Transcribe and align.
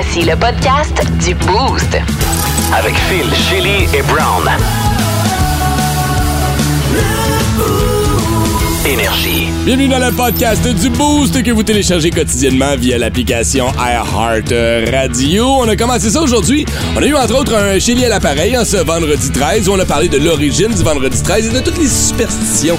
Voici 0.00 0.22
le 0.22 0.36
podcast 0.36 1.02
du 1.24 1.34
Boost. 1.34 1.98
Avec 2.72 2.94
Phil, 2.94 3.26
Chili 3.34 3.88
et 3.92 4.02
Brown. 4.02 4.48
Énergie. 8.86 9.48
Bienvenue 9.64 9.88
dans 9.88 9.98
le 9.98 10.12
podcast 10.12 10.66
du 10.66 10.88
Boost 10.90 11.42
que 11.42 11.50
vous 11.50 11.64
téléchargez 11.64 12.10
quotidiennement 12.10 12.76
via 12.76 12.96
l'application 12.96 13.66
iHeart 13.76 14.54
Radio. 14.90 15.46
On 15.46 15.68
a 15.68 15.74
commencé 15.74 16.10
ça 16.10 16.22
aujourd'hui. 16.22 16.64
On 16.96 17.02
a 17.02 17.06
eu 17.06 17.14
entre 17.14 17.40
autres 17.40 17.54
un 17.54 17.78
Chili 17.80 18.04
à 18.04 18.08
l'appareil 18.08 18.56
en 18.56 18.64
ce 18.64 18.76
vendredi 18.76 19.32
13 19.32 19.68
où 19.68 19.72
on 19.72 19.78
a 19.80 19.84
parlé 19.84 20.08
de 20.08 20.18
l'origine 20.18 20.72
du 20.72 20.82
vendredi 20.84 21.20
13 21.20 21.48
et 21.48 21.52
de 21.52 21.58
toutes 21.58 21.78
les 21.78 21.88
superstitions 21.88 22.78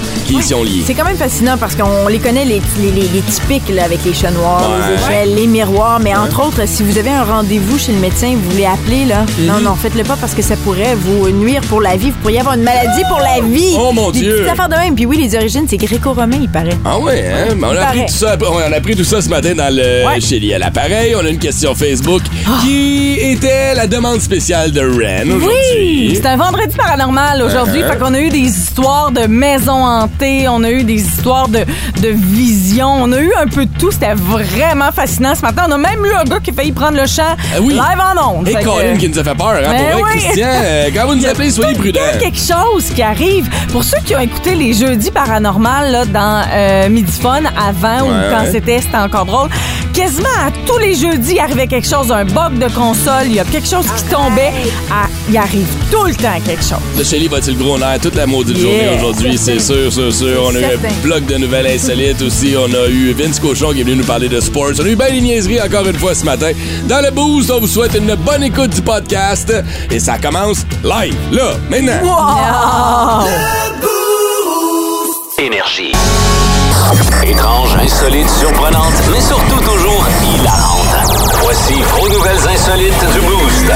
C'est 0.86 0.94
quand 0.94 1.04
même 1.04 1.16
fascinant 1.16 1.56
parce 1.58 1.74
qu'on 1.74 2.06
les 2.08 2.18
connaît, 2.18 2.44
les, 2.44 2.62
les, 2.80 2.90
les- 2.92 3.08
les 3.08 3.20
typiques 3.22 3.68
là, 3.74 3.84
avec 3.84 4.04
les 4.04 4.14
chats 4.14 4.30
noirs, 4.30 4.62
Ouais. 4.70 4.76
les 4.96 5.02
échelles, 5.02 5.34
les 5.34 5.46
miroirs. 5.46 5.98
Mais 6.00 6.14
entre 6.14 6.46
autres, 6.46 6.62
si 6.66 6.82
vous 6.82 6.98
avez 6.98 7.10
un 7.10 7.24
rendez-vous 7.24 7.78
chez 7.78 7.92
le 7.92 7.98
médecin, 7.98 8.32
vous 8.36 8.50
voulez 8.50 8.66
appeler, 8.66 9.04
là. 9.06 9.24
Non, 9.40 9.60
non, 9.60 9.74
faites-le 9.74 10.04
pas 10.04 10.16
parce 10.20 10.34
que 10.34 10.42
ça 10.42 10.56
pourrait 10.56 10.94
vous 10.94 11.28
nuire 11.30 11.60
pour 11.68 11.80
la 11.80 11.96
vie. 11.96 12.10
Vous 12.10 12.18
pourriez 12.22 12.40
avoir 12.40 12.54
une 12.54 12.62
maladie 12.62 13.02
pour 13.08 13.18
la 13.18 13.40
vie. 13.44 13.74
Oh, 13.78 13.92
mon 13.92 14.10
Des 14.10 14.20
Dieu. 14.20 14.36
petites 14.36 14.48
affaires 14.52 14.68
de 14.68 14.74
même. 14.76 14.94
Puis 14.94 15.06
oui, 15.06 15.16
les 15.16 15.34
origines, 15.36 15.66
c'est 15.68 15.76
gréco-romain, 15.76 16.38
il 16.40 16.48
paraît. 16.48 16.78
Ah 16.84 16.98
ouais, 16.98 17.24
hein? 17.26 17.54
Mais 17.56 17.66
on, 17.66 17.70
a 17.76 17.80
appris 17.86 18.06
tout 18.06 18.12
ça, 18.14 18.36
on 18.40 18.58
a 18.72 18.76
appris 18.76 18.96
tout 18.96 19.04
ça 19.04 19.20
ce 19.20 19.28
matin 19.28 19.54
dans 19.54 19.74
le 19.74 20.06
Ouais. 20.06 20.20
Chili 20.20 20.54
à 20.54 20.58
l'appareil. 20.58 21.14
On 21.14 21.24
a 21.24 21.28
une 21.28 21.38
question 21.38 21.74
Facebook 21.74 22.22
qui 22.62 23.14
était 23.20 23.74
la 23.74 23.86
demande 23.86 24.20
spéciale 24.20 24.70
de 24.72 24.80
Ren 24.80 25.28
Oui, 25.42 26.12
c'est 26.14 26.26
un 26.26 26.36
vendredi 26.36 26.74
paranormal 26.76 27.42
aujourd'hui. 27.42 27.80
Uh-huh. 27.82 27.90
Fait 27.92 27.98
qu'on 27.98 28.14
a 28.14 28.20
eu 28.20 28.28
des 28.28 28.38
histoires 28.38 29.10
de 29.10 29.26
maisons 29.26 29.84
hantées, 29.84 30.19
on 30.48 30.62
a 30.64 30.70
eu 30.70 30.84
des 30.84 30.94
histoires 30.94 31.48
de, 31.48 31.60
de 32.00 32.08
visions, 32.08 32.88
on 33.02 33.12
a 33.12 33.18
eu 33.18 33.32
un 33.40 33.46
peu 33.46 33.66
de 33.66 33.78
tout. 33.78 33.90
C'était 33.90 34.14
vraiment 34.14 34.92
fascinant 34.92 35.34
ce 35.34 35.42
matin. 35.42 35.64
On 35.68 35.72
a 35.72 35.78
même 35.78 36.04
eu 36.04 36.12
un 36.12 36.24
gars 36.24 36.40
qui 36.40 36.50
a 36.50 36.52
failli 36.52 36.72
prendre 36.72 36.96
le 37.00 37.06
champ 37.06 37.22
Ah 37.54 37.58
oui. 37.60 37.74
live 37.74 37.82
en 38.16 38.38
ondes. 38.38 38.48
Et 38.48 38.54
que- 38.54 38.64
Colin 38.64 38.96
qui 38.96 39.08
nous 39.08 39.18
a 39.18 39.24
fait 39.24 39.34
peur, 39.34 39.48
hein? 39.48 39.70
Ben 39.70 39.92
pour 39.92 40.02
oui. 40.02 40.10
Christian, 40.20 40.46
euh, 40.48 40.88
quand 40.94 41.06
vous 41.06 41.14
nous 41.14 41.26
appelez, 41.26 41.50
soyez 41.50 41.74
tout 41.74 41.82
le 41.82 41.90
prudents. 41.92 42.00
temps 42.12 42.18
quelque 42.18 42.38
chose 42.38 42.90
qui 42.94 43.02
arrive. 43.02 43.48
Pour 43.72 43.84
ceux 43.84 43.98
qui 44.04 44.14
ont 44.14 44.20
écouté 44.20 44.54
les 44.54 44.72
jeudis 44.74 45.10
paranormales 45.10 45.92
là, 45.92 46.04
dans 46.04 46.42
euh, 46.52 46.88
Midifone 46.88 47.48
avant 47.58 48.02
ou 48.06 48.10
quand 48.30 48.42
ouais. 48.44 48.50
c'était, 48.52 48.80
c'était 48.80 48.96
encore 48.96 49.24
drôle, 49.26 49.48
quasiment 49.92 50.28
à 50.46 50.50
tous 50.66 50.78
les 50.78 50.94
jeudis, 50.94 51.32
il 51.34 51.38
arrivait 51.40 51.66
quelque 51.66 51.88
chose, 51.88 52.10
un 52.12 52.24
bug 52.24 52.58
de 52.58 52.68
console, 52.74 53.26
il 53.26 53.34
y 53.34 53.40
a 53.40 53.44
quelque 53.44 53.68
chose 53.68 53.86
qui 53.96 54.04
tombait. 54.04 54.52
Ah, 54.90 55.06
il 55.28 55.36
arrive 55.36 55.66
tout 55.90 56.04
le 56.04 56.14
temps 56.14 56.38
quelque 56.44 56.62
chose. 56.62 56.78
Le 56.98 57.04
Shelly 57.04 57.28
va-t-il 57.28 57.56
gros 57.58 57.78
nerf 57.78 58.00
toute 58.00 58.14
la 58.14 58.26
maudite 58.26 58.56
Yeah. 58.56 58.66
journée 58.66 58.96
aujourd'hui, 58.98 59.38
c'est 59.38 59.58
sûr, 59.58 59.92
sûr, 59.92 60.12
sûr. 60.12 60.42
On 60.44 60.54
a 60.54 60.60
eu 60.60 60.64
un 60.64 61.02
bloc 61.02 61.24
de 61.26 61.36
nouvelles 61.36 61.66
insolites 61.68 62.20
aussi. 62.22 62.54
On 62.56 62.72
a 62.74 62.88
eu 62.88 63.12
Vince 63.12 63.38
Cochon 63.40 63.72
qui 63.72 63.80
est 63.80 63.84
venu 63.84 63.96
nous 63.96 64.04
parler 64.04 64.28
de 64.28 64.40
sports. 64.40 64.70
On 64.78 64.84
a 64.84 64.88
eu 64.88 64.96
bien 64.96 65.08
les 65.08 65.20
niaiseries 65.20 65.60
encore 65.60 65.86
une 65.86 65.98
fois 65.98 66.14
ce 66.14 66.24
matin. 66.24 66.50
Dans 66.88 67.00
le 67.04 67.10
boost, 67.10 67.50
on 67.50 67.60
vous 67.60 67.66
souhaite 67.68 67.94
une 67.94 68.14
bonne 68.16 68.42
écoute 68.42 68.70
du 68.70 68.82
podcast. 68.82 69.52
Et 69.90 69.98
ça 70.00 70.18
commence 70.18 70.64
live, 70.84 71.14
là, 71.32 71.52
maintenant. 71.70 72.00
Wow! 73.22 73.28
Énergie. 75.38 75.92
Étrange, 77.22 77.76
insolite, 77.82 78.28
surprenante, 78.28 78.94
mais 79.12 79.20
surtout 79.20 79.60
toujours 79.60 80.06
hilarante. 80.22 81.10
Voici 81.42 81.74
vos 81.74 82.08
nouvelles 82.08 82.48
insolites 82.48 83.04
du 83.12 83.20
Boost. 83.20 83.72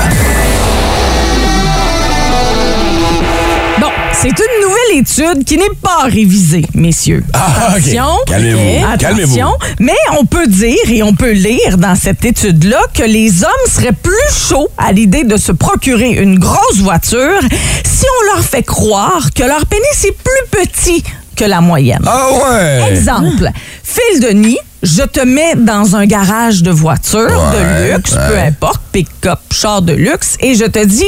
Bon, 3.78 3.88
c'est 4.12 4.28
une 4.28 4.62
nouvelle 4.62 4.98
étude 5.00 5.44
qui 5.44 5.58
n'est 5.58 5.76
pas 5.82 6.04
révisée, 6.04 6.64
messieurs. 6.74 7.22
Ah, 7.34 7.74
ok. 7.76 7.76
Attention. 7.76 8.06
Calmez-vous. 8.26 8.86
Attention. 8.92 9.52
Mais 9.80 9.92
on 10.18 10.24
peut 10.24 10.46
dire 10.46 10.90
et 10.90 11.02
on 11.02 11.12
peut 11.14 11.32
lire 11.32 11.76
dans 11.76 11.94
cette 11.94 12.24
étude-là 12.24 12.80
que 12.94 13.02
les 13.02 13.44
hommes 13.44 13.50
seraient 13.70 13.92
plus 13.92 14.14
chauds 14.48 14.68
à 14.78 14.92
l'idée 14.92 15.24
de 15.24 15.36
se 15.36 15.52
procurer 15.52 16.10
une 16.12 16.38
grosse 16.38 16.78
voiture 16.78 17.40
si 17.84 18.06
on 18.20 18.34
leur 18.34 18.44
fait 18.44 18.62
croire 18.62 19.28
que 19.34 19.42
leur 19.42 19.66
pénis 19.66 20.04
est 20.04 20.16
plus 20.16 20.62
petit 20.62 21.04
que 21.34 21.44
la 21.44 21.60
moyenne. 21.60 22.02
Ah 22.06 22.28
ouais! 22.32 22.90
Exemple, 22.92 23.50
Phil 23.82 24.20
Denis, 24.20 24.58
je 24.82 25.02
te 25.02 25.20
mets 25.20 25.54
dans 25.56 25.96
un 25.96 26.06
garage 26.06 26.62
de 26.62 26.70
voiture 26.70 27.20
Ouais, 27.20 27.88
de 27.90 27.94
luxe, 27.96 28.12
ouais. 28.12 28.28
peu 28.28 28.38
importe, 28.38 28.80
pick-up, 28.92 29.38
char 29.52 29.82
de 29.82 29.92
luxe, 29.94 30.36
et 30.40 30.54
je 30.54 30.64
te 30.64 30.84
dis, 30.84 31.04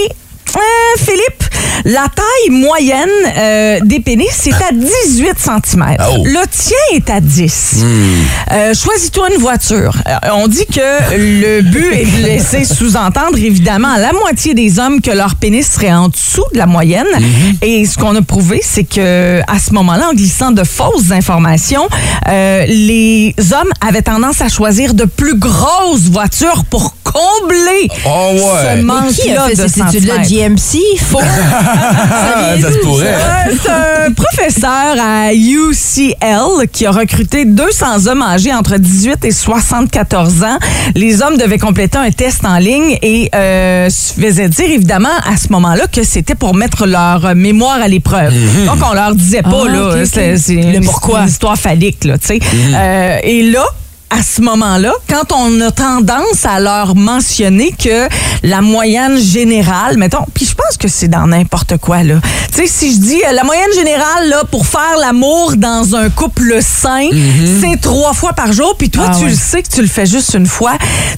Euh, 0.55 0.61
Philippe, 0.99 1.45
la 1.85 2.07
taille 2.09 2.51
moyenne 2.51 3.09
euh, 3.37 3.79
des 3.85 4.01
pénis, 4.01 4.29
c'est 4.33 4.55
à 4.55 4.73
18 4.73 5.35
cm. 5.39 5.97
Oh. 6.01 6.23
Le 6.25 6.47
tien 6.49 6.77
est 6.95 7.11
à 7.11 7.21
10. 7.21 7.77
Euh, 8.53 8.73
Choisis-toi 8.75 9.29
une 9.35 9.41
voiture. 9.41 9.95
Euh, 10.09 10.29
on 10.35 10.49
dit 10.49 10.65
que 10.67 10.81
le 11.17 11.61
but 11.63 11.93
est 11.93 12.05
de 12.07 12.23
laisser 12.25 12.65
sous-entendre, 12.75 13.37
évidemment, 13.37 13.89
à 13.93 13.99
la 13.99 14.13
moitié 14.13 14.55
des 14.55 14.79
hommes 14.79 15.03
que 15.03 15.11
leur 15.11 15.35
pénis 15.35 15.71
serait 15.71 15.93
en 15.93 16.09
dessous 16.09 16.45
de 16.55 16.59
la 16.59 16.67
moyenne. 16.67 17.07
Et 17.61 17.85
ce 17.85 17.99
qu'on 17.99 18.15
a 18.17 18.23
prouvé, 18.23 18.61
c'est 18.65 18.85
que 18.85 19.41
à 19.47 19.59
ce 19.59 19.75
moment-là, 19.75 20.09
en 20.11 20.15
glissant 20.15 20.53
de 20.53 20.65
fausses 20.65 21.11
informations, 21.11 21.87
euh, 22.29 22.65
les 22.67 23.35
hommes 23.53 23.73
avaient 23.87 24.03
tendance 24.03 24.41
à 24.41 24.49
choisir 24.49 24.95
de 24.95 25.05
plus 25.05 25.39
grosses 25.39 26.09
voitures 26.11 26.65
pour 26.71 26.95
combler 27.05 27.89
Oh 28.07 28.33
ouais. 28.33 28.77
ce 28.79 28.83
manque-là 28.83 29.49
de? 29.49 30.36
Ah. 31.23 32.53
Euh, 33.03 33.53
C'est 33.63 33.71
un 33.71 34.13
professeur 34.13 34.97
à 35.01 35.33
UCL 35.35 36.69
qui 36.73 36.87
a 36.87 36.91
recruté 36.91 37.45
200 37.45 38.07
hommes 38.07 38.23
âgés 38.23 38.53
entre 38.55 38.77
18 38.77 39.25
et 39.25 39.31
74 39.31 40.43
ans. 40.43 40.59
Les 40.95 41.23
hommes 41.23 41.37
devaient 41.37 41.59
compléter 41.59 41.99
un 41.99 42.11
test 42.11 42.45
en 42.45 42.59
ligne 42.59 42.99
et 43.03 43.31
euh, 43.35 43.89
se 43.91 44.13
faisaient 44.21 44.49
dire 44.49 44.71
évidemment 44.71 45.09
à 45.31 45.37
ce 45.37 45.51
moment-là 45.53 45.87
que 45.87 46.03
c'était 46.05 46.35
pour 46.35 46.55
mettre 46.55 46.87
leur 46.87 47.35
mémoire 47.35 47.81
à 47.83 47.89
l'épreuve. 47.89 48.33
Donc 48.67 48.79
on 48.89 48.95
leur 48.95 49.15
disait 49.15 49.43
pas 49.43 49.51
Ah, 49.67 49.69
là, 49.69 50.05
c'est 50.37 50.81
pourquoi. 50.85 51.21
une 51.23 51.29
histoire 51.29 51.57
phallique 51.57 52.05
là. 52.05 52.15
Euh, 52.31 53.19
et 53.23 53.43
là 53.51 53.65
à 54.11 54.23
ce 54.23 54.41
moment-là, 54.41 54.93
quand 55.11 55.33
on 55.37 55.61
a 55.61 55.71
tendance 55.73 56.45
à 56.45 56.61
leur 56.61 56.95
mentionner 56.95 57.73
que 57.73 58.09
la 58.45 58.61
moyenne 58.63 59.19
générale, 59.19 59.97
mettons, 59.99 60.25
puis 60.33 60.47
je 60.47 60.55
pense 60.55 60.77
que 60.79 60.87
c'est 60.89 61.09
dans 61.09 61.27
n'importe 61.27 61.77
quoi, 61.79 62.03
là. 62.05 62.15
Tu 62.55 62.63
sais, 62.63 62.67
si 62.69 62.95
je 62.95 62.99
dis 63.01 63.21
euh, 63.29 63.33
la 63.33 63.43
moyenne 63.43 63.73
générale, 63.75 64.29
là, 64.29 64.45
pour 64.51 64.65
faire 64.67 64.97
l'amour 65.01 65.55
dans 65.57 65.97
un 65.97 66.09
couple 66.09 66.59
sain, 66.63 67.09
c'est 67.61 67.81
trois 67.81 68.13
fois 68.13 68.33
par 68.33 68.53
jour, 68.53 68.77
puis 68.79 68.91
toi, 68.91 69.07
Ah 69.09 69.15
tu 69.19 69.25
ouais. 69.25 69.31
le 69.31 69.37
sais 69.37 69.63
que 69.63 69.69
tu 69.69 69.83
le 69.83 69.89
fais 69.89 70.07
juste 70.07 70.35
une 70.35 70.47
fois, 70.47 70.75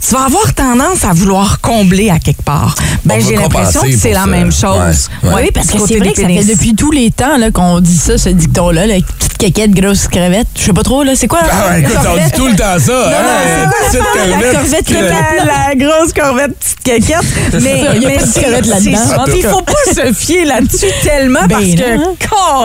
tu 0.07 0.15
vas 0.15 0.25
avoir 0.25 0.55
tendance 0.55 1.05
à 1.05 1.13
vouloir 1.13 1.61
combler 1.61 2.09
à 2.11 2.19
quelque 2.19 2.43
part. 2.43 2.75
Ben, 3.05 3.21
j'ai 3.21 3.37
l'impression 3.37 3.83
que 3.83 3.97
c'est 3.97 4.13
la 4.13 4.21
ça. 4.21 4.27
même 4.27 4.51
chose. 4.51 5.09
Ouais, 5.23 5.29
ouais. 5.29 5.43
Oui, 5.45 5.51
parce 5.53 5.67
que 5.69 5.79
c'est 5.87 5.99
vrai 5.99 6.13
que 6.13 6.23
ça 6.23 6.27
fait 6.29 6.45
depuis 6.45 6.75
tous 6.75 6.91
les 6.91 7.11
temps 7.11 7.37
là, 7.37 7.51
qu'on 7.51 7.81
dit 7.81 7.97
ça, 7.97 8.17
ce 8.17 8.31
dicton-là, 8.31 8.87
la 8.87 8.95
petite 8.95 9.37
caquette, 9.39 9.71
grosse 9.73 10.09
crevette. 10.09 10.49
Je 10.57 10.63
sais 10.65 10.73
pas 10.73 10.83
trop, 10.83 11.03
là, 11.05 11.13
c'est 11.15 11.29
quoi? 11.29 11.41
Ah 11.51 11.69
ouais, 11.71 11.81
écoute, 11.83 11.97
on 12.09 12.17
dit 12.25 12.33
tout 12.35 12.47
le 12.49 12.57
temps 12.57 12.78
ça. 12.79 12.93
Non, 12.93 13.17
hein? 13.17 13.65
non, 13.65 13.71
Petite 14.63 14.95
corvette, 14.95 15.25
la, 15.39 15.69
la 15.69 15.75
grosse 15.75 16.13
corvette 16.13 16.59
petite 16.59 16.83
caquette. 16.83 17.53
Mais, 17.63 17.85
ça, 17.85 17.95
il 17.95 18.03
y 18.03 18.07
a 18.07 18.09
mais 18.09 18.17
pas 18.17 18.23
de 18.23 18.29
c'est- 18.29 18.41
crevette 18.43 18.67
là-dedans. 18.67 18.99
c'est- 19.27 19.37
Il 19.39 19.43
faut 19.45 19.63
pas 19.63 19.73
se 19.95 20.13
fier 20.13 20.45
là-dessus 20.45 20.87
tellement 21.03 21.41
Ben 21.49 21.57
parce 21.57 21.65
que, 21.65 21.97
hein. 21.99 22.15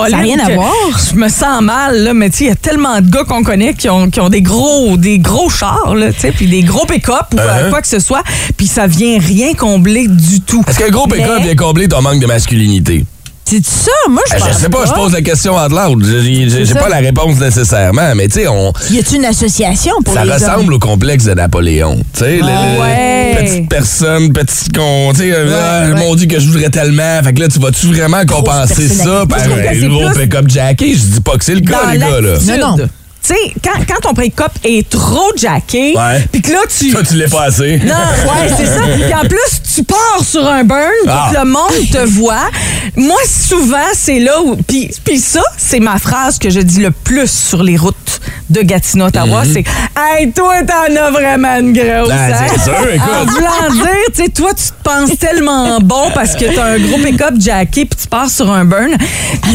Ça 0.10 0.18
a 0.18 0.20
rien 0.22 0.38
à 0.40 0.50
voir. 0.54 0.74
Je 1.12 1.16
me 1.16 1.30
sens 1.30 1.62
mal, 1.62 2.04
là, 2.04 2.14
mais 2.14 2.30
tu 2.30 2.38
sais, 2.38 2.44
il 2.46 2.48
y 2.48 2.52
a 2.52 2.56
tellement 2.56 3.00
de 3.02 3.10
gars 3.10 3.24
qu'on 3.24 3.44
connaît 3.44 3.74
qui 3.74 3.90
ont, 3.90 4.10
qui 4.10 4.20
ont 4.20 4.30
des 4.30 4.42
gros 4.42 4.98
des 4.98 5.20
gros 5.20 5.50
chars, 5.50 5.96
là, 5.96 6.12
tu 6.14 6.20
sais, 6.20 6.32
puis 6.32 6.48
des 6.48 6.62
gros 6.64 6.86
pick-up 6.86 7.28
ou 7.34 7.38
Uh-huh. 7.38 7.70
quoi 7.70 7.82
que 7.82 7.88
ce 7.88 8.00
soit, 8.00 8.24
puis 8.58 8.68
ça 8.68 8.88
vient 8.88 9.18
rien 9.20 9.54
combler 9.54 10.08
du 10.08 10.42
tout. 10.42 10.64
Est-ce 10.68 10.80
qu'un 10.80 10.90
gros 10.90 11.08
pick-up 11.08 11.32
Mais- 11.38 11.44
vient 11.44 11.56
combler 11.56 11.88
ton 11.88 12.02
manque 12.02 12.20
de 12.20 12.26
masculinité? 12.28 13.06
C'est 13.46 13.64
ça? 13.66 13.92
Moi, 14.10 14.22
je 14.32 14.36
pense 14.38 14.48
Je 14.50 14.54
sais 14.54 14.70
pas, 14.70 14.86
je 14.86 14.94
pose 14.94 15.12
la 15.14 15.22
question 15.22 15.56
out 15.58 15.72
loud. 15.72 16.04
J'ai- 16.06 16.50
J'ai 16.50 16.66
j'ai 16.66 16.74
ça. 16.74 16.80
pas 16.80 16.90
la 16.90 16.98
réponse 16.98 17.38
nécessairement, 17.40 18.16
mais 18.16 18.28
tu 18.28 18.40
sais, 18.40 18.48
on. 18.48 18.72
Y 18.90 19.00
a-tu 19.00 19.16
une 19.16 19.26
association 19.26 19.92
pour 20.04 20.14
Ça 20.14 20.24
les 20.26 20.32
ressemble 20.32 20.70
hommes? 20.70 20.74
au 20.74 20.80
complexe 20.80 21.26
de 21.26 21.34
Napoléon. 21.34 21.98
Tu 22.14 22.20
sais, 22.20 22.38
le- 22.38 22.82
ouais. 22.82 23.36
petite 23.44 23.70
personne, 23.70 24.32
petit 24.32 24.70
con. 24.74 25.12
Tu 25.14 25.20
sais, 25.22 25.32
euh, 25.34 25.52
ah, 25.54 25.90
ouais. 25.94 26.00
mon 26.00 26.16
Dieu, 26.16 26.28
que 26.28 26.40
je 26.40 26.48
voudrais 26.48 26.70
tellement. 26.70 27.22
Fait 27.24 27.34
que 27.34 27.42
là, 27.42 27.48
tu 27.50 27.60
vas-tu 27.60 27.88
vraiment 27.88 28.26
compenser 28.26 28.88
ça 28.88 29.26
par 29.28 29.40
un 29.40 29.44
c'est 29.74 29.88
gros 29.88 30.10
plus 30.12 30.22
pick-up 30.24 30.46
jacké? 30.50 30.94
Je 30.96 31.00
dis 31.02 31.22
pas 31.22 31.38
que 31.38 31.44
c'est 31.44 31.56
le 31.56 31.62
cas, 31.62 31.84
dans 31.86 31.92
les 31.92 31.98
gars, 32.00 32.22
là. 32.22 32.58
Non, 32.58 32.78
non. 32.78 32.86
Tu 33.26 33.34
sais, 33.34 33.54
quand, 33.64 33.80
quand 33.88 34.10
ton 34.10 34.14
pick-up 34.14 34.52
est 34.66 34.90
trop 34.90 35.32
jacké, 35.38 35.96
puis 36.32 36.42
que 36.42 36.52
là, 36.52 36.60
tu... 36.78 36.92
Toi, 36.92 37.02
tu 37.08 37.16
l'es 37.16 37.28
pas 37.30 37.44
assez. 37.44 37.78
Non, 37.78 37.94
ouais, 37.96 38.50
c'est 38.58 38.66
ça. 38.66 38.82
Puis 38.96 39.14
en 39.14 39.22
plus, 39.22 39.62
tu 39.76 39.84
pars 39.84 40.20
sur 40.22 40.46
un 40.46 40.66
burn 40.66 40.82
Ah. 41.08 41.32
le 41.34 41.46
monde 41.46 41.90
te 41.90 42.06
voit. 42.06 42.50
Moi, 42.98 43.20
souvent, 43.26 43.78
c'est 43.94 44.20
là 44.20 44.42
où. 44.42 44.58
Puis, 44.58 44.92
ça, 45.20 45.42
c'est 45.58 45.80
ma 45.80 46.00
phrase 46.00 46.38
que 46.38 46.50
je 46.50 46.60
dis 46.60 46.82
le 46.82 46.92
plus 46.92 47.32
sur 47.32 47.64
les 47.64 47.78
routes 47.78 48.20
de 48.50 48.62
Gatineau, 48.62 49.06
Ottawa. 49.06 49.44
C'est 49.46 49.64
Hey, 49.98 50.32
toi, 50.34 50.56
t'en 50.68 50.94
as 50.94 51.12
vraiment 51.12 51.60
une 51.60 51.72
grosse. 51.72 52.10
Ah, 52.12 52.28
hein? 52.34 52.46
c'est 52.56 52.64
sûr, 52.64 52.90
écoute. 52.94 53.10
En 53.10 53.26
voulant 53.26 53.74
dire, 53.86 53.88
tu 54.14 54.24
sais, 54.24 54.30
toi, 54.30 54.50
tu 54.54 54.64
te 54.66 54.84
penses 54.84 55.18
tellement 55.18 55.80
bon 55.80 56.12
parce 56.14 56.36
que 56.36 56.54
t'as 56.54 56.66
un 56.74 56.80
gros 56.80 56.98
pick-up 56.98 57.36
jacké 57.40 57.86
puis 57.86 57.98
tu 58.02 58.08
pars 58.10 58.30
sur 58.30 58.52
un 58.52 58.66
burn. 58.66 58.92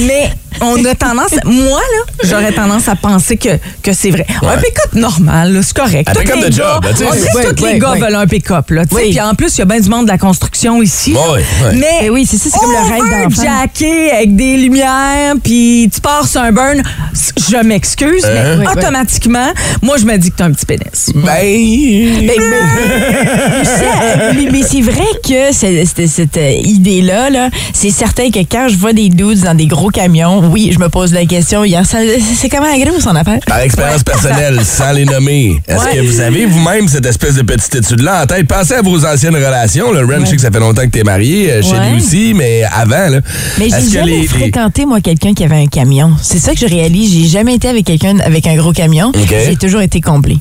Mais 0.07 0.31
on 0.61 0.83
a 0.85 0.95
tendance, 0.95 1.33
moi, 1.45 1.81
là, 1.81 2.13
j'aurais 2.25 2.53
tendance 2.53 2.89
à 2.89 2.97
penser 2.97 3.37
que, 3.37 3.58
que 3.83 3.93
c'est 3.93 4.11
vrai. 4.11 4.27
Un 4.43 4.57
pick-up 4.57 4.95
normal, 4.95 5.53
là, 5.53 5.61
c'est 5.63 5.77
correct. 5.77 6.09
Un 6.09 6.13
pick-up 6.21 6.37
de 6.41 6.49
gars- 6.49 6.51
job, 6.51 6.85
là. 6.85 6.91
On 6.91 6.93
que 6.93 7.55
tous 7.55 7.65
ouais, 7.65 7.73
les 7.75 7.79
gars 7.79 7.93
ouais. 7.93 8.01
veulent 8.01 8.15
un 8.17 8.27
pick-up. 8.27 8.67
Puis 8.95 9.21
en 9.21 9.35
plus, 9.35 9.55
il 9.57 9.59
y 9.59 9.63
a 9.63 9.65
bien 9.65 9.81
du 9.81 9.89
monde 9.89 10.07
de 10.07 10.11
la 10.11 10.19
construction 10.19 10.83
ici. 10.83 11.13
Ouais, 11.13 11.19
ouais, 11.21 11.45
ouais. 11.65 11.75
Mais 11.75 11.87
Eh 12.05 12.11
oui, 12.11 12.27
c'est 12.29 12.37
ça, 12.39 12.49
c'est 12.53 12.59
comme 12.59 12.71
le 12.71 12.79
rêve 12.79 13.25
d'enfant. 13.29 13.43
jacké 13.43 14.11
avec 14.11 14.37
des 14.37 14.57
lumières, 14.57 15.35
puis 15.43 15.91
tu 15.93 16.01
pars 16.01 16.27
sur 16.27 16.41
un 16.41 16.53
burn, 16.53 16.83
je 17.51 17.57
m'excuse, 17.65 18.25
Hein? 18.25 18.57
mais 18.59 18.69
automatiquement, 18.69 19.49
moi, 19.83 19.97
je 19.99 20.05
me 20.05 20.17
dis 20.17 20.31
que 20.31 20.37
t'as 20.37 20.45
un 20.47 20.53
petit 20.53 20.67
pénis. 20.67 21.11
Ben. 21.15 22.27
Ben, 22.27 22.39
mais- 24.53 24.63
c'est 24.63 24.81
vrai 24.81 25.05
que 25.27 25.53
cette, 25.53 26.39
idée-là, 26.65 27.31
là, 27.31 27.51
c'est 27.73 27.91
certain 27.91 28.31
que 28.31 28.41
quand 28.41 28.69
je 28.69 28.77
vois 28.77 28.93
des 28.93 29.09
dudes 29.09 29.41
dans 29.41 29.55
des 29.55 29.67
gros 29.67 29.91
camions, 29.91 30.41
oui, 30.51 30.71
je 30.73 30.79
me 30.79 30.89
pose 30.89 31.13
la 31.13 31.25
question, 31.27 31.63
c'est 31.65 32.49
comment 32.49 32.67
la 32.67 32.79
gros 32.85 33.01
son 33.01 33.15
affaire? 33.17 33.39
Par 33.49 33.61
expérience 33.61 34.03
personnelle, 34.05 34.61
sans 34.65 34.93
les 34.93 35.05
nommer, 35.05 35.61
est-ce 35.67 35.85
Ouais. 35.85 35.95
que 35.97 36.01
vous 36.07 36.21
avez 36.21 36.45
vous-même 36.47 36.87
cette 36.89 37.07
espèce 37.07 37.35
de 37.35 37.43
petite 37.43 37.75
étude-là 37.75 38.23
en 38.23 38.27
tête? 38.27 38.47
Pensez 38.47 38.75
à 38.75 38.83
vos 38.83 39.05
anciennes 39.07 39.35
relations. 39.37 39.91
Le 39.93 40.01
Ren, 40.05 40.21
je 40.21 40.27
sais 40.27 40.37
que 40.37 40.43
ça 40.43 40.51
fait 40.51 40.61
longtemps 40.61 40.83
que 40.83 40.89
t'es 40.91 41.03
marié, 41.05 41.51
euh, 41.53 41.63
chez 41.63 41.73
Ouais. 41.73 41.91
lui 41.91 41.97
aussi, 42.03 42.35
mais 42.35 42.63
avant, 42.65 43.09
là. 43.09 43.21
Mais 43.59 43.69
j'ai 43.71 43.77
est-ce 43.77 43.87
que 43.87 43.93
jamais 43.93 44.07
les- 44.11 44.21
les- 44.23 44.27
fréquenté, 44.29 44.85
moi, 44.87 45.01
quelqu'un 45.01 45.33
qui 45.35 45.45
avait 45.45 45.57
un 45.63 45.67
camion. 45.67 46.13
C'est 46.23 46.39
ça 46.39 46.53
que 46.53 46.61
je 46.61 46.67
réalise. 46.67 47.13
J'ai 47.13 47.29
jamais 47.29 47.55
été 47.55 47.69
avec 47.69 47.85
quelqu'un 47.87 48.19
avec 48.21 48.47
un 48.47 48.57
gros 48.57 48.73
camion. 48.73 49.09
OK. 49.09 49.35
J'ai 49.47 49.57
toujours 49.57 49.81
été 49.83 50.01
comblé. 50.01 50.37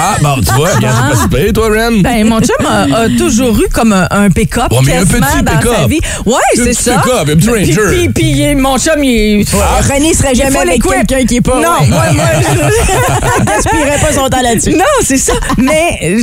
Ah, 0.00 0.16
bon, 0.20 0.36
tu 0.36 0.52
vois, 0.54 0.74
regarde, 0.74 0.96
c'est 1.10 1.16
pas 1.16 1.22
super, 1.22 1.52
toi, 1.52 1.68
Ren? 1.70 2.00
Ben, 2.02 2.24
mon 2.26 2.40
chum 2.40 2.54
a, 2.66 2.82
a 3.00 3.08
toujours 3.08 3.58
eu 3.60 3.68
comme 3.72 3.92
un, 3.92 4.06
un 4.10 4.30
pick-up 4.30 4.70
Ouais, 4.70 4.78
mais 4.84 4.92
un 4.96 4.98
quasiment 5.04 5.26
petit 5.26 5.42
dans 5.42 5.52
pick-up. 5.58 5.88
vie. 5.88 6.00
Ouais, 6.26 6.34
Un 6.34 6.56
c'est 6.56 6.64
petit 6.70 6.82
ça. 6.82 6.92
pick-up, 7.02 7.20
un 7.22 7.24
petit 7.36 7.48
Puis- 7.48 7.74
Ranger. 7.74 7.96
Puis, 7.96 8.08
puis, 8.10 8.42
est- 8.42 8.54
mon 8.54 8.78
chum, 8.78 9.02
il 9.02 9.40
est... 9.40 9.44
René 9.92 10.14
serait 10.14 10.32
Il 10.32 10.38
jamais 10.38 10.50
faut 10.52 10.58
avec 10.60 10.82
quelqu'un 10.82 11.24
qui 11.26 11.36
est 11.36 11.40
pas. 11.40 11.56
Non, 11.56 11.86
moi, 11.88 12.04
moi, 12.14 12.24
gaspillerait 13.44 13.98
pas 13.98 14.12
son 14.12 14.28
temps 14.28 14.42
là-dessus. 14.42 14.74
Non, 14.74 14.84
c'est 15.02 15.18
ça. 15.18 15.34
Mais 15.56 16.16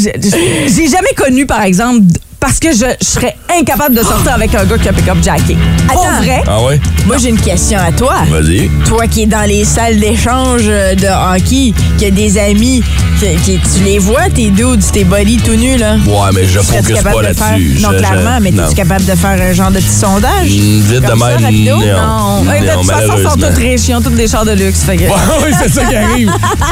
j'ai 0.68 0.88
jamais 0.88 1.13
connu, 1.16 1.45
par 1.45 1.63
exemple, 1.63 2.01
parce 2.39 2.60
que 2.60 2.72
je 2.72 2.86
serais 3.01 3.36
incapable 3.60 3.96
de 3.96 4.04
sortir 4.04 4.34
avec 4.34 4.54
un 4.56 4.66
gars 4.66 4.78
qui 4.78 4.90
a 4.90 4.94
pick-up 4.94 5.18
jacké. 5.24 5.57
Pour 5.88 6.06
vrai. 6.22 6.44
Ah 6.48 6.62
ouais? 6.63 6.80
Moi, 7.06 7.18
j'ai 7.18 7.30
une 7.30 7.40
question 7.40 7.80
à 7.80 7.92
toi. 7.92 8.16
Vas-y. 8.30 8.69
Toi 8.86 9.07
qui 9.07 9.24
es 9.24 9.25
dans 9.25 9.48
les 9.48 9.63
salles 9.63 10.00
d'échange 10.00 10.63
euh, 10.66 10.96
de 10.96 11.07
hockey, 11.07 11.74
qui 11.98 12.06
a 12.06 12.12
des 12.12 12.38
amis, 12.38 12.84
qui, 13.19 13.36
qui- 13.44 13.60
tu 13.60 13.84
les 13.84 14.00
vois, 14.00 14.30
tes 14.34 14.50
dudes, 14.50 14.84
tes 14.92 15.04
buddies 15.04 15.38
tout 15.38 15.56
nus, 15.56 15.78
là? 15.78 15.96
Ouais, 16.06 16.30
mais 16.34 16.46
je 16.46 16.60
Serais-tu 16.60 16.84
focus 16.90 16.96
capable 17.04 17.16
pas 17.24 17.30
de 17.30 17.38
faire- 17.38 17.52
là-dessus. 17.52 17.78
Non, 17.81 17.90
Je- 17.92 17.94
je- 17.94 18.00
clairement, 18.00 18.38
mais 18.42 18.52
non. 18.52 18.66
es-tu 18.66 18.75
capable 18.75 19.06
de 19.06 19.16
faire 19.16 19.30
un 19.42 19.54
genre 19.54 19.72
de 19.72 19.78
petit 19.80 19.88
sondage? 19.88 20.50
Mm, 20.50 20.81
Vite 20.81 21.01
de 21.01 21.08
Comme 21.08 21.19
ça, 21.19 21.28
même, 21.28 21.44
rapido? 21.44 21.75
non. 21.78 21.81
Non. 21.86 22.50
Ouais, 22.50 22.60
de 22.62 22.66
Non, 22.66 22.74
toute 22.81 22.92
façon, 22.92 23.01
ils 23.01 23.08
sont 23.08 23.13
malheureusement. 23.16 23.48
tous 23.56 23.60
riches. 23.62 23.81
Ils 23.88 23.96
ont 23.96 24.01
tous 24.01 24.10
des 24.12 24.28
chars 24.28 24.46
de 24.46 24.51
luxe. 24.51 24.81
Fait 24.84 24.98
que... 24.98 25.04
Ouais, 25.06 25.12
oui, 25.46 25.51
c'est 25.62 25.69
ça 25.72 25.86
qui 25.86 25.96
arrive. 25.96 26.31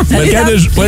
Pour 0.10 0.22
être 0.22 0.32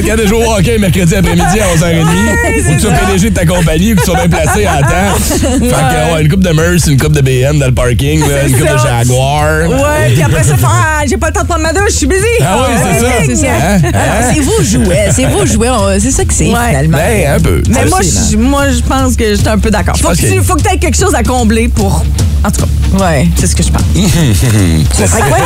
capable 0.05 0.19
de- 0.19 0.23
de 0.23 0.27
jouer 0.27 0.45
au 0.45 0.51
hockey 0.57 0.77
mercredi 0.77 1.15
après-midi 1.15 1.59
à 1.59 1.75
11h30, 1.75 2.63
faut 2.63 2.69
que 2.71 2.75
tu 2.75 2.79
sois 2.81 2.91
PDG 2.91 3.29
de 3.29 3.35
ta 3.35 3.45
compagnie 3.45 3.91
et 3.91 3.95
que 3.95 3.99
tu 3.99 4.05
sois 4.05 4.15
bien 4.25 4.29
placé 4.29 4.67
en 4.67 4.81
temps. 4.81 5.15
Fait 5.29 5.84
que, 5.89 6.13
ouais, 6.15 6.21
une 6.23 6.29
coupe 6.29 6.41
de 6.43 6.49
Merce, 6.49 6.87
une 6.87 6.99
coupe 6.99 7.13
de 7.13 7.21
BM 7.21 7.59
dans 7.59 7.67
le 7.67 7.73
parking, 7.73 8.19
là, 8.27 8.47
une 8.47 8.53
coupe 8.53 8.61
de. 8.61 8.77
Jaguar. 8.77 9.69
Ouais, 9.69 10.11
puis 10.13 10.21
après 10.23 10.43
ça, 10.43 10.55
ah, 10.65 11.03
j'ai 11.07 11.17
pas 11.17 11.27
le 11.27 11.33
temps 11.33 11.41
de 11.43 11.47
prendre 11.47 11.63
ma 11.63 11.73
douche, 11.73 11.89
je 11.91 11.95
suis 11.97 12.07
busy. 12.07 12.21
Ah 12.41 12.57
oui, 12.67 12.75
c'est 12.83 12.99
ça. 12.99 13.35
C'est. 13.41 13.47
Hein? 13.49 13.53
Hein? 13.83 13.91
Alors, 13.93 14.33
C'est 14.33 14.39
vos 14.41 14.63
jouets, 14.63 15.09
c'est 15.11 15.25
vos 15.25 15.45
jouets, 15.45 15.69
on- 15.69 15.99
c'est 15.99 16.11
ça 16.11 16.25
que 16.25 16.33
c'est 16.33 16.45
Ouais. 16.47 16.69
finalement. 16.69 16.97
Ben, 16.97 17.35
un 17.35 17.39
peu. 17.39 17.61
Mais 17.69 17.85
moi, 17.85 17.99
je, 18.01 18.37
moi, 18.37 18.69
je 18.69 18.81
pense 18.81 19.15
que 19.15 19.35
j'étais 19.35 19.47
un 19.49 19.57
peu 19.59 19.69
d'accord. 19.71 19.95
Faut, 19.97 20.07
pense 20.09 20.17
que 20.17 20.23
que- 20.27 20.33
tu 20.33 20.41
faut 20.43 20.55
que 20.55 20.61
tu 20.63 20.73
aies 20.73 20.77
quelque 20.79 20.97
chose 20.97 21.15
à 21.15 21.23
combler 21.23 21.67
pour. 21.69 22.03
En 22.45 22.51
tout 22.51 22.61
cas, 22.61 22.67
Ouais. 23.05 23.27
c'est 23.35 23.47
ce 23.47 23.55
que 23.55 23.63
je 23.63 23.71
pense. 23.71 23.81
C'est 24.93 25.07
ça. 25.07 25.17
quoi, 25.17 25.37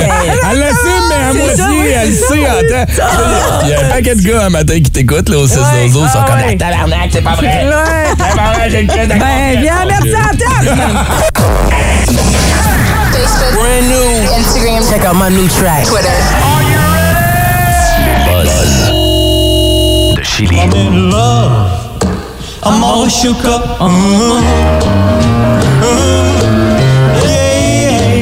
Elle 0.52 0.60
l'assume, 0.60 1.04
mais 1.10 1.16
à 1.16 1.32
ça, 1.56 1.68
oui. 1.70 1.78
moitié, 1.78 1.92
elle 1.92 2.10
le 2.10 2.16
sait 2.16 2.46
en 2.46 2.60
temps. 2.68 2.86
Il 3.64 3.70
y 3.70 3.74
a 3.74 3.80
un 3.80 3.90
paquet 3.90 4.16
de 4.16 4.22
gars 4.22 4.46
un 4.46 4.50
matin 4.50 4.74
qui 4.76 4.92
t'écoutent 4.92 5.30
là, 5.30 5.38
au 5.38 5.48
6 5.48 5.56
Ouais. 5.58 5.86
ils 5.86 5.92
sont 5.94 6.02
Ah 6.14 6.26
comme 6.28 6.36
ouais. 6.40 6.58
Ah, 6.62 6.66
tabarnak, 6.72 7.10
c'est 7.12 7.22
pas 7.22 7.36
vrai. 7.36 7.48
Ouais. 7.48 8.14
C'est 8.20 8.36
pas 8.36 8.52
vrai, 8.54 8.70
j'ai 8.70 8.82
le 8.84 8.88
cul. 8.88 9.08
Ben, 9.08 9.62
viens 9.62 9.86
mettre 9.86 10.08
ça 10.12 10.20
à 10.30 10.32
table. 10.36 10.70
Facebook, 13.14 14.38
Instagram, 14.38 14.84
Check 14.90 15.06
out 15.06 15.16
my 15.16 15.30
new 15.30 15.48
track. 15.48 15.86
Twitter. 15.86 16.10
Buzz. 18.28 18.90
De 20.18 20.24
Chili. 20.24 20.60
in 20.60 21.10
love. 21.10 21.52
I'm 22.64 22.84
all 22.84 23.08
shook 23.10 23.46
up. 23.46 23.64
Uh-huh. 23.80 23.88
Uh-huh. 23.90 24.40
Yeah, 25.82 25.96
yeah. 25.96 26.79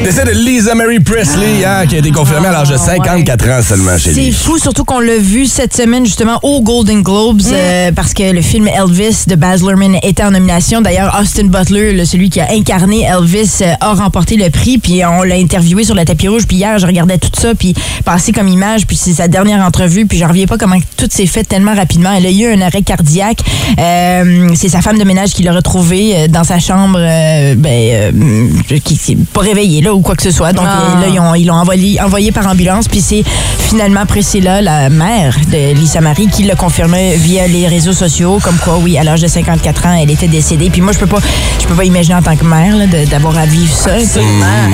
Décès 0.08 0.24
de 0.24 0.30
Lisa 0.30 0.74
Mary 0.74 1.00
Presley, 1.00 1.66
hein, 1.66 1.84
qui 1.86 1.96
a 1.96 1.98
été 1.98 2.10
confirmée 2.10 2.48
à 2.48 2.52
l'âge 2.52 2.70
de 2.70 2.78
54 2.78 3.48
ans 3.50 3.60
seulement 3.62 3.98
chez 3.98 4.14
C'est 4.14 4.20
lui. 4.22 4.32
fou, 4.32 4.56
surtout 4.56 4.82
qu'on 4.86 5.00
l'a 5.00 5.18
vu 5.18 5.44
cette 5.44 5.76
semaine 5.76 6.06
justement 6.06 6.38
aux 6.42 6.62
Golden 6.62 7.02
Globes 7.02 7.42
euh, 7.52 7.92
parce 7.92 8.14
que 8.14 8.32
le 8.32 8.40
film 8.40 8.68
Elvis 8.68 9.24
de 9.26 9.34
Baz 9.34 9.60
Luhrmann 9.62 9.98
était 10.02 10.22
en 10.22 10.30
nomination. 10.30 10.80
D'ailleurs, 10.80 11.14
Austin 11.20 11.48
Butler, 11.48 11.92
le- 11.92 12.06
celui 12.06 12.30
qui 12.30 12.40
a 12.40 12.50
incarné 12.52 13.02
Elvis, 13.02 13.58
euh, 13.60 13.74
a 13.82 13.92
remporté 13.92 14.36
le 14.36 14.48
prix. 14.48 14.78
Puis 14.78 15.02
on 15.04 15.24
l'a 15.24 15.34
interviewé 15.34 15.84
sur 15.84 15.94
le 15.94 16.06
tapis 16.06 16.28
rouge. 16.28 16.46
Puis 16.48 16.56
hier, 16.56 16.78
je 16.78 16.86
regardais 16.86 17.18
tout 17.18 17.28
ça, 17.38 17.54
puis 17.54 17.74
passé 18.06 18.32
comme 18.32 18.48
image. 18.48 18.86
Puis 18.86 18.96
c'est 18.96 19.12
sa 19.12 19.28
dernière 19.28 19.62
entrevue. 19.62 20.06
Puis 20.06 20.16
je 20.16 20.24
reviens 20.24 20.46
pas 20.46 20.56
comment 20.56 20.78
tout 20.96 21.08
s'est 21.10 21.26
fait 21.26 21.44
tellement 21.44 21.74
rapidement. 21.74 22.14
Elle 22.16 22.24
a 22.24 22.30
eu 22.30 22.46
un 22.50 22.62
arrêt 22.62 22.80
cardiaque. 22.80 23.40
Euh, 23.78 24.48
c'est 24.54 24.70
sa 24.70 24.80
femme 24.80 24.96
de 24.96 25.04
ménage 25.04 25.34
qui 25.34 25.42
l'a 25.42 25.52
retrouvé 25.52 26.14
euh, 26.16 26.28
dans 26.28 26.44
sa 26.44 26.58
chambre, 26.60 26.98
euh, 26.98 27.54
ben, 27.58 28.12
euh, 28.14 28.78
qui 28.82 28.96
s'est 28.96 29.18
pas 29.34 29.42
réveillée 29.42 29.82
là 29.82 29.92
ou 29.98 30.00
quoi 30.00 30.14
que 30.14 30.22
ce 30.22 30.30
soit. 30.30 30.52
Donc 30.52 30.64
Ah. 30.66 31.00
là, 31.00 31.06
ils 31.12 31.18
ont- 31.20 31.34
ils 31.34 31.44
l'ont 31.46 31.54
envoyé, 31.54 32.00
envoyé 32.00 32.32
par 32.32 32.46
ambulance. 32.46 32.88
Puis 32.88 33.00
c'est 33.00 33.22
finalement 33.58 34.06
Priscilla, 34.06 34.62
la 34.62 34.88
mère 34.88 35.36
de 35.50 35.74
Lisa 35.74 36.00
Marie, 36.00 36.28
qui 36.28 36.44
l'a 36.44 36.54
confirmé 36.54 37.16
via 37.16 37.46
les 37.46 37.66
réseaux 37.66 37.92
sociaux, 37.92 38.38
comme 38.42 38.56
quoi, 38.58 38.78
oui, 38.78 38.96
à 38.96 39.04
l'âge 39.04 39.20
de 39.20 39.26
54 39.28 39.86
ans, 39.86 39.98
elle 40.00 40.10
était 40.10 40.28
décédée. 40.28 40.70
Puis 40.70 40.80
moi, 40.80 40.92
je 40.92 40.98
peux 40.98 41.06
pas, 41.06 41.18
je 41.60 41.66
peux 41.66 41.74
pas 41.74 41.84
imaginer 41.84 42.14
en 42.14 42.22
tant 42.22 42.36
que 42.36 42.44
mère 42.44 42.74
d'avoir 43.10 43.36
à 43.36 43.44
vivre 43.46 43.74
ça. 43.74 43.98
sais. 44.00 44.20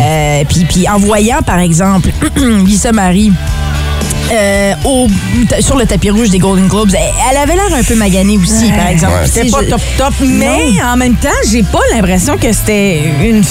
Euh, 0.03 0.45
puis, 0.49 0.65
puis 0.69 0.89
en 0.89 0.99
voyant, 0.99 1.39
par 1.45 1.59
exemple, 1.59 2.11
Lisa 2.65 2.93
Marie. 2.93 3.33
Euh, 4.33 4.73
au- 4.85 5.07
sur 5.61 5.77
le 5.77 5.85
tapis 5.87 6.11
rouge 6.11 6.31
des 6.31 6.39
Golden 6.39 6.67
Globes, 6.69 6.91
elle, 7.31 7.37
avait 7.37 7.55
l'air 7.55 7.73
un 7.79 7.83
peu 7.83 7.95
maganée 7.95 8.39
aussi, 8.39 8.71
par 8.73 8.87
exemple. 8.89 9.13
Ouais. 9.15 9.27
C'était 9.27 9.51
pas 9.51 9.59
je- 9.65 9.71
top 9.71 9.81
top, 9.99 10.15
mais 10.27 10.83
en 10.83 10.97
même 10.97 11.15
temps, 11.17 11.29
j'ai 11.51 11.63
pas 11.63 11.81
l'impression 11.95 12.37
que 12.39 12.53
c'était 12.53 13.03
une, 13.23 13.43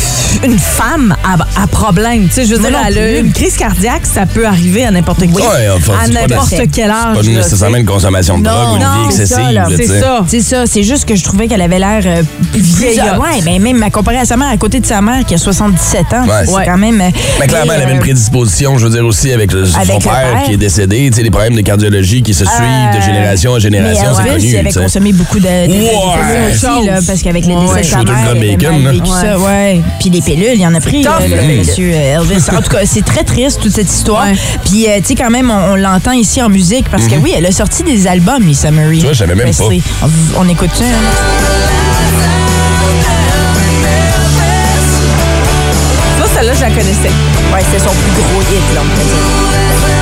une 0.44 0.58
femme 0.60 1.16
à, 1.24 1.62
à 1.62 1.68
problème. 1.68 2.28
Tu 2.28 2.34
sais, 2.34 2.46
je 2.46 2.56
veux 2.56 2.60
dire, 2.62 2.72
non 2.72 2.80
elle 2.88 2.98
a 2.98 3.02
plus. 3.02 3.20
une 3.20 3.32
crise 3.34 3.56
cardiaque, 3.56 4.06
ça 4.06 4.26
peut 4.26 4.46
arriver 4.48 4.86
à 4.86 4.92
n'importe 4.92 5.22
qui. 5.22 5.28
Ouais, 5.34 5.42
enfin, 5.76 5.94
à 6.02 6.06
c'est 6.06 6.14
pas 6.14 6.28
n'importe 6.28 6.54
quel 6.74 6.90
âge. 6.90 7.16
Pas 7.18 7.22
là, 7.22 7.30
nécessairement 7.30 7.78
une 7.78 7.86
consommation 7.86 8.38
de 8.40 8.44
Non, 8.44 8.52
drogue 8.52 8.72
ou 8.72 8.76
une 8.78 8.82
non, 8.84 9.08
vie 9.10 9.16
c'est 9.16 9.22
excessive. 9.24 9.64
C'est 9.78 10.00
ça. 10.00 10.20
C'est 10.28 10.42
ça, 10.42 10.66
c'est 10.66 10.84
juste 10.84 11.06
que 11.06 11.16
je 11.16 11.24
trouvais 11.24 11.48
qu'elle 11.48 11.62
avait 11.62 11.80
l'air 11.80 12.02
euh, 12.06 12.24
plus 12.52 12.62
Vieillotte. 12.62 13.20
Ouais, 13.20 13.42
ben 13.46 13.62
même 13.62 13.82
à 13.84 13.90
comparer 13.90 14.18
à 14.18 14.26
sa 14.26 14.38
mère, 14.38 14.48
à 14.50 14.58
côté 14.58 14.80
de 14.80 14.86
sa 14.86 15.02
mère 15.02 15.24
qui 15.26 15.36
a 15.36 15.38
77 15.38 16.14
ans, 16.14 16.24
Ouais. 16.26 16.46
c'est 16.46 16.52
Ouais. 16.52 16.66
quand 16.66 16.78
même. 16.78 17.00
euh, 17.02 17.10
Mais 17.40 17.48
clairement, 17.48 17.74
elle 17.74 17.82
avait 17.84 17.92
une 17.92 17.98
euh, 17.98 18.02
prédisposition, 18.02 18.78
je 18.78 18.86
veux 18.88 18.92
dire, 18.92 19.06
aussi 19.06 19.32
avec, 19.32 19.52
le- 19.52 19.66
son 19.66 20.00
père. 20.00 20.44
qui 20.46 20.54
est 20.54 20.58
décédé, 20.64 21.10
tu 21.10 21.18
sais, 21.18 21.24
les 21.24 21.30
problèmes 21.30 21.56
de 21.56 21.62
cardiologie 21.62 22.22
qui 22.24 22.34
se 22.34 22.46
suivent 22.46 22.96
de 22.96 23.02
génération 23.02 23.52
en 23.52 23.60
génération, 23.60 24.06
c'est 24.16 24.30
connu. 24.30 24.46
il 24.48 24.58
avait 24.58 24.72
consommé 24.72 25.12
beaucoup 25.12 25.40
de, 25.40 25.44
de, 25.46 25.74
Ouais. 25.74 26.54
aussi, 26.54 26.86
là, 26.86 27.00
parce 27.06 27.22
qu'avec 27.22 27.46
le 27.46 27.54
décès 27.54 27.74
Ouais. 27.74 27.82
de 27.82 27.86
sa 27.86 28.04
mère, 28.04 28.36
bacon, 28.36 28.88
vécu 28.88 29.08
ça, 29.10 29.38
ouais. 29.40 29.82
Puis 30.00 30.10
les 30.10 30.22
pilules, 30.22 30.56
il 30.56 30.66
en 30.66 30.74
a 30.74 30.80
pris, 30.80 31.06
euh, 31.06 31.10
le 31.28 31.58
monsieur 31.60 31.92
euh, 31.94 32.20
Elvis. 32.22 32.44
En 32.56 32.62
tout 32.62 32.70
cas, 32.70 32.86
c'est 32.86 33.04
très 33.04 33.24
triste, 33.24 33.60
toute 33.62 33.74
cette 33.74 33.92
histoire. 33.92 34.24
Ouais. 34.26 34.36
Puis, 34.64 34.88
euh, 34.88 35.00
tu 35.00 35.08
sais, 35.08 35.16
quand 35.16 35.30
même, 35.30 35.52
on, 35.52 35.74
on 35.74 35.76
l'entend 35.76 36.14
ici 36.14 36.42
en 36.42 36.48
musique, 36.50 36.86
parce 36.90 37.08
que 37.08 37.16
oui, 37.16 37.34
elle 37.36 37.46
a 37.46 37.52
sorti 37.52 37.84
des 37.84 38.08
albums, 38.08 38.44
Lisa 38.44 38.72
Marie. 38.72 38.88
Mhm. 38.96 39.00
Tu 39.00 39.04
vois, 39.04 39.14
je 39.14 39.20
savais 39.20 39.36
même 39.36 39.52
Presley. 39.52 39.82
On, 40.02 40.42
on 40.46 40.50
écoute 40.50 40.70
ça, 40.74 40.86
hein? 40.86 42.24
Celle-là, 46.36 46.54
je 46.56 46.62
la 46.62 46.70
connaissais. 46.70 47.12
Ouais, 47.54 47.62
c'était 47.72 47.84
son 47.84 47.92
plus 47.94 48.12
gros 48.12 48.42
hit, 48.42 48.74
là, 48.74 48.82
on 48.82 48.88
peut 48.98 49.04
dire. 49.04 49.93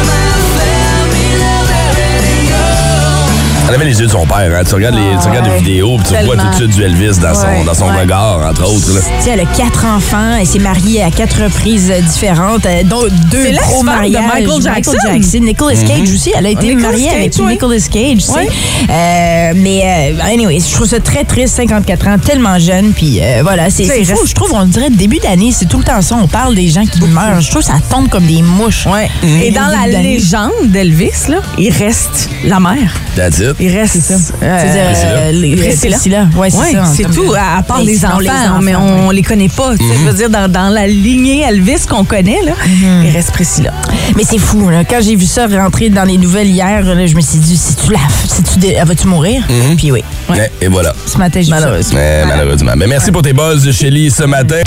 Elle 3.73 3.75
avait 3.75 3.85
les 3.85 3.97
yeux 4.01 4.07
de 4.07 4.11
son 4.11 4.25
père. 4.27 4.51
Hein. 4.53 4.63
Tu 4.67 4.75
regardes, 4.75 4.95
les, 4.95 5.11
tu 5.21 5.29
regardes 5.29 5.45
les 5.45 5.51
ouais. 5.53 5.59
vidéos 5.59 5.97
puis 5.97 6.13
tu 6.13 6.25
vois 6.25 6.35
tout 6.35 6.45
de 6.49 6.55
suite 6.55 6.71
du 6.75 6.83
Elvis 6.83 7.19
dans 7.21 7.33
son, 7.33 7.45
Ouais, 7.47 7.63
dans 7.65 7.73
son 7.73 7.85
ouais. 7.89 8.01
regard, 8.01 8.45
entre 8.49 8.63
autres. 8.69 8.93
là. 8.93 8.99
Tu 9.19 9.23
sais, 9.23 9.29
elle 9.31 9.39
a 9.39 9.45
quatre 9.45 9.85
enfants. 9.85 10.35
Elle 10.37 10.45
s'est 10.45 10.59
mariée 10.59 11.01
à 11.03 11.09
quatre 11.09 11.41
reprises 11.41 11.89
euh, 11.89 12.01
différentes, 12.01 12.65
euh, 12.65 12.83
dont 12.83 13.03
deux 13.03 13.43
C'est 13.45 13.51
gros 13.53 13.81
l'ex-femme 13.81 13.81
de 13.81 13.85
mariages. 13.85 14.23
Michael 14.47 14.61
Jackson. 14.61 14.91
Jackson. 15.01 15.37
Nicolas 15.41 15.75
Mhm. 15.75 15.87
Cage 15.87 16.13
aussi. 16.13 16.31
Elle 16.37 16.45
a 16.47 16.49
été 16.49 16.67
Nicolas 16.67 16.89
mariée 16.89 17.05
Cage, 17.05 17.15
avec 17.15 17.35
ouais. 17.37 17.51
Nicolas 17.53 17.79
Cage, 17.89 18.13
tu 18.15 18.19
sais. 18.19 18.33
Ouais. 18.33 18.49
Euh, 18.89 19.53
mais, 19.55 19.81
euh, 20.19 20.23
anyway, 20.33 20.59
je 20.59 20.73
trouve 20.73 20.87
ça 20.87 20.99
très 20.99 21.23
triste, 21.23 21.55
54 21.55 22.07
ans, 22.09 22.17
tellement 22.19 22.59
jeune. 22.59 22.91
Puis 22.91 23.19
euh, 23.21 23.39
voilà, 23.41 23.69
c'est 23.69 23.85
fou. 24.03 24.25
Je 24.25 24.33
trouve, 24.33 24.51
on 24.53 24.65
dirait, 24.65 24.89
début 24.89 25.19
d'année, 25.19 25.51
c'est 25.53 25.67
tout 25.69 25.77
le 25.77 25.85
temps 25.85 26.01
ça. 26.01 26.17
On 26.21 26.27
parle 26.27 26.55
des 26.55 26.67
gens 26.67 26.83
qui 26.85 27.01
meurent. 27.05 27.39
Je 27.39 27.49
trouve 27.49 27.61
que 27.61 27.67
ça 27.67 27.79
tombe 27.89 28.09
comme 28.09 28.25
des 28.25 28.41
mouches. 28.41 28.85
Ouais. 28.85 29.09
Et 29.23 29.51
dans 29.51 29.67
la 29.67 29.87
légende 29.87 30.51
d'Elvis, 30.65 31.29
là, 31.29 31.37
il 31.57 31.71
reste 31.71 32.29
la 32.43 32.59
mère. 32.59 32.93
That's 33.15 33.39
it. 33.39 33.55
Il 33.61 33.77
reste. 33.77 33.93
C'est 34.01 34.01
ça. 34.01 34.33
euh, 34.41 35.31
les- 35.31 35.55
Priscilla. 35.55 35.91
Priscilla. 35.97 36.27
Ouais, 36.35 36.49
c'est 36.49 36.57
Ouais, 37.05 37.11
tout, 37.13 37.29
de- 37.31 37.35
à 37.35 37.61
part 37.61 37.79
les 37.81 38.03
enfants, 38.03 38.19
les 38.19 38.29
enfants, 38.29 38.59
mais 38.61 38.75
on 38.75 39.11
les 39.11 39.21
connaît 39.21 39.49
pas. 39.49 39.73
Je 39.79 40.05
veux 40.05 40.13
dire, 40.13 40.29
dans, 40.29 40.51
dans 40.51 40.69
la 40.69 40.87
lignée 40.87 41.43
Elvis 41.47 41.85
qu'on 41.87 42.03
connaît, 42.03 42.41
là, 42.43 42.53
Mhm. 42.65 43.03
il 43.05 43.11
reste 43.11 43.31
Priscilla. 43.31 43.71
Mais 44.15 44.23
c'est 44.27 44.39
fou, 44.39 44.69
là. 44.69 44.83
Quand 44.83 44.99
j'ai 45.01 45.15
vu 45.15 45.25
ça 45.25 45.45
rentrer 45.47 45.89
dans 45.89 46.03
les 46.05 46.17
nouvelles 46.17 46.47
hier, 46.47 46.81
là, 46.83 47.05
je 47.05 47.15
me 47.15 47.21
suis 47.21 47.37
dit, 47.37 47.55
si 47.55 47.75
tu 47.75 47.91
la, 47.91 47.99
si 48.27 48.41
tu 48.43 48.57
dé- 48.59 48.77
vas-tu 48.83 49.07
mourir? 49.07 49.43
Puis 49.77 49.91
oui. 49.91 50.03
Ouais, 50.29 50.51
Et 50.59 50.67
voilà. 50.67 50.93
Ce 51.05 51.17
matin, 51.17 51.39
j'ai. 51.41 51.51
Malheureusement. 51.51 51.99
Ouais, 51.99 52.23
malheureusement. 52.25 52.71
Mais 52.75 52.87
merci 52.87 53.11
pour 53.11 53.21
tes 53.21 53.33
buzz, 53.33 53.69
Shelly, 53.71 54.09
ce 54.09 54.23
matin. 54.23 54.61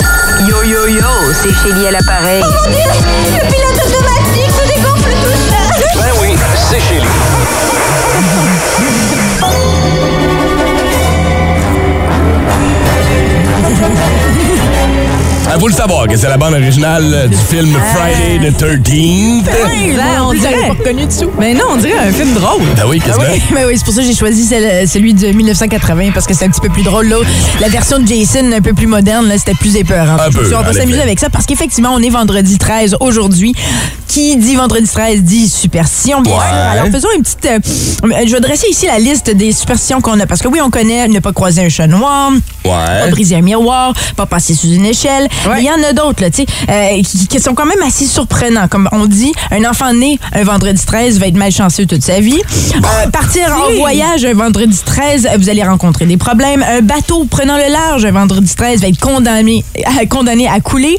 Yo 0.47 0.55
yo 0.63 0.87
yo, 0.87 1.05
c'est 1.41 1.49
Chélie 1.69 1.87
à 1.87 1.91
l'appareil. 1.91 2.41
Le 2.41 3.39
pilote 3.39 3.87
automatique 3.87 4.51
se 4.51 4.67
dégonfle 4.73 5.11
tout 5.21 5.37
seul. 5.49 6.01
Ben 6.01 6.11
oui, 6.21 6.29
c'est 6.69 6.79
Chélie. 6.79 7.01
Il 15.53 15.61
faut 15.61 15.67
le 15.67 15.73
savoir 15.73 16.07
que 16.07 16.17
c'est 16.17 16.27
la 16.27 16.37
bande 16.37 16.53
originale 16.53 17.29
du 17.29 17.37
film 17.37 17.77
Friday 17.93 18.51
the 18.51 18.61
13th. 18.61 19.45
Là, 19.95 20.03
on 20.23 20.25
Vous 20.27 20.33
l'avez 20.33 20.55
dirait. 20.55 20.67
pas 20.67 20.73
reconnu 20.73 21.05
dessous? 21.05 21.31
Mais 21.39 21.53
non, 21.53 21.63
on 21.71 21.77
dirait 21.77 21.97
un 22.09 22.11
film 22.11 22.33
drôle. 22.33 22.61
Ben 22.75 22.83
oui, 22.87 22.99
qu'est-ce 22.99 23.17
Ah 23.19 23.25
que 23.25 23.31
oui, 23.31 23.41
mais 23.53 23.65
oui, 23.65 23.73
c'est 23.77 23.85
pour 23.85 23.93
ça 23.93 24.01
que 24.01 24.07
j'ai 24.07 24.15
choisi 24.15 24.43
celle- 24.43 24.87
celui 24.87 25.13
de 25.13 25.27
1980 25.27 26.11
parce 26.13 26.25
que 26.25 26.33
c'est 26.33 26.45
un 26.45 26.49
petit 26.49 26.61
peu 26.61 26.69
plus 26.69 26.83
drôle. 26.83 27.07
La 27.61 27.69
version 27.69 27.99
de 27.99 28.07
Jason, 28.07 28.51
un 28.51 28.61
peu 28.61 28.73
plus 28.73 28.87
moderne, 28.87 29.27
là, 29.27 29.37
c'était 29.37 29.53
plus 29.53 29.75
épeurant. 29.77 30.17
Un 30.19 30.29
peu, 30.31 30.53
on 30.55 30.61
va 30.61 30.73
s'amuser 30.73 31.01
avec 31.01 31.19
ça 31.19 31.29
parce 31.29 31.45
qu'effectivement, 31.45 31.91
on 31.93 31.99
est 32.01 32.09
vendredi 32.09 32.57
13 32.57 32.97
aujourd'hui. 32.99 33.53
Qui 34.15 34.37
dit 34.37 34.55
vendredi 34.55 34.87
13 34.87 35.23
dit 35.23 35.49
superstition, 35.49 36.21
bien 36.21 36.31
Ouais. 36.31 36.39
sûr. 36.39 36.55
Alors 36.55 36.85
faisons 36.89 37.09
une 37.17 37.21
petite. 37.23 37.45
euh, 37.47 37.59
je 38.25 38.31
vais 38.31 38.39
dresser 38.39 38.65
ici 38.71 38.85
la 38.85 38.97
liste 38.97 39.29
des 39.29 39.51
superstitions 39.51 39.99
qu'on 39.99 40.17
a 40.21 40.25
parce 40.25 40.41
que 40.41 40.47
oui, 40.47 40.59
on 40.63 40.69
connaît 40.69 41.09
ne 41.09 41.19
pas 41.19 41.33
croiser 41.33 41.65
un 41.65 41.67
chat 41.67 41.85
noir. 41.87 42.31
Pas 42.63 42.69
Ouais. 42.69 43.11
briser 43.11 43.35
un 43.35 43.41
miroir, 43.41 43.93
pas 44.15 44.25
passer 44.25 44.55
sous 44.55 44.71
une 44.71 44.85
échelle. 44.85 45.27
Il 45.57 45.65
y 45.65 45.69
en 45.69 45.83
a 45.83 45.91
d'autres, 45.91 46.21
là, 46.21 46.29
tu 46.29 46.43
sais, 46.43 46.45
euh, 46.69 47.01
qui, 47.03 47.27
qui 47.27 47.39
sont 47.41 47.53
quand 47.55 47.65
même 47.65 47.81
assez 47.85 48.05
surprenants. 48.05 48.69
Comme 48.69 48.87
on 48.93 49.05
dit, 49.05 49.33
un 49.51 49.65
enfant 49.69 49.91
né 49.91 50.17
un 50.31 50.43
vendredi 50.45 50.81
13 50.85 51.19
va 51.19 51.27
être 51.27 51.35
malchanceux 51.35 51.85
toute 51.85 52.01
sa 52.03 52.21
vie. 52.21 52.39
Euh, 52.75 53.09
partir 53.11 53.41
en 53.53 53.73
voyage 53.77 54.23
un 54.23 54.33
vendredi 54.33 54.79
13, 54.85 55.27
vous 55.39 55.49
allez 55.49 55.63
rencontrer 55.63 56.05
des 56.05 56.15
problèmes. 56.15 56.63
Un 56.63 56.79
bateau 56.81 57.25
prenant 57.25 57.57
le 57.57 57.69
large 57.69 58.05
un 58.05 58.11
vendredi 58.11 58.55
13 58.55 58.79
va 58.79 58.87
être 58.87 58.97
condamné, 58.99 59.65
à, 59.85 60.05
condamné 60.09 60.47
à 60.47 60.61
couler. 60.61 60.97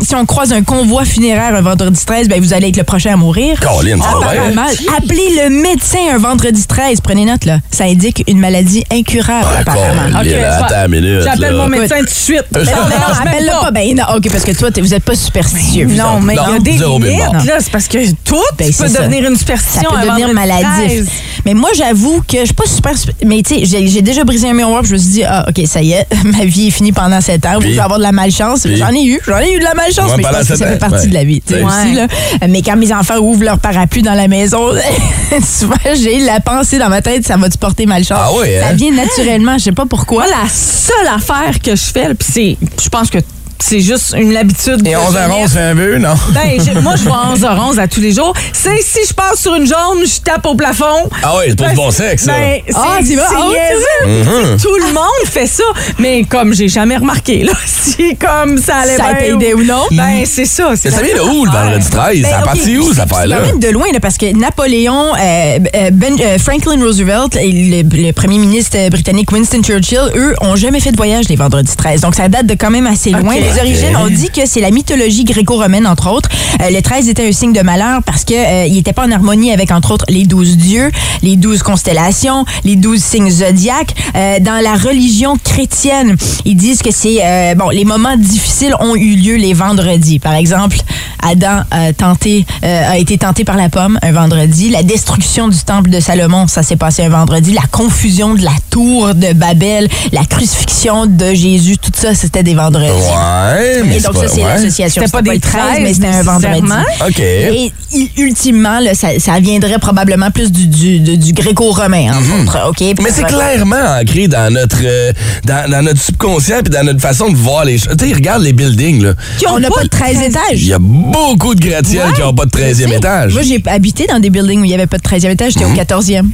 Si 0.00 0.14
on 0.14 0.24
croise 0.24 0.54
un 0.54 0.62
convoi 0.62 1.04
funéraire 1.04 1.54
un 1.54 1.60
vendredi 1.60 2.00
13, 2.02 2.13
ben, 2.28 2.40
vous 2.40 2.52
allez 2.54 2.68
être 2.68 2.76
le 2.76 2.84
prochain 2.84 3.12
à 3.12 3.16
mourir. 3.16 3.58
Colin, 3.60 3.98
ça 4.00 4.08
va 4.18 4.32
bien. 4.32 4.42
Apparemment, 4.42 4.66
appelez 4.96 5.28
le 5.42 5.50
médecin 5.62 5.98
un 6.14 6.18
vendredi 6.18 6.66
13. 6.66 7.00
Prenez 7.00 7.24
note, 7.24 7.44
là. 7.44 7.58
Ça 7.70 7.84
indique 7.84 8.24
une 8.28 8.38
maladie 8.38 8.84
incurable, 8.92 9.46
Ah, 9.56 9.60
apparemment. 9.60 10.18
Colin, 10.18 10.20
Ok, 10.20 10.42
attends 10.64 10.84
une 10.86 10.90
minute. 10.90 11.22
J'appelle 11.24 11.54
là. 11.54 11.62
mon 11.62 11.68
médecin 11.68 11.98
tout 11.98 12.04
de 12.04 12.10
suite. 12.10 12.44
Non, 12.52 12.60
mais 12.64 12.96
non, 12.96 13.28
appelle-le 13.28 13.50
pas. 13.50 13.70
Ben, 13.70 13.94
non, 13.96 14.04
OK, 14.16 14.30
parce 14.30 14.44
que 14.44 14.52
toi, 14.52 14.70
t'es- 14.70 14.80
vous 14.80 14.94
êtes 14.94 15.04
pas 15.04 15.14
superstitieux. 15.16 15.86
vous 15.86 15.94
Non, 15.96 16.14
autres. 16.16 16.22
mais 16.22 16.34
il 16.34 16.36
y 16.36 16.40
a 16.40 16.48
Non, 16.52 16.58
des 16.58 16.78
zéro 16.78 16.98
limites, 16.98 17.16
billboard. 17.18 17.44
là. 17.46 17.54
C'est 17.60 17.70
parce 17.72 17.88
que 17.88 17.98
tout 18.24 18.36
Ben, 18.58 18.66
peut 18.66 18.72
c'est 18.72 18.88
ça. 18.88 19.00
devenir 19.02 19.24
une 19.28 19.34
Ça 19.34 19.40
superstition. 19.40 19.90
peut 19.90 20.06
devenir 20.06 20.32
maladif. 20.32 20.64
13. 20.86 21.06
Mais 21.46 21.54
moi, 21.54 21.70
j'avoue 21.76 22.22
que 22.26 22.38
je 22.40 22.44
suis 22.46 22.54
pas 22.54 22.66
super. 22.66 22.92
Mais 23.24 23.42
tu 23.42 23.54
sais, 23.56 23.64
j'ai 23.64 23.86
j'ai 23.88 24.02
déjà 24.02 24.24
brisé 24.24 24.48
un 24.48 24.54
miroir, 24.54 24.80
puis 24.80 24.88
je 24.90 24.94
me 24.94 24.98
suis 24.98 25.10
dit, 25.10 25.24
ah, 25.24 25.44
OK, 25.48 25.66
ça 25.66 25.82
y 25.82 25.92
est, 25.92 26.06
ma 26.24 26.44
vie 26.44 26.68
est 26.68 26.70
finie 26.70 26.92
pendant 26.92 27.20
7 27.20 27.44
ans. 27.46 27.58
Puis? 27.60 27.70
Je 27.70 27.74
vais 27.74 27.80
avoir 27.80 27.98
de 27.98 28.04
la 28.04 28.12
malchance. 28.12 28.62
Puis? 28.62 28.76
J'en 28.76 28.88
ai 28.90 29.04
eu. 29.04 29.20
J'en 29.26 29.38
ai 29.38 29.52
eu 29.54 29.58
de 29.58 29.64
la 29.64 29.74
malchance, 29.74 30.10
Ouais, 30.10 30.16
mais 30.16 30.22
je 30.22 30.28
pendant 30.28 30.38
pense 30.38 30.48
que 30.48 30.56
sept 30.56 30.66
ça 30.66 30.72
fait 30.72 30.78
partie 30.78 30.96
ouais. 30.96 31.06
de 31.08 31.14
la 31.14 31.24
vie. 31.24 31.42
tu 31.46 31.54
sais, 31.54 31.62
Ouais. 31.62 31.66
aussi, 31.70 31.93
là. 31.94 32.06
Mais 32.48 32.62
quand 32.62 32.76
mes 32.76 32.92
enfants 32.92 33.18
ouvrent 33.18 33.44
leur 33.44 33.58
parapluie 33.58 34.02
dans 34.02 34.14
la 34.14 34.28
maison, 34.28 34.70
souvent, 35.42 35.74
j'ai 35.94 36.20
la 36.20 36.40
pensée 36.40 36.78
dans 36.78 36.88
ma 36.88 37.02
tête, 37.02 37.26
ça 37.26 37.36
va 37.36 37.48
te 37.48 37.58
porter 37.58 37.86
malchance. 37.86 38.18
Ah 38.20 38.32
ouais, 38.34 38.60
Ça 38.60 38.68
hein? 38.68 38.72
vient 38.74 38.92
naturellement, 38.92 39.58
je 39.58 39.64
sais 39.64 39.72
pas 39.72 39.86
pourquoi. 39.86 40.24
Moi, 40.24 40.34
la 40.42 40.48
seule 40.48 41.08
affaire 41.14 41.60
que 41.62 41.74
je 41.74 41.82
fais, 41.82 42.14
puis 42.14 42.28
c'est, 42.30 42.56
je 42.82 42.88
pense 42.88 43.10
que 43.10 43.18
c'est 43.60 43.80
juste 43.80 44.14
une 44.18 44.36
habitude. 44.36 44.86
Et 44.86 44.92
de 44.92 44.96
11 44.96 45.16
à 45.16 45.22
jeunesse. 45.24 45.36
11, 45.44 45.50
c'est 45.52 45.60
un 45.60 45.74
vœu, 45.74 45.98
non? 45.98 46.14
Ben, 46.30 46.60
j'ai- 46.64 46.80
moi, 46.80 46.94
je 46.96 47.04
vais 47.04 47.10
11 47.32 47.44
à 47.44 47.54
11 47.54 47.78
à 47.78 47.88
tous 47.88 48.00
les 48.00 48.12
jours. 48.12 48.32
C'est 48.52 48.80
si 48.82 48.98
je 49.08 49.14
passe 49.14 49.40
sur 49.40 49.54
une 49.54 49.66
jaune, 49.66 50.04
je 50.04 50.20
tape 50.20 50.44
au 50.46 50.54
plafond. 50.54 51.08
Ah 51.22 51.36
ouais, 51.36 51.46
c'est 51.48 51.56
pour 51.56 51.66
Ben, 51.66 51.72
du 51.72 51.76
bon 51.76 51.90
sexe, 51.90 52.24
ça. 52.24 52.32
Ben, 52.32 52.60
Ah, 52.74 52.96
c'est 53.00 53.06
c'est 53.06 53.14
vrai? 53.16 53.24
c'est 53.28 53.36
Ah 53.36 53.48
niaiseux. 53.48 54.56
Tout 54.62 54.76
le 54.76 54.92
monde 54.92 55.26
fait 55.26 55.46
ça. 55.46 55.64
Mais 55.98 56.24
comme 56.24 56.52
j'ai 56.54 56.68
jamais 56.68 56.96
remarqué, 56.96 57.44
là, 57.44 57.52
si 57.66 58.16
comme 58.16 58.58
ça 58.58 58.76
allait 58.78 58.96
Ça 58.96 59.06
a 59.06 59.14
bien 59.14 59.54
ou 59.54 59.64
non? 59.64 59.82
Ben, 59.90 60.24
c'est 60.26 60.44
ça. 60.44 60.68
Mais 60.70 60.76
c'est 60.76 60.90
ça 60.90 60.98
la 60.98 61.02
vient 61.06 61.16
de 61.16 61.20
où, 61.30 61.44
le 61.44 61.50
vendredi 61.50 61.90
13? 61.90 62.22
Ben, 62.22 62.30
ça 62.30 62.38
a 62.38 62.42
parti 62.42 62.78
où, 62.78 62.92
cette 62.92 63.00
affaire-là? 63.10 63.36
quand 63.38 63.46
même 63.46 63.58
de 63.60 63.68
loin, 63.68 63.86
là, 63.92 64.00
parce 64.00 64.18
que 64.18 64.32
Napoléon, 64.36 65.14
euh, 65.14 65.58
euh, 65.74 65.90
Ben- 65.92 66.16
euh, 66.20 66.38
Franklin 66.38 66.82
Roosevelt 66.82 67.36
et 67.36 67.50
le, 67.52 68.06
le 68.06 68.12
premier 68.12 68.38
ministre 68.38 68.76
britannique 68.90 69.30
Winston 69.32 69.62
Churchill, 69.62 70.10
eux, 70.16 70.34
ont 70.40 70.56
jamais 70.56 70.80
fait 70.80 70.92
de 70.92 70.96
voyage 70.96 71.28
les 71.28 71.36
vendredis 71.36 71.74
13. 71.76 72.00
Donc, 72.02 72.14
ça 72.14 72.28
date 72.28 72.46
de 72.46 72.54
quand 72.54 72.70
même 72.70 72.86
assez 72.86 73.10
loin. 73.10 73.34
Les 73.44 73.60
origines, 73.60 73.96
on 73.96 74.08
dit 74.08 74.30
que 74.30 74.46
c'est 74.46 74.60
la 74.60 74.70
mythologie 74.70 75.24
gréco-romaine, 75.24 75.86
entre 75.86 76.10
autres. 76.10 76.28
Euh, 76.60 76.70
le 76.70 76.80
13 76.80 77.08
était 77.08 77.26
un 77.28 77.32
signe 77.32 77.52
de 77.52 77.60
malheur 77.60 78.02
parce 78.04 78.24
que 78.24 78.34
euh, 78.34 78.66
il 78.66 78.78
était 78.78 78.92
pas 78.92 79.06
en 79.06 79.10
harmonie 79.10 79.52
avec, 79.52 79.70
entre 79.70 79.92
autres, 79.92 80.04
les 80.08 80.24
douze 80.24 80.56
dieux, 80.56 80.90
les 81.22 81.36
douze 81.36 81.62
constellations, 81.62 82.44
les 82.64 82.76
douze 82.76 83.02
signes 83.02 83.30
zodiaques. 83.30 83.94
Euh, 84.16 84.38
dans 84.40 84.62
la 84.62 84.74
religion 84.74 85.36
chrétienne, 85.42 86.16
ils 86.44 86.56
disent 86.56 86.82
que 86.82 86.90
c'est... 86.90 87.18
euh, 87.22 87.54
bon, 87.54 87.68
les 87.70 87.84
moments 87.84 88.16
difficiles 88.16 88.74
ont 88.80 88.96
eu 88.96 89.14
lieu 89.16 89.36
les 89.36 89.52
vendredis. 89.54 90.18
Par 90.18 90.34
exemple, 90.34 90.78
Adam 91.22 91.62
a, 91.70 91.92
tenté, 91.92 92.46
euh, 92.64 92.90
a 92.92 92.98
été 92.98 93.18
tenté 93.18 93.44
par 93.44 93.56
la 93.56 93.68
pomme 93.68 93.98
un 94.02 94.12
vendredi. 94.12 94.70
La 94.70 94.82
destruction 94.82 95.48
du 95.48 95.58
temple 95.58 95.90
de 95.90 96.00
Salomon, 96.00 96.46
ça 96.46 96.62
s'est 96.62 96.76
passé 96.76 97.02
un 97.04 97.08
vendredi. 97.08 97.52
La 97.52 97.66
confusion 97.70 98.34
de 98.34 98.42
la 98.42 98.52
tour 98.70 99.14
de 99.14 99.32
Babel, 99.32 99.88
la 100.12 100.24
crucifixion 100.24 101.06
de 101.06 101.34
Jésus, 101.34 101.78
tout 101.78 101.92
ça, 101.94 102.14
c'était 102.14 102.42
des 102.42 102.54
vendredis. 102.54 102.90
Ouais, 103.34 103.82
mais 103.84 103.96
Et 103.96 104.00
c'est 104.00 104.06
donc, 104.06 104.14
pas... 104.14 104.28
ça, 104.28 104.34
c'est 104.34 104.42
ouais. 104.42 104.48
l'association. 104.48 105.02
C'était 105.04 105.12
pas 105.12 105.20
le 105.22 105.30
des 105.32 105.40
13, 105.40 105.52
13, 105.62 105.82
mais 105.82 105.94
c'était 105.94 106.06
un 106.08 106.22
vendredi. 106.22 106.72
OK. 107.06 107.20
Et 107.20 107.72
ultimement, 108.16 108.80
là, 108.80 108.94
ça, 108.94 109.08
ça 109.18 109.38
viendrait 109.40 109.78
probablement 109.78 110.30
plus 110.30 110.50
du, 110.52 110.66
du, 110.66 111.00
de- 111.00 111.16
du 111.16 111.32
gréco-romain, 111.32 112.12
entre 112.14 112.42
autres. 112.42 112.68
OK? 112.70 112.80
Mhm. 112.80 112.94
Mais 113.04 113.10
c'est 113.12 113.24
clairement 113.24 113.98
ancré 114.00 114.28
dans 114.28 114.52
notre, 114.52 114.78
euh, 114.84 115.12
dans, 115.44 115.70
dans 115.70 115.82
notre 115.82 116.00
subconscient 116.00 116.60
puis 116.62 116.70
dans 116.72 116.84
notre 116.84 117.00
façon 117.00 117.30
de 117.30 117.36
voir 117.36 117.64
les 117.64 117.78
choses. 117.78 117.96
Tu 117.98 118.08
sais, 118.08 118.14
regarde 118.14 118.42
les 118.42 118.52
buildings, 118.52 119.02
là. 119.02 119.14
On 119.48 119.58
n'a 119.58 119.70
pas 119.70 119.82
de 119.84 119.88
13 119.88 120.16
Il 120.18 120.22
étages. 120.24 120.62
y 120.64 120.72
a 120.72 120.78
beaucoup 120.80 121.54
de 121.54 121.60
gratte-ciel 121.60 122.12
qui 122.14 122.20
n'ont 122.20 122.34
pas 122.34 122.46
de 122.46 122.50
13e 122.50 122.92
étage. 122.96 123.32
Moi, 123.32 123.42
j'ai 123.42 123.62
habité 123.66 124.06
dans 124.06 124.18
des 124.18 124.30
buildings 124.30 124.60
où 124.60 124.64
il 124.64 124.68
n'y 124.68 124.74
avait 124.74 124.86
pas 124.86 124.98
de 124.98 125.02
13e 125.02 125.30
étage. 125.30 125.52
J'étais 125.52 125.64
Mhm. 125.66 125.72
au 125.72 125.76
14e. 125.76 126.30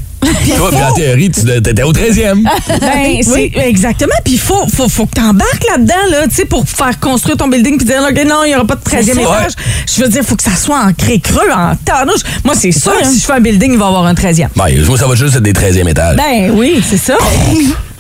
Toi, 0.57 0.71
puis 0.71 0.83
en 0.83 0.93
théorie, 0.95 1.31
tu 1.31 1.41
étais 1.51 1.83
au 1.83 1.93
13e. 1.93 2.45
Ben, 2.81 3.23
c'est 3.23 3.53
exactement. 3.57 4.15
Puis 4.25 4.35
il 4.35 4.41
faut, 4.41 4.67
faut, 4.69 4.89
faut 4.89 5.07
que 5.07 5.15
tu 5.15 5.21
embarques 5.21 5.65
là-dedans, 5.71 5.95
là, 6.11 6.29
tu 6.29 6.35
sais, 6.37 6.45
pour 6.45 6.69
faire 6.69 6.99
construire 6.99 7.37
ton 7.37 7.49
building 7.49 7.77
puis 7.77 7.87
dire, 7.87 8.03
OK, 8.09 8.25
non, 8.27 8.45
il 8.45 8.49
n'y 8.49 8.55
aura 8.55 8.65
pas 8.65 8.77
de 8.77 8.81
13e 8.81 9.05
C'est 9.05 9.15
ça. 9.15 9.21
étage. 9.21 9.53
Je 9.95 10.03
veux 10.03 10.09
dire, 10.09 10.23
il 10.23 10.27
faut 10.27 10.37
que 10.37 10.43
ça 10.43 10.55
soit 10.57 10.79
ancré 10.79 11.19
creux, 11.21 11.51
en 11.55 11.75
tarnouche. 11.85 12.21
Moi, 12.45 12.55
c'est 12.57 12.73
sûr 12.73 12.93
ça, 12.93 13.01
que 13.01 13.07
hein. 13.07 13.11
si 13.11 13.21
je 13.21 13.25
fais 13.25 13.33
un 13.35 13.41
building, 13.41 13.73
il 13.73 13.79
va 13.79 13.87
y 13.87 13.89
avoir 13.89 14.07
un 14.07 14.15
13e. 14.15 14.49
Ben, 14.57 14.85
moi, 14.87 14.99
ça 14.99 15.07
va 15.07 15.15
juste 15.15 15.37
être 15.37 15.43
des 15.43 15.53
13e 15.53 15.89
étages. 15.89 16.17
Ben 16.17 16.53
oui, 16.55 16.83
c'est 16.89 16.99
ça. 16.99 17.17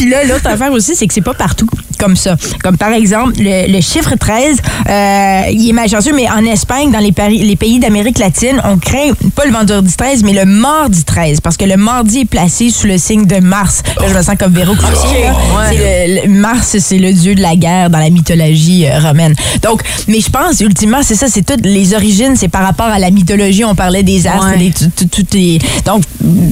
Puis 0.01 0.09
là, 0.09 0.25
l'autre 0.25 0.47
affaire 0.49 0.73
aussi, 0.73 0.97
c'est 0.97 1.07
que 1.07 1.13
c'est 1.13 1.21
pas 1.21 1.35
partout 1.35 1.67
comme 1.99 2.17
ça. 2.17 2.35
Comme 2.65 2.79
par 2.79 2.93
exemple, 2.95 3.35
le, 3.39 3.71
le 3.71 3.81
chiffre 3.83 4.15
13, 4.19 4.57
euh, 4.89 5.43
il 5.53 5.69
est 5.69 5.73
malchanceux, 5.75 6.13
mais 6.15 6.27
en 6.31 6.43
Espagne, 6.47 6.91
dans 6.91 6.99
les, 6.99 7.13
pari- 7.13 7.43
les 7.43 7.57
pays 7.57 7.79
d'Amérique 7.79 8.19
latine, 8.19 8.59
on 8.65 8.79
craint 8.79 9.13
pas 9.37 9.45
le 9.45 9.53
vendredi 9.53 9.95
13, 9.95 10.23
mais 10.25 10.33
le 10.33 10.47
mardi 10.47 11.05
13, 11.05 11.43
parce 11.43 11.59
que 11.59 11.67
le 11.67 11.77
mardi 11.77 12.21
est 12.21 12.25
placé 12.25 12.71
sous 12.71 12.87
le 12.87 12.97
signe 12.97 13.27
de 13.27 13.37
Mars. 13.41 13.83
Là, 14.01 14.07
je 14.09 14.15
me 14.15 14.23
sens 14.23 14.37
comme 14.39 14.55
Véro 14.55 14.75
Cloutier, 14.75 15.25
là. 15.25 15.35
C'est 15.69 16.07
le- 16.07 16.23
le- 16.23 16.29
Mars, 16.41 16.79
c'est 16.79 16.97
le 16.99 17.13
dieu 17.13 17.35
de 17.35 17.43
la 17.43 17.55
guerre 17.55 17.91
dans 17.91 17.99
la 17.99 18.09
mythologie 18.09 18.87
euh, 18.87 18.99
romaine. 19.01 19.35
Donc, 19.63 19.83
mais 20.09 20.21
je 20.23 20.31
pense, 20.31 20.59
ultimement, 20.61 21.03
c'est 21.03 21.17
ça, 21.17 21.27
c'est 21.29 21.45
toutes 21.45 21.67
les 21.67 21.93
origines, 21.93 22.35
c'est 22.35 22.49
par 22.49 22.63
rapport 22.63 22.87
à 22.87 22.99
la 22.99 23.11
mythologie. 23.11 23.65
On 23.67 23.75
parlait 23.75 24.03
des 24.03 24.27
astres, 24.27 24.57
des- 24.59 24.71
tout, 24.71 24.91
tout- 24.97 25.23
tout 25.23 25.37
est- 25.37 25.59
donc 25.85 26.03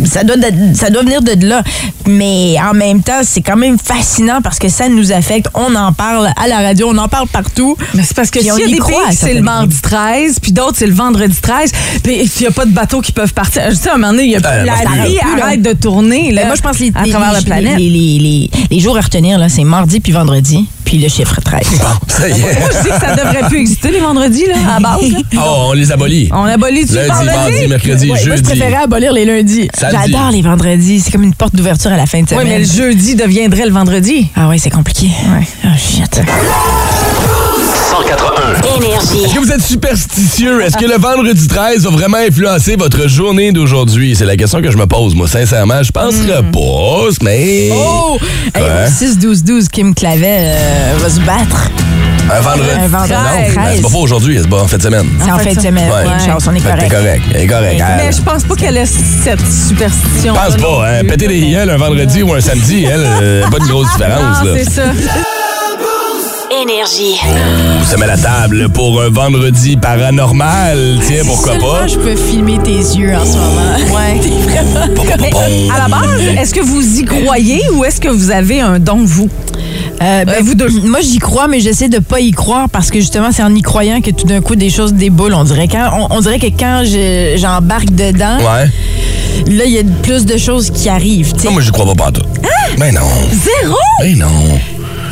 ça 0.04 0.24
doit 0.24 0.36
de- 0.36 0.74
ça 0.74 0.90
doit 0.90 1.02
venir 1.02 1.22
de 1.22 1.46
là 1.46 1.62
mais 2.06 2.56
en 2.60 2.72
même 2.74 3.02
temps 3.02 3.20
c'est 3.22 3.37
quand 3.40 3.56
même 3.56 3.76
fascinant 3.78 4.40
parce 4.42 4.58
que 4.58 4.68
ça 4.68 4.88
nous 4.88 5.12
affecte 5.12 5.48
on 5.54 5.74
en 5.74 5.92
parle 5.92 6.30
à 6.36 6.48
la 6.48 6.58
radio 6.58 6.88
on 6.92 6.98
en 6.98 7.08
parle 7.08 7.28
partout 7.28 7.76
Mais 7.94 8.02
c'est 8.02 8.14
parce 8.16 8.30
que 8.30 8.40
s'il 8.40 8.52
on 8.52 8.56
y 8.58 8.64
a 8.64 8.66
des 8.68 8.76
croit, 8.78 9.06
pays 9.08 9.16
c'est 9.16 9.34
le 9.34 9.42
mardi 9.42 9.76
13, 9.80 10.40
puis 10.40 10.52
d'autres, 10.52 10.76
c'est 10.78 10.86
le 10.86 10.94
vendredi 10.94 11.36
13, 11.40 11.72
puis 12.02 12.14
il 12.22 12.40
n'y 12.40 12.46
a 12.46 12.50
pas 12.50 12.64
de 12.64 12.70
bateaux 12.72 13.00
qui 13.00 13.12
peuvent 13.12 13.32
partir. 13.34 13.62
Je 13.70 13.74
sais, 13.74 13.88
à 13.90 13.94
un 13.94 13.98
moment 13.98 14.12
donné, 14.12 14.24
il 14.24 14.30
y 14.30 14.36
a 14.36 14.38
Euh, 14.38 14.64
la 14.64 14.72
moi, 14.72 14.82
je 15.04 15.08
vie 15.10 15.18
plus, 15.18 15.40
arrête 15.42 15.62
de 15.62 15.72
tourner 15.72 16.32
là, 16.32 16.42
Ben, 16.42 16.46
moi 16.48 16.56
je 16.56 16.62
pense 16.62 16.78
les, 16.78 16.92
à 16.94 17.02
les- 17.04 17.10
travers 17.10 17.28
les- 17.32 17.38
la 17.38 17.42
planète. 17.42 17.78
les, 17.78 17.88
les- 17.90 18.18
les- 18.18 18.50
les 18.70 18.80
jours 18.80 18.96
à 18.96 19.00
retenir 19.00 19.38
là 19.38 19.48
c'est 19.48 19.64
mardi 19.64 20.00
puis 20.00 20.12
vendredi 20.12 20.66
puis 20.84 20.96
le 20.98 21.08
chiffre 21.08 21.38
13 21.42 21.60
Bon, 21.78 21.84
ça 22.08 22.28
y 22.28 22.32
est. 22.32 22.38
Moi, 22.38 22.68
je 22.72 22.82
dis 22.82 22.88
que 22.88 23.00
ça 23.06 23.14
devrait 23.14 23.46
plus 23.48 23.58
exister 23.58 23.90
les 23.90 24.00
vendredis, 24.00 24.46
là, 24.46 24.76
à 24.76 24.80
base. 24.80 25.10
là. 25.12 25.18
Oh, 25.36 25.66
on 25.68 25.72
les 25.74 25.92
abolit. 25.92 26.30
On 26.32 26.44
abolit 26.44 26.86
du 26.86 26.94
Lundi, 26.94 27.08
vendredi. 27.10 27.26
mardi, 27.36 27.66
mercredi, 27.68 28.00
Ouais, 28.04 28.06
moi 28.08 28.16
je 28.18 28.24
jeudi. 28.30 28.42
préférais 28.42 28.82
abolir 28.84 29.12
les 29.12 29.24
lundis 29.26 29.68
j'adore 29.78 30.30
les 30.30 30.40
vendredis 30.42 31.00
c'est 31.00 31.10
comme 31.10 31.24
une 31.24 31.34
porte 31.34 31.54
d'ouverture 31.54 31.92
à 31.92 31.96
la 31.96 32.06
fin 32.06 32.20
de 32.20 32.24
Oui, 32.24 32.28
semaine 32.30 32.46
mais 32.48 32.58
le 32.60 32.64
jeudi 32.64 33.14
deviendrait 33.28 33.66
le 33.66 33.72
vendredi. 33.72 34.28
ah 34.36 34.48
ouais 34.48 34.58
c'est 34.58 34.70
compliqué 34.70 35.06
Ouais. 35.32 35.46
ah 35.64 35.76
shit 35.76 36.20
1041. 38.00 38.76
Énergie. 38.76 39.24
Est-ce 39.24 39.34
que 39.34 39.40
vous 39.40 39.52
êtes 39.52 39.62
superstitieux? 39.62 40.62
Est-ce 40.62 40.76
que 40.76 40.84
le 40.86 40.96
vendredi 40.98 41.46
13 41.46 41.84
va 41.84 41.90
vraiment 41.90 42.16
influencer 42.18 42.76
votre 42.76 43.08
journée 43.08 43.52
d'aujourd'hui? 43.52 44.14
C'est 44.16 44.24
la 44.24 44.36
question 44.36 44.62
que 44.62 44.70
je 44.70 44.76
me 44.76 44.86
pose, 44.86 45.14
moi. 45.14 45.26
Sincèrement, 45.28 45.82
je 45.82 45.90
penserais 45.90 46.42
pas, 46.52 47.08
mais... 47.22 47.70
Oh! 47.74 48.18
Hey, 48.54 48.62
Ouais. 48.62 48.86
6-12-12, 48.88 49.68
Kim 49.68 49.94
Clavet 49.94 50.38
euh, 50.40 50.96
va 50.98 51.10
se 51.10 51.20
battre. 51.20 51.70
Un 52.30 52.40
vendredi. 52.40 52.70
Un 52.78 52.88
vendredi 52.88 53.12
Non, 53.12 53.18
ben, 53.24 53.54
13. 53.54 53.76
c'est 53.76 53.82
pas 53.82 53.88
pour 53.88 54.00
aujourd'hui, 54.02 54.38
c'est 54.40 54.48
pas 54.50 54.62
en 54.62 54.66
fin 54.68 54.76
de 54.76 54.82
semaine. 54.82 55.06
C'est 55.24 55.30
en 55.32 55.38
fin 55.38 55.52
de 55.54 55.60
semaine. 55.60 55.90
Ouais. 55.90 56.04
Chance, 56.26 56.46
on 56.50 56.54
est 56.54 56.60
correct. 56.60 56.80
T'es 56.88 56.94
correct. 56.96 57.22
Elle 57.34 57.40
est 57.42 57.46
correct. 57.46 57.82
Mais 57.96 58.12
je 58.12 58.20
pense 58.22 58.44
pas 58.44 58.54
qu'elle 58.54 58.76
ait 58.76 58.86
cette 58.86 59.40
superstition. 59.50 60.34
Pense 60.34 60.56
pas, 60.56 60.88
hein. 60.88 61.04
Péter 61.08 61.28
des 61.28 61.40
gueules 61.50 61.70
un 61.70 61.76
vendredi 61.78 62.22
ou 62.22 62.34
un 62.34 62.40
samedi, 62.40 62.84
elle, 62.84 63.04
euh, 63.22 63.48
pas 63.48 63.58
de 63.58 63.64
grosse 63.66 63.90
différence, 63.92 64.44
Non, 64.44 64.52
là. 64.54 64.58
c'est 64.62 64.70
ça. 64.70 64.82
Énergie. 66.62 67.14
Oh, 67.24 67.84
ça 67.84 67.96
met 67.98 68.06
la 68.06 68.16
table 68.16 68.68
pour 68.70 69.00
un 69.02 69.10
vendredi 69.10 69.76
paranormal. 69.76 70.98
Tiens, 71.06 71.22
pourquoi 71.24 71.54
pas? 71.54 71.86
je 71.86 71.96
peux 71.96 72.16
filmer 72.16 72.58
tes 72.58 72.72
yeux 72.72 73.14
en 73.14 73.24
ce 73.24 73.36
moment. 73.36 73.96
Ouais. 73.96 74.20
Mais, 75.20 75.30
Bon. 75.30 75.40
à 75.74 75.78
la 75.78 75.88
base, 75.88 76.20
est-ce 76.40 76.54
que 76.54 76.60
vous 76.60 76.98
y 77.00 77.04
croyez 77.04 77.62
ou 77.74 77.84
est-ce 77.84 78.00
que 78.00 78.08
vous 78.08 78.30
avez 78.30 78.60
un 78.60 78.78
don, 78.78 79.00
vous? 79.04 79.28
Euh, 80.00 80.24
ben, 80.24 80.42
vous 80.44 80.54
deux. 80.54 80.68
Moi, 80.84 81.00
j'y 81.00 81.18
crois, 81.18 81.48
mais 81.48 81.60
j'essaie 81.60 81.88
de 81.88 81.98
pas 81.98 82.20
y 82.20 82.30
croire 82.30 82.68
parce 82.70 82.90
que 82.90 83.00
justement, 83.00 83.30
c'est 83.32 83.42
en 83.42 83.54
y 83.54 83.62
croyant 83.62 84.00
que 84.00 84.10
tout 84.10 84.26
d'un 84.26 84.40
coup, 84.40 84.54
des 84.56 84.70
choses 84.70 84.94
déboulent. 84.94 85.34
On 85.34 85.44
dirait, 85.44 85.66
quand, 85.68 85.90
on, 86.10 86.16
on 86.16 86.20
dirait 86.20 86.38
que 86.38 86.46
quand 86.46 86.82
je- 86.84 87.36
j'embarque 87.36 87.90
dedans, 87.90 88.38
Ouais. 88.38 88.70
là, 89.52 89.64
il 89.64 89.72
y 89.72 89.78
a 89.78 89.82
plus 90.02 90.24
de 90.24 90.36
choses 90.36 90.70
qui 90.70 90.88
arrivent. 90.88 91.32
tu 91.32 91.40
sais. 91.40 91.46
Non, 91.48 91.52
moi, 91.54 91.62
j'y 91.62 91.70
crois 91.72 91.86
pas 91.86 91.94
partout. 91.96 92.22
Ben 92.78 92.94
non. 92.94 93.00
Zéro! 93.32 93.76
Ben 94.00 94.16
non. 94.18 94.60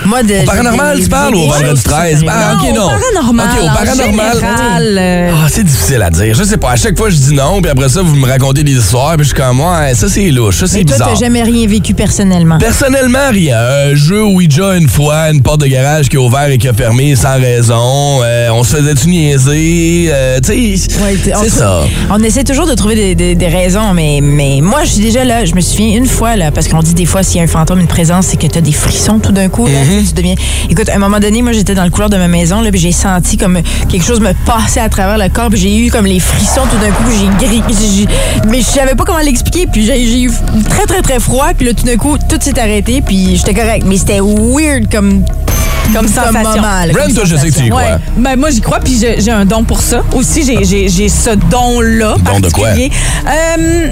Au 0.04 0.44
paranormal, 0.46 1.00
tu 1.00 1.08
parles 1.08 1.34
ou 1.34 1.38
au 1.40 1.48
vendredi 1.50 1.82
13? 1.82 2.24
Ah, 2.28 2.54
ok, 2.54 2.74
non. 2.74 2.84
Au 2.86 2.88
paranormal. 2.90 3.46
Ok, 3.50 3.62
au 3.64 3.74
paranormal. 3.74 4.98
euh, 4.98 5.30
Ah, 5.34 5.46
c'est 5.50 5.64
difficile 5.64 6.02
à 6.02 6.10
dire. 6.10 6.34
Je 6.34 6.44
sais 6.44 6.56
pas. 6.56 6.70
À 6.72 6.76
chaque 6.76 6.96
fois, 6.96 7.10
je 7.10 7.16
dis 7.16 7.34
non, 7.34 7.60
puis 7.60 7.70
après 7.70 7.88
ça, 7.88 8.02
vous 8.02 8.14
me 8.14 8.26
racontez 8.26 8.62
des 8.62 8.72
histoires, 8.72 9.14
puis 9.16 9.24
je 9.24 9.28
suis 9.34 9.34
comme, 9.42 9.60
ouais, 9.60 9.94
ça, 9.94 10.08
c'est 10.08 10.28
louche, 10.30 10.58
ça, 10.58 10.66
c'est 10.66 10.78
Mais 10.78 10.84
toi, 10.84 10.94
bizarre. 10.96 11.08
t'as 11.14 11.20
jamais 11.20 11.42
rien 11.42 11.66
vécu 11.66 11.94
personnellement. 11.94 12.58
Personnellement, 12.58 13.30
rien. 13.30 13.58
Un 13.58 13.94
jeu 13.94 14.22
Ouija 14.24 14.76
une 14.76 14.88
fois, 14.88 15.30
une 15.30 15.42
porte 15.42 15.60
de 15.60 15.66
garage 15.66 16.08
qui 16.08 16.16
a 16.16 16.20
ouvert 16.20 16.48
et 16.50 16.58
qui 16.58 16.68
a 16.68 16.72
fermé 16.72 17.14
sans 17.16 17.38
raison. 17.40 18.20
Euh, 18.22 18.48
on 18.52 18.62
se 18.64 18.76
faisait-tu 18.76 19.08
niaiser? 19.08 20.08
Euh, 20.12 20.38
tu 20.44 20.76
sais, 20.76 20.88
Ouais, 21.02 21.16
c'est 21.24 21.50
ça. 21.50 21.80
On 22.10 22.22
essaie 22.22 22.44
toujours 22.44 22.66
de 22.66 22.74
trouver 22.74 22.94
des, 22.94 23.14
des- 23.14 23.34
des 23.34 23.48
raisons, 23.48 23.92
mais, 23.94 24.20
mais 24.22 24.60
moi, 24.62 24.84
je 24.84 24.90
suis 24.92 25.02
déjà 25.02 25.24
là. 25.24 25.44
Je 25.44 25.54
me 25.54 25.60
souviens 25.60 25.96
une 25.96 26.06
fois, 26.06 26.36
là, 26.36 26.50
parce 26.50 26.68
qu'on 26.68 26.80
dit 26.80 26.94
des 26.94 27.06
fois, 27.06 27.22
s'il 27.22 27.38
y 27.38 27.40
a 27.40 27.42
un 27.44 27.46
fantôme, 27.48 27.80
une 27.80 27.86
présence, 27.86 28.26
c'est 28.26 28.36
que 28.36 28.46
tu 28.46 28.58
as 28.58 28.62
des 28.62 28.72
frissons 28.72 29.18
tout 29.18 29.32
d'un 29.32 29.48
coup. 29.48 29.66
là. 29.66 29.72
Écoute, 30.70 30.88
à 30.88 30.96
un 30.96 30.98
moment 30.98 31.20
donné, 31.20 31.42
moi, 31.42 31.52
j'étais 31.52 31.74
dans 31.74 31.84
le 31.84 31.90
couloir 31.90 32.10
de 32.10 32.16
ma 32.16 32.28
maison, 32.28 32.60
là, 32.60 32.70
puis 32.70 32.80
j'ai 32.80 32.92
senti 32.92 33.36
comme 33.36 33.60
quelque 33.88 34.04
chose 34.04 34.20
me 34.20 34.32
passer 34.44 34.80
à 34.80 34.88
travers 34.88 35.18
le 35.18 35.28
corps, 35.28 35.48
puis 35.50 35.60
j'ai 35.60 35.76
eu 35.86 35.90
comme 35.90 36.06
les 36.06 36.20
frissons 36.20 36.62
tout 36.70 36.78
d'un 36.78 36.90
coup. 36.90 37.04
J'ai 37.10 37.46
gris... 37.46 37.62
Mais 38.48 38.58
je 38.58 38.66
savais 38.66 38.94
pas 38.94 39.04
comment 39.04 39.18
l'expliquer, 39.18 39.66
puis 39.66 39.84
j'ai 39.84 40.22
eu 40.22 40.30
très, 40.68 40.86
très, 40.86 41.02
très 41.02 41.20
froid, 41.20 41.48
puis 41.56 41.66
là, 41.66 41.74
tout 41.74 41.84
d'un 41.84 41.96
coup, 41.96 42.16
tout 42.18 42.38
s'est 42.40 42.58
arrêté, 42.58 43.02
puis 43.02 43.36
j'étais 43.36 43.54
correct. 43.54 43.84
Mais 43.86 43.96
c'était 43.96 44.20
weird 44.20 44.90
comme, 44.90 45.24
Comme 45.94 46.08
sensation. 46.08 46.42
moment, 46.42 46.60
Brent, 46.92 47.02
comme 47.04 47.14
toi, 47.14 47.24
je 47.24 47.36
sais 47.36 47.48
que 47.50 47.54
tu 47.54 47.64
y 47.66 47.68
crois. 47.70 47.82
Ouais. 47.82 47.96
Ben, 48.16 48.36
moi, 48.38 48.50
j'y 48.50 48.60
crois, 48.60 48.80
puis 48.80 48.98
j'ai 49.18 49.30
un 49.30 49.44
don 49.44 49.64
pour 49.64 49.80
ça. 49.80 50.02
Aussi, 50.14 50.42
j'ai- 50.44 51.08
ce 51.08 51.30
don-là. 51.30 52.16
Don 52.24 52.40
de 52.40 52.48
quoi? 52.50 52.68
Euh, 52.68 53.90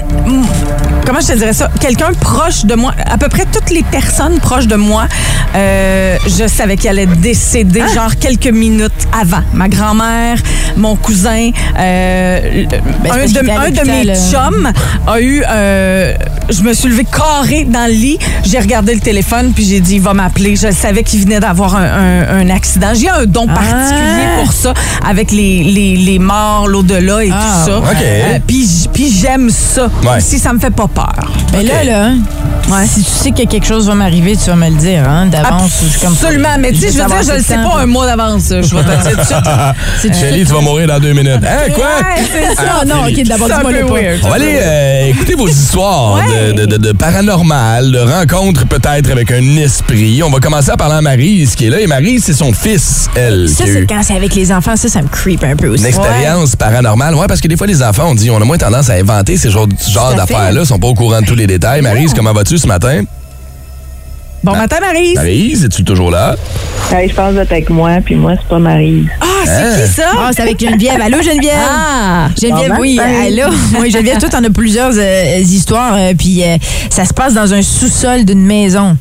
comment 1.05 1.19
je 1.21 1.27
te 1.27 1.37
dirais 1.37 1.53
ça? 1.53 1.69
Quelqu'un 1.79 2.11
proche 2.19 2.65
de 2.65 2.75
moi, 2.75 2.93
à 3.05 3.17
peu 3.17 3.27
près 3.29 3.45
toutes 3.51 3.69
les 3.71 3.83
personnes 3.83 4.39
proches 4.39 4.67
de 4.67 4.75
moi, 4.75 5.07
euh, 5.55 6.17
je 6.27 6.47
savais 6.47 6.75
qu'elle 6.77 6.99
allait 6.99 7.05
décéder, 7.15 7.81
Ah! 7.89 7.93
genre 7.93 8.15
quelques 8.19 8.47
minutes 8.47 9.07
avant. 9.19 9.41
Ma 9.53 9.67
grand-mère, 9.69 10.37
mon 10.77 10.95
cousin, 10.95 11.49
euh, 11.79 12.39
Ben, 13.03 13.11
un, 13.11 13.25
de, 13.25 13.49
un 13.49 13.69
de 13.71 13.89
mes 13.89 14.13
chums 14.15 14.71
a 15.07 15.21
eu. 15.21 15.43
Je 16.49 16.61
me 16.61 16.73
suis 16.73 16.89
levée 16.89 17.05
carré 17.05 17.65
dans 17.65 17.85
le 17.87 17.93
lit. 17.93 18.19
J'ai 18.43 18.59
regardé 18.59 18.93
le 18.93 18.99
téléphone, 19.01 19.51
puis 19.53 19.65
j'ai 19.65 19.79
dit, 19.79 19.95
il 19.95 20.01
va 20.01 20.13
m'appeler. 20.13 20.55
Je 20.55 20.71
savais 20.71 21.03
qu'il 21.03 21.21
venait 21.21 21.39
d'avoir 21.39 21.75
un, 21.75 21.83
un- 21.83 22.39
un 22.39 22.49
accident. 22.49 22.93
J'ai 22.93 23.09
un 23.09 23.25
don 23.25 23.47
particulier 23.47 24.25
Ah. 24.37 24.43
pour 24.43 24.53
ça, 24.53 24.73
avec 25.07 25.31
les, 25.31 25.63
les, 25.63 25.95
les 25.97 26.19
morts, 26.19 26.67
l'au-delà 26.67 27.23
et 27.23 27.31
Ah, 27.33 27.63
tout 27.65 27.71
ça. 27.71 27.77
OK. 27.79 27.85
Euh, 28.01 28.39
puis 28.47 29.11
j'aime 29.11 29.49
ça. 29.49 29.89
Ouais. 30.03 30.19
Si 30.19 30.39
ça 30.39 30.53
me 30.53 30.59
fait 30.59 30.69
pas 30.73 30.87
peur. 30.87 31.31
Mais 31.53 31.63
là, 31.63 31.83
là, 31.83 32.09
Ouais. 32.69 32.87
si 32.87 33.03
tu 33.03 33.09
sais 33.09 33.31
que 33.31 33.45
quelque 33.45 33.65
chose 33.65 33.87
va 33.87 33.95
m'arriver, 33.95 34.35
tu 34.35 34.49
vas 34.49 34.55
me 34.55 34.69
le 34.69 34.75
dire, 34.75 35.07
hein, 35.07 35.27
d'avance. 35.27 35.83
Absolument. 36.03 36.57
Mais 36.59 36.71
tu 36.71 36.79
sais, 36.79 36.91
je 36.91 36.97
veux 36.97 37.05
dire, 37.05 37.23
je 37.23 37.37
le 37.37 37.43
sais 37.43 37.55
pas 37.55 37.79
un 37.79 37.85
mois 37.85 38.05
d'avance. 38.05 38.45
Je 38.49 38.55
vais 38.75 38.83
te 38.83 38.89
le 38.89 39.03
dire 39.03 39.11
tout 40.01 40.09
de 40.09 40.13
suite. 40.13 40.35
Tu 40.45 40.53
vas 40.53 40.61
mourir 40.61 40.87
dans 40.87 40.99
deux 40.99 41.13
minutes. 41.13 41.41
Hein, 41.43 41.71
quoi? 41.73 41.87
C'est 42.31 42.55
ça. 42.55 42.79
Ah 42.81 42.85
non, 42.85 43.05
ok, 43.07 43.23
d'abord, 43.23 43.47
dis-moi 43.47 43.71
le. 43.71 43.85
On 44.23 44.29
va 44.29 44.35
aller 44.35 44.59
euh, 44.61 45.09
écouter 45.09 45.35
vos 45.35 45.47
histoires 45.47 46.19
de, 46.55 46.91
paranormal, 46.91 47.91
de 47.91 47.99
rencontres 47.99 48.67
peut-être 48.67 49.11
avec 49.11 49.31
un 49.31 49.57
esprit. 49.57 50.21
On 50.23 50.29
va 50.29 50.39
commencer 50.39 50.71
à 50.71 50.77
parler 50.77 50.95
à 50.95 51.01
Maryse 51.01 51.55
qui 51.55 51.67
est 51.67 51.69
là. 51.69 51.79
Et 51.79 51.87
Maryse, 51.87 52.23
c'est 52.25 52.33
son 52.33 52.53
fils, 52.53 53.09
elle, 53.15 53.49
Ça, 53.49 53.65
c'est 53.65 53.85
quand 53.87 54.01
c'est 54.03 54.15
avec 54.15 54.35
les 54.35 54.51
enfants, 54.51 54.75
ça, 54.75 54.87
ça 54.89 55.01
me 55.01 55.07
creep 55.07 55.43
un 55.43 55.55
peu 55.55 55.67
aussi. 55.67 55.83
une 55.83 55.89
expérience 55.89 56.55
paranormale. 56.55 57.15
Ouais, 57.15 57.27
parce 57.27 57.41
que 57.41 57.47
des 57.47 57.57
fois, 57.57 57.67
les 57.67 57.81
enfants, 57.81 58.07
on 58.09 58.15
dit, 58.15 58.29
on 58.29 58.41
a 58.41 58.45
moins 58.45 58.57
tendance 58.57 58.89
à 58.89 58.93
inventer 58.93 59.37
ces 59.37 59.49
genres, 59.49 59.67
d'affaires-là. 60.15 60.61
Ils 60.61 60.65
sont 60.65 60.79
pas 60.79 60.87
au 60.87 60.93
courant 60.93 61.21
de 61.21 61.25
tous 61.25 61.35
les 61.35 61.47
détails. 61.47 61.81
Maryse, 61.81 62.13
comment 62.13 62.33
vas-tu? 62.33 62.54
Ce 62.57 62.67
matin? 62.67 63.03
Bon 64.43 64.55
matin, 64.55 64.77
Marie. 64.79 65.15
Maryse, 65.15 65.63
es-tu 65.65 65.83
toujours 65.83 66.11
là? 66.11 66.35
Je 66.91 67.13
pense 67.15 67.33
que 67.33 67.43
c'est 67.43 67.51
avec 67.51 67.69
moi, 67.71 67.93
puis 68.05 68.13
moi, 68.13 68.33
c'est 68.39 68.47
pas 68.47 68.59
Marie. 68.59 69.07
Ah, 69.19 69.25
c'est 69.43 69.51
Hein? 69.51 69.87
qui 69.87 69.91
ça? 69.93 70.03
Ah, 70.19 70.29
c'est 70.35 70.41
avec 70.43 70.59
Geneviève. 70.59 71.01
Allô, 71.01 71.17
Geneviève? 71.21 71.53
Ah! 71.67 72.27
Geneviève, 72.39 72.73
Bon 72.75 72.81
oui, 72.81 72.99
allô? 72.99 73.51
Oui, 73.81 73.89
Geneviève, 73.89 74.19
toi, 74.19 74.29
t'en 74.29 74.43
as 74.43 74.49
plusieurs 74.51 74.91
euh, 74.95 75.39
histoires, 75.39 75.95
euh, 75.97 76.13
puis 76.15 76.43
euh, 76.43 76.57
ça 76.91 77.05
se 77.05 77.13
passe 77.13 77.33
dans 77.33 77.51
un 77.53 77.61
sous-sol 77.63 78.23
d'une 78.23 78.45
maison. 78.45 78.95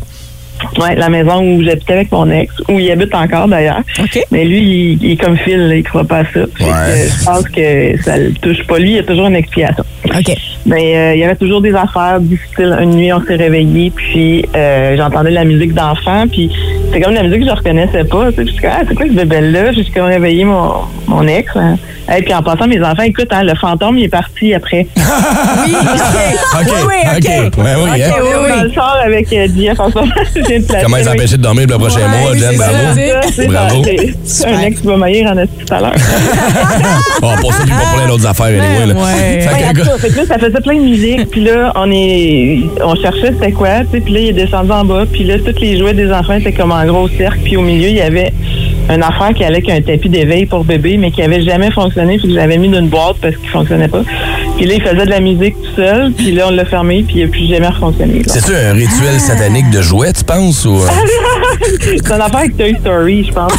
Ouais, 0.78 0.94
la 0.94 1.08
maison 1.08 1.40
où 1.42 1.62
j'habitais 1.62 1.94
avec 1.94 2.12
mon 2.12 2.30
ex, 2.30 2.52
où 2.68 2.78
il 2.78 2.90
habite 2.90 3.14
encore 3.14 3.48
d'ailleurs. 3.48 3.82
OK. 3.98 4.24
Mais 4.30 4.44
lui, 4.44 4.60
il, 4.60 5.02
il 5.02 5.12
est 5.12 5.16
comme 5.16 5.36
Phil, 5.36 5.68
là, 5.68 5.76
il 5.76 5.82
croit 5.82 6.04
pas 6.04 6.18
à 6.18 6.24
ça. 6.24 6.40
Ouais. 6.40 7.08
je 7.08 7.24
pense 7.24 7.48
que 7.48 8.02
ça 8.02 8.18
le 8.18 8.32
touche 8.34 8.66
pas. 8.66 8.78
Lui, 8.78 8.90
il 8.90 8.96
y 8.96 8.98
a 8.98 9.02
toujours 9.02 9.26
une 9.26 9.36
explication. 9.36 9.84
OK. 10.04 10.36
Mais 10.66 10.96
euh, 10.96 11.14
il 11.14 11.20
y 11.20 11.24
avait 11.24 11.36
toujours 11.36 11.60
des 11.60 11.74
affaires 11.74 12.20
difficiles. 12.20 12.76
Une 12.80 12.96
nuit, 12.96 13.12
on 13.12 13.22
s'est 13.22 13.36
réveillé, 13.36 13.90
puis 13.90 14.44
euh, 14.54 14.96
j'entendais 14.96 15.30
de 15.30 15.34
la 15.34 15.44
musique 15.44 15.74
d'enfant, 15.74 16.24
puis 16.30 16.50
c'est 16.94 17.00
comme 17.00 17.12
de 17.12 17.16
la 17.18 17.22
musique 17.24 17.40
que 17.40 17.46
je 17.46 17.50
reconnaissais 17.54 18.04
pas. 18.04 18.30
Je 18.36 18.44
suis 18.44 18.56
comme, 18.60 18.70
ah, 18.72 18.82
c'est 18.88 18.94
quoi 18.94 19.06
ce 19.06 19.12
bébé-là? 19.12 19.72
J'ai 19.72 19.84
comme 19.86 20.04
réveillé 20.06 20.44
mon, 20.44 20.70
mon 21.08 21.26
ex. 21.26 21.50
Hein. 21.56 21.76
Et 22.16 22.22
puis 22.22 22.34
en 22.34 22.42
passant, 22.42 22.66
mes 22.66 22.80
enfants, 22.82 23.02
écoute, 23.02 23.28
hein, 23.30 23.42
le 23.44 23.54
fantôme, 23.54 23.96
il 23.98 24.04
est 24.04 24.08
parti 24.08 24.54
après. 24.54 24.86
Oui, 25.66 25.72
OK. 25.74 26.68
oui, 26.88 26.94
OK. 27.16 27.16
OK. 27.16 27.64
Ouais, 27.64 27.72
oui, 27.82 28.02
hein? 28.02 28.10
On 28.20 28.46
est 28.46 28.56
dans 28.56 28.62
le 28.64 28.72
char 28.72 28.96
avec 29.04 29.32
euh, 29.32 29.46
Jeff 29.56 29.78
en 29.80 29.90
ce 29.90 29.94
moment. 29.94 30.12
Comment 30.82 30.96
ils 30.98 31.08
empêcher 31.08 31.36
de 31.36 31.42
dormir 31.42 31.66
le 31.68 31.78
prochain 31.78 32.00
Ouais, 32.00 32.20
mois, 32.20 32.30
oui, 32.32 32.38
Jen? 32.38 32.50
c'est 32.50 32.56
Bravo. 32.58 32.74
ça, 32.74 33.22
Ça, 33.22 33.28
c'est 33.32 33.46
Bravo. 33.46 33.84
ça. 33.84 33.90
C'est 34.24 34.46
un 34.48 34.60
ex 34.60 34.80
qui 34.80 34.86
va 34.86 34.96
maillir 34.96 35.30
en 35.32 35.38
esti 35.38 35.54
tout 35.66 35.74
à 35.74 35.80
l'heure. 35.80 35.92
Oh, 37.22 37.26
pour 37.40 37.52
ça, 37.54 37.62
puis 37.62 37.70
pas 37.72 37.76
pour 37.78 37.94
plein 37.98 38.08
d'autres 38.08 38.26
affaires, 38.26 38.46
anyway. 38.46 38.86
Là. 38.86 38.94
ouais. 38.94 39.40
Fait 39.40 39.48
que, 39.48 39.54
Ouais, 39.54 39.72
gars- 39.72 39.82
attends, 39.82 39.98
fait 39.98 40.08
que 40.10 40.16
là, 40.16 40.22
ça 40.26 40.38
faisait 40.38 40.60
plein 40.60 40.74
de 40.76 40.80
musique. 40.84 41.30
Puis 41.30 41.44
là, 41.44 41.72
on 41.76 41.90
est, 41.90 42.58
on 42.84 42.94
cherchait 42.96 43.32
c'était 43.32 43.52
quoi. 43.52 43.68
Puis 43.90 44.00
là, 44.12 44.20
il 44.20 44.28
est 44.28 44.32
descendu 44.32 44.70
en 44.72 44.84
bas. 44.84 45.04
Puis 45.10 45.24
là, 45.24 45.36
tous 45.38 45.58
les 45.60 45.78
jouets 45.78 45.94
des 45.94 46.12
enfants 46.12 46.34
étaient 46.34 46.52
comme 46.52 46.72
en 46.84 46.92
gros 46.92 47.08
cercle. 47.08 47.40
Puis 47.44 47.56
au 47.56 47.62
milieu, 47.62 47.88
il 47.88 47.96
y 47.96 48.00
avait 48.00 48.32
une 48.88 49.02
affaire 49.02 49.32
qui 49.34 49.44
allait 49.44 49.56
avec 49.56 49.70
un 49.70 49.80
tapis 49.80 50.08
d'éveil 50.08 50.46
pour 50.46 50.64
bébé, 50.64 50.96
mais 50.96 51.10
qui 51.10 51.22
avait 51.22 51.42
jamais 51.42 51.70
fonctionné. 51.70 52.18
Puis 52.18 52.28
que 52.28 52.34
j'avais 52.34 52.58
mis 52.58 52.68
dans 52.68 52.80
une 52.80 52.88
boîte 52.88 53.16
parce 53.20 53.36
qu'il 53.36 53.48
fonctionnait 53.48 53.88
pas. 53.88 54.02
Puis 54.56 54.66
là, 54.66 54.74
il 54.74 54.82
faisait 54.82 55.04
de 55.04 55.10
la 55.10 55.20
musique 55.20 55.54
tout 55.62 55.76
seul. 55.76 56.12
Puis 56.12 56.32
là, 56.32 56.46
on 56.48 56.50
l'a 56.50 56.64
fermé. 56.64 57.04
Puis 57.06 57.16
il 57.18 57.24
n'a 57.24 57.30
plus 57.30 57.48
jamais 57.48 57.72
fonctionné. 57.78 58.22
C'est-tu 58.26 58.54
un 58.54 58.72
rituel 58.72 59.18
satanique 59.18 59.70
de 59.70 59.82
jouets, 59.82 60.12
tu 60.12 60.24
penses? 60.24 60.64
Ou... 60.64 60.78
C'est 61.80 62.12
une 62.12 62.20
affaire 62.20 62.40
avec 62.40 62.56
Toy 62.56 62.76
Story, 62.80 63.24
je 63.24 63.32
pense. 63.32 63.52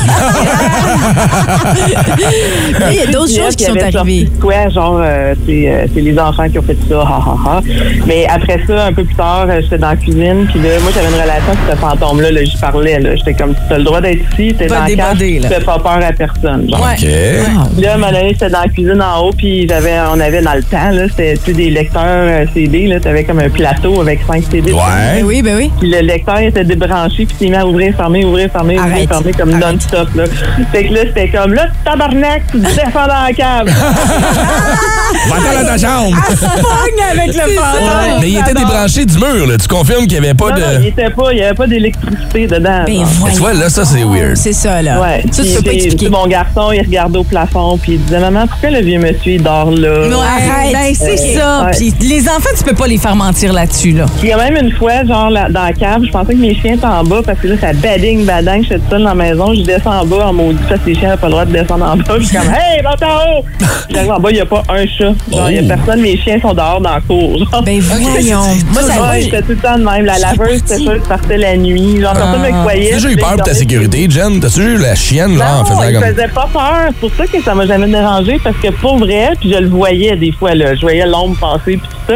Là, 2.80 2.92
il 2.92 2.98
y 2.98 3.02
a 3.02 3.06
d'autres 3.08 3.34
choses 3.34 3.56
qui 3.56 3.66
sont 3.66 3.78
arrivées. 3.78 4.30
Quoi, 4.40 4.70
genre, 4.70 5.00
euh, 5.02 5.34
c'est 5.46 5.70
euh, 5.70 5.86
c'est 5.94 6.02
les 6.02 6.18
enfants 6.20 6.50
qui 6.50 6.60
ont 6.60 6.64
fait 6.64 6.78
ça, 6.88 7.02
ha, 7.02 7.24
ha, 7.26 7.38
ha. 7.46 7.62
Mais 8.06 8.28
après 8.28 8.60
ça, 8.68 8.86
un 8.86 8.94
peu 8.94 9.04
plus 9.04 9.16
tard, 9.16 9.48
euh, 9.50 9.62
j'étais 9.62 9.78
dans 9.78 9.90
la 9.90 9.96
cuisine, 9.96 10.48
puis 10.52 10.62
là, 10.62 10.70
moi, 10.82 10.92
j'avais 10.94 11.08
une 11.08 11.22
relation 11.22 11.52
avec 11.52 11.60
ce 11.70 11.76
fantôme-là, 11.76 12.32
là, 12.32 12.44
j'y 12.44 12.58
parlais, 12.58 13.00
là. 13.00 13.16
J'étais 13.16 13.34
comme, 13.34 13.54
tu 13.68 13.74
as 13.74 13.78
le 13.78 13.84
droit 13.84 14.02
d'être 14.02 14.22
ici, 14.34 14.54
t'es 14.58 14.68
dans 14.68 14.86
la 14.86 15.16
tu 15.16 15.42
fais 15.42 15.60
pas 15.62 15.80
peur 15.80 16.00
à 16.02 16.12
personne, 16.12 16.70
genre. 16.70 16.88
OK. 16.92 17.00
Puis 17.00 17.84
Là, 17.84 17.92
à 17.92 17.96
un 17.96 17.98
moment 17.98 18.12
donné, 18.12 18.30
j'étais 18.30 18.50
dans 18.50 18.62
la 18.62 18.68
cuisine 18.68 19.02
en 19.02 19.26
haut, 19.26 19.34
puis 19.36 19.68
j'avais, 19.68 19.96
on 20.14 20.20
avait 20.20 20.42
dans 20.42 20.54
le 20.54 20.64
temps, 20.64 20.92
là, 20.92 21.08
c'était, 21.10 21.36
tu 21.38 21.46
sais, 21.46 21.54
des 21.54 21.70
lecteurs 21.70 22.04
euh, 22.06 22.46
CD, 22.54 22.88
là, 22.88 23.00
t'avais 23.00 23.24
comme 23.24 23.40
un 23.40 23.50
plateau 23.50 24.02
avec 24.02 24.20
cinq 24.28 24.44
CD. 24.52 24.72
Ouais. 24.72 24.80
Ben 25.16 25.26
oui, 25.26 25.42
ben 25.42 25.58
oui. 25.58 25.72
Puis 25.80 25.90
le 25.90 26.00
lecteur 26.00 26.40
était 26.40 26.64
débranché, 26.64 27.26
puis 27.26 27.36
il 27.40 27.46
s'est 27.46 27.50
mis 27.52 27.56
à 27.56 27.66
ouvrir 27.66 27.85
ouvrir, 27.86 27.96
fermer, 27.98 28.26
ouvrir, 28.26 28.52
fermer, 28.52 28.80
ouvrir, 28.80 28.94
Arrête. 28.94 29.10
fermer, 29.10 29.32
comme 29.34 29.52
non-stop, 29.52 30.10
là. 30.16 30.24
Fait 30.72 30.86
que 30.86 30.94
là, 30.94 31.00
c'était 31.06 31.30
comme, 31.30 31.54
là, 31.54 31.68
tabarnak, 31.84 32.44
tu 32.52 32.60
descends 32.60 33.08
dans 33.08 33.24
la 33.26 33.34
cave. 33.34 33.68
Va-t'en 35.30 35.62
dans 35.62 35.68
ta 35.68 35.78
chambre! 35.78 36.18
Pogne 36.40 37.04
avec 37.12 37.34
le 37.36 37.42
fantôme. 37.54 38.20
Mais 38.22 38.30
il 38.30 38.38
était 38.38 38.54
débranché 38.54 39.06
du 39.06 39.18
mur, 39.18 39.48
là. 39.48 39.58
Tu 39.58 39.68
confirmes 39.68 40.08
qu'il 40.08 40.20
n'y 40.20 40.26
avait 40.26 40.34
pas 40.34 40.52
Non, 40.52 40.58
non, 40.60 40.66
il 40.78 40.82
de. 40.84 40.88
était 40.88 41.10
pas, 41.10 41.32
il 41.34 41.38
y 41.40 41.44
avait 41.44 41.54
pas 41.56 41.68
d'électricité 41.68 42.48
dedans. 42.48 42.84
Ben, 42.86 43.06
tu 43.34 43.40
vois, 43.40 43.54
là, 43.54 43.70
ça, 43.70 43.86
c'est 43.86 44.04
weird. 44.04 44.36
C'est 44.36 44.54
ça, 44.54 44.82
là. 44.82 45.00
Ouais. 45.02 45.24
Ça, 45.32 45.44
tu 45.44 45.54
peux 45.56 45.64
pas 45.64 45.74
expliquer. 45.74 46.10
Mon 46.10 46.28
garçon, 46.28 46.72
il 46.72 46.82
regardait 46.82 47.18
au 47.18 47.24
plafond, 47.24 47.78
puis 47.78 47.94
il 47.94 48.02
disait, 48.04 48.20
maman, 48.20 48.48
pourquoi 48.48 48.70
le 48.72 48.82
vieux 48.82 49.00
monsieur, 49.00 49.34
il 49.34 49.44
dort 49.44 49.72
là? 49.72 50.08
Ouais, 50.08 50.72
ben, 50.74 50.94
c'est 50.94 51.18
ça. 51.36 51.66
Ouais. 51.66 51.72
Puis 51.72 51.94
les 52.08 52.28
enfants, 52.30 52.50
tu 52.58 52.64
peux 52.64 52.76
pas 52.76 52.88
les 52.88 52.98
faire 52.98 53.16
mentir 53.16 53.54
là-dessus, 53.54 53.92
là. 53.92 54.06
Puis 54.20 54.28
il 54.28 54.30
y 54.30 54.34
a 54.34 54.38
même 54.38 54.58
une 54.66 54.72
fois, 54.72 55.04
genre, 55.06 55.30
là, 55.30 55.48
dans 55.50 55.64
la 55.64 55.74
cave, 55.74 56.02
je 56.06 56.12
pensais 56.12 56.34
que 56.34 56.40
mes 56.40 56.56
chiens 56.56 56.74
étaient 56.74 56.86
en 56.86 57.04
bas 57.04 57.22
parce 57.26 57.40
que 57.40 57.48
là, 57.48 57.56
ça 57.60 57.74
bading, 57.76 58.26
bading, 58.26 58.64
je 58.64 58.68
suis 58.68 58.76
toute 58.80 58.90
seule 58.90 59.04
dans 59.04 59.10
la 59.10 59.16
maison, 59.16 59.54
je 59.54 59.62
descends 59.62 60.02
en 60.02 60.06
bas 60.06 60.28
en 60.28 60.34
maudit 60.34 60.60
parce 60.68 60.82
que 60.82 60.90
les 60.90 60.96
chiens 60.96 61.12
n'ont 61.12 61.18
pas 61.18 61.28
le 61.28 61.32
droit 61.32 61.46
de 61.46 61.52
descendre 61.52 61.86
en 61.86 61.98
bas. 61.98 62.16
Je 62.20 62.26
suis 62.26 62.38
comme, 62.38 62.48
hey, 62.54 62.84
monte 62.84 63.04
en 63.04 63.40
haut! 63.40 63.46
J'arrive 63.90 64.12
en 64.12 64.20
bas, 64.20 64.32
il 64.32 64.36
n'y 64.36 64.42
a 64.42 64.46
pas 64.46 64.64
un 64.70 64.86
chat. 64.86 65.14
Genre, 65.32 65.52
il 65.52 65.62
n'y 65.62 65.72
a 65.72 65.76
personne, 65.76 66.02
mes 66.02 66.18
chiens 66.18 66.40
sont 66.42 66.54
dehors 66.54 66.82
dans 66.82 66.94
la 66.96 67.02
cour. 67.02 67.38
Genre. 67.38 67.64
Ben 67.64 67.80
voyons. 67.82 68.56
Moi, 68.72 68.82
ça 68.82 69.02
Ouais, 69.02 69.22
c'était 69.22 69.42
tout 69.42 69.52
le 69.52 69.58
temps 69.58 69.78
de 69.78 69.84
même. 69.84 70.06
La 70.06 70.18
laveuse, 70.18 70.62
c'était 70.66 70.78
sûr 70.78 71.02
que 71.02 71.08
partait 71.08 71.38
la 71.38 71.56
nuit. 71.58 72.02
Genre, 72.02 72.14
personne 72.14 72.42
ne 72.42 72.48
me 72.48 72.62
croyait. 72.62 72.90
T'as 72.90 72.96
déjà 72.96 73.12
eu 73.12 73.18
peur 73.18 73.36
pour 73.36 73.44
ta 73.44 73.54
sécurité, 73.54 74.08
Jen? 74.10 74.40
T'as-tu 74.40 74.62
eu 74.62 74.78
la 74.78 74.96
chienne, 74.96 75.38
genre, 75.38 75.48
en 75.48 75.58
non, 75.60 75.66
faisant 75.66 76.00
comme. 76.00 76.14
faisait 76.14 76.28
pas 76.28 76.50
peur. 76.52 76.80
C'est 76.90 77.00
pour 77.00 77.12
ça 77.18 77.28
que 77.28 77.44
ça 77.44 77.54
m'a 77.54 77.66
jamais 77.66 77.88
dérangé 77.88 78.40
parce 78.44 78.58
que 78.58 78.70
pour 78.70 78.98
vrai, 78.98 79.32
puis 79.40 79.52
je 79.52 79.60
le 79.60 79.68
voyais 79.68 80.16
des 80.16 80.32
fois, 80.32 80.56
là, 80.56 80.76
je 80.76 80.82
voyais 80.82 81.06
l'ombre 81.06 81.38
passer 81.38 81.78
puis 81.78 81.82
tout 81.90 81.95
ça, 82.08 82.14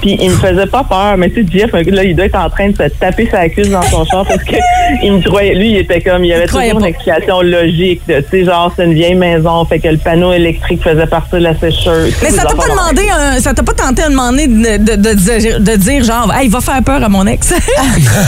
puis 0.00 0.16
il 0.20 0.30
me 0.30 0.36
faisait 0.36 0.66
pas 0.66 0.84
peur. 0.84 1.16
Mais 1.16 1.30
tu 1.30 1.42
sais, 1.42 1.58
Jeff, 1.58 1.72
là, 1.72 2.04
il 2.04 2.14
doit 2.16 2.26
être 2.26 2.38
en 2.38 2.48
train 2.50 2.68
de 2.70 2.76
se 2.76 2.88
taper 2.98 3.28
sa 3.30 3.48
cuisse 3.48 3.70
dans 3.70 3.82
son 3.82 4.04
char 4.04 4.24
parce 4.26 4.42
que 4.44 4.56
il 5.02 5.12
me 5.14 5.22
croyait, 5.22 5.54
lui, 5.54 5.70
il 5.70 5.76
était 5.78 6.00
comme, 6.00 6.24
il 6.24 6.32
avait 6.32 6.46
croyait 6.46 6.70
toujours 6.70 6.80
une 6.86 6.86
explication 6.94 7.40
logique. 7.42 8.00
Tu 8.06 8.14
sais, 8.30 8.44
genre, 8.44 8.72
c'est 8.76 8.84
une 8.84 8.94
vieille 8.94 9.14
maison, 9.14 9.64
fait 9.64 9.78
que 9.78 9.88
le 9.88 9.98
panneau 9.98 10.32
électrique 10.32 10.82
faisait 10.82 11.06
partir 11.06 11.38
de 11.38 11.44
la 11.44 11.54
sécheuse. 11.58 12.14
Mais 12.22 12.30
ça 12.30 12.42
t'a 12.44 12.54
pas 12.54 12.68
demandé, 12.68 13.02
un- 13.10 13.40
ça 13.40 13.52
t'a 13.54 13.62
pas 13.62 13.74
tenté 13.74 14.02
de 14.02 14.08
demander 14.10 14.46
de, 14.46 14.76
de, 14.78 14.96
de 14.96 15.14
dire, 15.14 15.60
de 15.60 15.76
dire 15.76 16.04
genre, 16.04 16.32
hey, 16.34 16.48
va 16.48 16.60
faire 16.60 16.82
peur 16.84 17.02
à 17.02 17.08
mon 17.08 17.26
ex? 17.26 17.52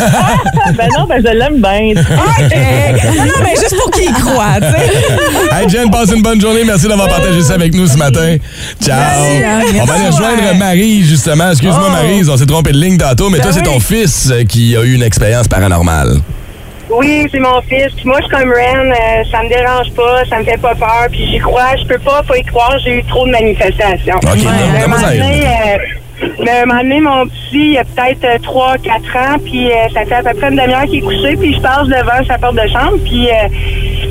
ben 0.76 0.88
non, 0.98 1.04
ben 1.06 1.22
je 1.24 1.32
l'aime 1.32 1.60
bien. 1.60 1.94
non, 1.94 3.24
non, 3.24 3.32
mais 3.42 3.50
juste 3.56 3.76
pour 3.76 3.90
qu'il 3.90 4.04
y 4.10 4.12
croit, 4.12 4.56
tu 4.60 4.66
sais. 4.66 5.56
Hey 5.56 5.68
Jen, 5.68 5.90
passe 5.90 6.10
une 6.12 6.22
bonne 6.22 6.40
journée. 6.40 6.62
Merci 6.64 6.88
d'avoir 6.88 7.08
partagé 7.08 7.40
ça 7.42 7.54
avec 7.54 7.74
nous 7.74 7.86
ce 7.86 7.96
matin. 7.96 8.36
Ciao. 8.82 8.96
Merci, 8.98 9.44
hein. 9.44 9.60
On 9.80 9.84
va 9.84 9.94
aller 9.94 10.06
rejoindre 10.06 10.54
Marie, 10.58 11.03
justement. 11.04 11.50
Excuse-moi, 11.50 11.88
Marie, 11.90 12.22
on 12.28 12.36
s'est 12.36 12.46
trompé 12.46 12.72
de 12.72 12.78
ligne 12.78 12.96
tantôt, 12.96 13.30
mais 13.30 13.38
toi, 13.38 13.52
c'est 13.52 13.62
ton 13.62 13.80
fils 13.80 14.30
euh, 14.30 14.44
qui 14.44 14.76
a 14.76 14.82
eu 14.82 14.94
une 14.94 15.02
expérience 15.02 15.48
paranormale. 15.48 16.18
Oui, 16.90 17.26
c'est 17.32 17.40
mon 17.40 17.60
fils. 17.62 17.92
Puis 17.96 18.04
moi, 18.06 18.18
je 18.20 18.26
suis 18.26 18.36
comme 18.36 18.50
Ren, 18.52 18.90
euh, 18.90 19.24
ça 19.30 19.42
me 19.42 19.48
dérange 19.48 19.90
pas, 19.94 20.24
ça 20.28 20.38
me 20.38 20.44
fait 20.44 20.60
pas 20.60 20.74
peur. 20.74 21.06
Puis 21.10 21.26
j'y 21.30 21.38
crois, 21.38 21.76
je 21.80 21.86
peux 21.86 21.98
pas 21.98 22.22
pas 22.22 22.36
y 22.36 22.44
croire, 22.44 22.76
j'ai 22.84 22.98
eu 22.98 23.04
trop 23.04 23.26
de 23.26 23.32
manifestations. 23.32 24.16
OK, 24.16 24.36
Mais 24.36 24.86
non, 24.86 25.08
aide? 25.08 25.18
donné, 25.18 25.46
euh, 25.46 25.78
mais 26.40 26.60
un 26.62 26.66
moment 26.66 26.82
donné, 26.82 27.00
mon 27.00 27.26
petit, 27.26 27.72
il 27.72 27.78
a 27.78 27.84
peut-être 27.84 28.42
3-4 28.42 28.88
ans, 29.18 29.38
puis 29.44 29.70
euh, 29.70 29.74
ça 29.92 30.04
fait 30.04 30.14
à 30.14 30.22
peu 30.22 30.38
près 30.38 30.48
une 30.48 30.56
demi-heure 30.56 30.84
qu'il 30.84 30.98
est 30.98 31.02
couché, 31.02 31.36
puis 31.36 31.54
je 31.54 31.60
passe 31.60 31.88
devant 31.88 32.24
sa 32.26 32.38
porte 32.38 32.54
de 32.54 32.68
chambre, 32.68 32.98
puis 33.04 33.28
euh, 33.28 33.48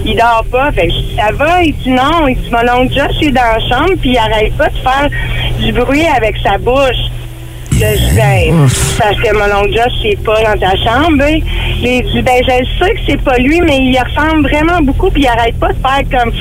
il 0.05 0.15
dort 0.15 0.45
pas. 0.51 0.71
Fait 0.71 0.87
que 0.87 0.93
je 0.93 0.99
dis, 0.99 1.15
ça 1.15 1.31
va? 1.33 1.63
Il 1.63 1.73
dit 1.75 1.89
non. 1.91 2.27
Il 2.27 2.35
dit, 2.35 2.49
mon 2.51 2.81
oncle 2.81 2.93
Josh, 2.93 3.21
est 3.21 3.31
dans 3.31 3.41
la 3.41 3.59
chambre, 3.59 3.93
puis 4.01 4.11
il 4.11 4.17
arrête 4.17 4.53
pas 4.57 4.67
de 4.67 4.77
faire 4.77 5.09
du 5.63 5.71
bruit 5.71 6.05
avec 6.05 6.35
sa 6.43 6.57
bouche. 6.57 7.09
Là, 7.79 7.95
je 7.95 7.97
dis, 7.97 8.15
ben, 8.15 8.67
parce 8.99 9.15
que 9.19 9.33
mon 9.35 9.59
oncle 9.59 9.73
Josh, 9.73 9.93
c'est 10.03 10.23
pas 10.23 10.35
dans 10.43 10.59
ta 10.59 10.75
chambre. 10.77 11.23
hein. 11.23 11.39
Il 11.81 12.03
dit, 12.13 12.21
ben, 12.21 12.41
je 12.43 12.85
sais 12.85 12.91
que 12.93 12.99
c'est 13.07 13.21
pas 13.21 13.37
lui, 13.37 13.61
mais 13.61 13.77
il 13.79 13.97
ressemble 13.99 14.47
vraiment 14.47 14.79
beaucoup, 14.81 15.09
puis 15.09 15.23
il 15.23 15.27
arrête 15.27 15.57
pas 15.59 15.69
de 15.69 15.77
faire 15.79 16.21
comme 16.21 16.31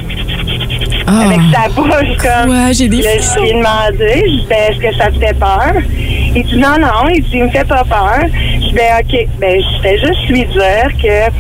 avec 1.09 1.41
sa 1.53 1.69
bouche, 1.71 2.17
comme. 2.23 2.51
Ouais, 2.51 2.73
j'ai 2.75 2.89
des 2.89 3.03
Là, 3.03 3.11
je 3.19 3.41
lui 3.41 3.49
ai 3.49 3.53
demandé, 3.55 4.23
je 4.27 4.41
dis, 4.41 4.47
ben, 4.49 4.59
est-ce 4.71 4.79
que 4.79 4.95
ça 4.97 5.11
te 5.11 5.19
fait 5.19 5.35
peur? 5.39 5.73
Il 6.35 6.45
dit, 6.45 6.57
non, 6.59 6.79
non. 6.79 7.09
Il 7.15 7.23
dit, 7.23 7.31
il 7.35 7.45
me 7.45 7.51
fait 7.51 7.67
pas 7.67 7.85
peur. 7.85 8.21
Je 8.55 8.59
dis, 8.69 8.73
ben, 8.75 9.01
OK. 9.01 9.27
Ben, 9.41 9.59
je 9.61 9.83
fais 9.83 9.99
juste 9.99 10.29
lui 10.29 10.45
dire 10.45 10.89
que 11.03 11.33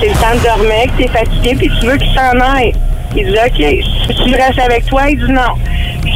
c'est 0.00 0.08
le 0.08 0.14
temps 0.14 0.34
de 0.38 0.44
dormir, 0.44 0.86
que 0.96 1.02
t'es 1.02 1.08
fatigué, 1.08 1.54
puis 1.58 1.70
tu 1.80 1.86
veux 1.86 1.96
qu'il 1.96 2.14
s'en 2.14 2.38
aille. 2.40 2.72
Il 3.16 3.26
dit, 3.26 3.32
OK. 3.32 4.14
Si 4.16 4.30
je 4.30 4.36
reste 4.36 4.58
avec 4.60 4.86
toi, 4.86 5.02
il 5.10 5.18
dit 5.18 5.32
non. 5.32 5.54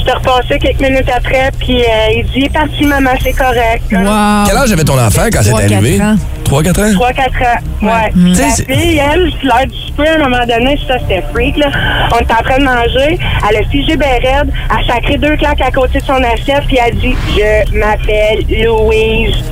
Te 0.04 0.10
repassais 0.12 0.58
quelques 0.58 0.80
minutes 0.80 1.08
après, 1.14 1.50
puis 1.58 1.80
euh, 1.80 1.86
il 2.16 2.24
dit, 2.26 2.32
il 2.36 2.44
est 2.44 2.52
parti, 2.52 2.84
maman, 2.84 3.10
c'est 3.22 3.32
correct. 3.32 3.84
Wow. 3.90 4.44
Quel 4.46 4.56
âge 4.58 4.72
avait 4.72 4.84
ton 4.84 4.98
enfant 4.98 5.22
quand 5.32 5.40
c'est 5.42 5.48
Trois, 5.48 5.62
quatre 5.62 5.72
arrivé? 5.72 6.02
ans. 6.02 6.16
3-4 6.44 6.94
ans? 6.94 7.08
3-4 7.10 7.20
ans. 7.22 7.60
Ouais. 7.80 8.12
Tu 8.12 8.34
sais, 8.34 8.42
La 8.42 8.50
c'est- 8.50 8.64
fille, 8.70 8.98
elle, 9.12 9.32
l'heure 9.42 9.66
du 9.66 9.74
souper, 9.86 10.08
à 10.08 10.14
un 10.16 10.18
moment 10.18 10.44
donné, 10.46 10.78
ça, 10.86 10.98
c'était 10.98 11.22
freak, 11.32 11.56
là. 11.56 11.70
On 12.12 12.18
était 12.18 12.34
en 12.34 12.42
train 12.42 12.58
de 12.58 12.64
manger. 12.64 13.18
Elle 13.48 13.56
a 13.56 13.64
figé 13.70 13.96
ben 13.96 14.06
raide. 14.22 14.52
Elle 14.70 14.90
a 14.90 14.94
sacré 14.94 15.16
deux 15.16 15.36
claques 15.36 15.62
à 15.62 15.70
côté 15.70 15.98
de 16.00 16.04
son 16.04 16.22
assiette, 16.22 16.64
puis 16.68 16.76
elle 16.86 16.96
dit 16.98 17.14
Je 17.34 17.78
m'appelle 17.78 18.44
Louise. 18.62 19.42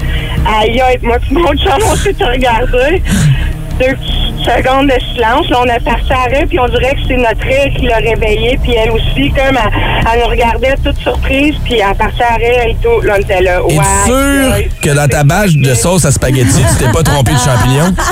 Aïe, 0.46 0.80
aïe, 0.82 0.98
moi, 1.02 1.16
puis 1.18 1.34
mon 1.34 1.52
chum, 1.54 1.78
on 1.90 1.96
s'est 1.96 2.14
regardé. 2.20 3.02
Deux 3.78 3.94
petites 3.94 4.21
secondes 4.44 4.88
de 4.88 4.94
silence. 5.14 5.48
Là, 5.50 5.58
on 5.64 5.68
a 5.68 5.80
parti 5.80 6.12
à 6.12 6.24
rire, 6.24 6.46
puis 6.48 6.58
on 6.58 6.68
dirait 6.68 6.94
que 6.94 7.00
c'est 7.08 7.16
notre 7.16 7.42
rire 7.42 7.72
qui 7.78 7.86
l'a 7.86 7.96
réveillée. 7.96 8.58
Puis 8.62 8.72
elle 8.74 8.90
aussi, 8.90 9.30
comme, 9.30 9.56
elle, 9.56 10.10
elle 10.14 10.20
nous 10.22 10.26
regardait 10.28 10.74
toute 10.84 10.98
surprise, 10.98 11.54
puis 11.64 11.74
elle 11.78 11.94
partait 11.96 12.24
à 12.24 12.34
rire 12.36 12.62
et 12.68 12.76
tout. 12.82 13.00
Là, 13.06 13.14
on 13.16 13.20
était 13.20 13.42
là. 13.42 13.64
Ouais, 13.64 13.74
sûr 14.06 14.52
ouais. 14.52 14.68
que 14.80 14.90
dans 14.90 15.08
ta 15.08 15.24
bâche 15.24 15.54
de 15.54 15.74
sauce 15.74 16.04
à 16.04 16.10
spaghetti, 16.12 16.60
tu 16.78 16.84
t'es 16.84 16.90
pas 16.92 17.02
trompé 17.02 17.32
de 17.32 17.38
champignon? 17.38 17.94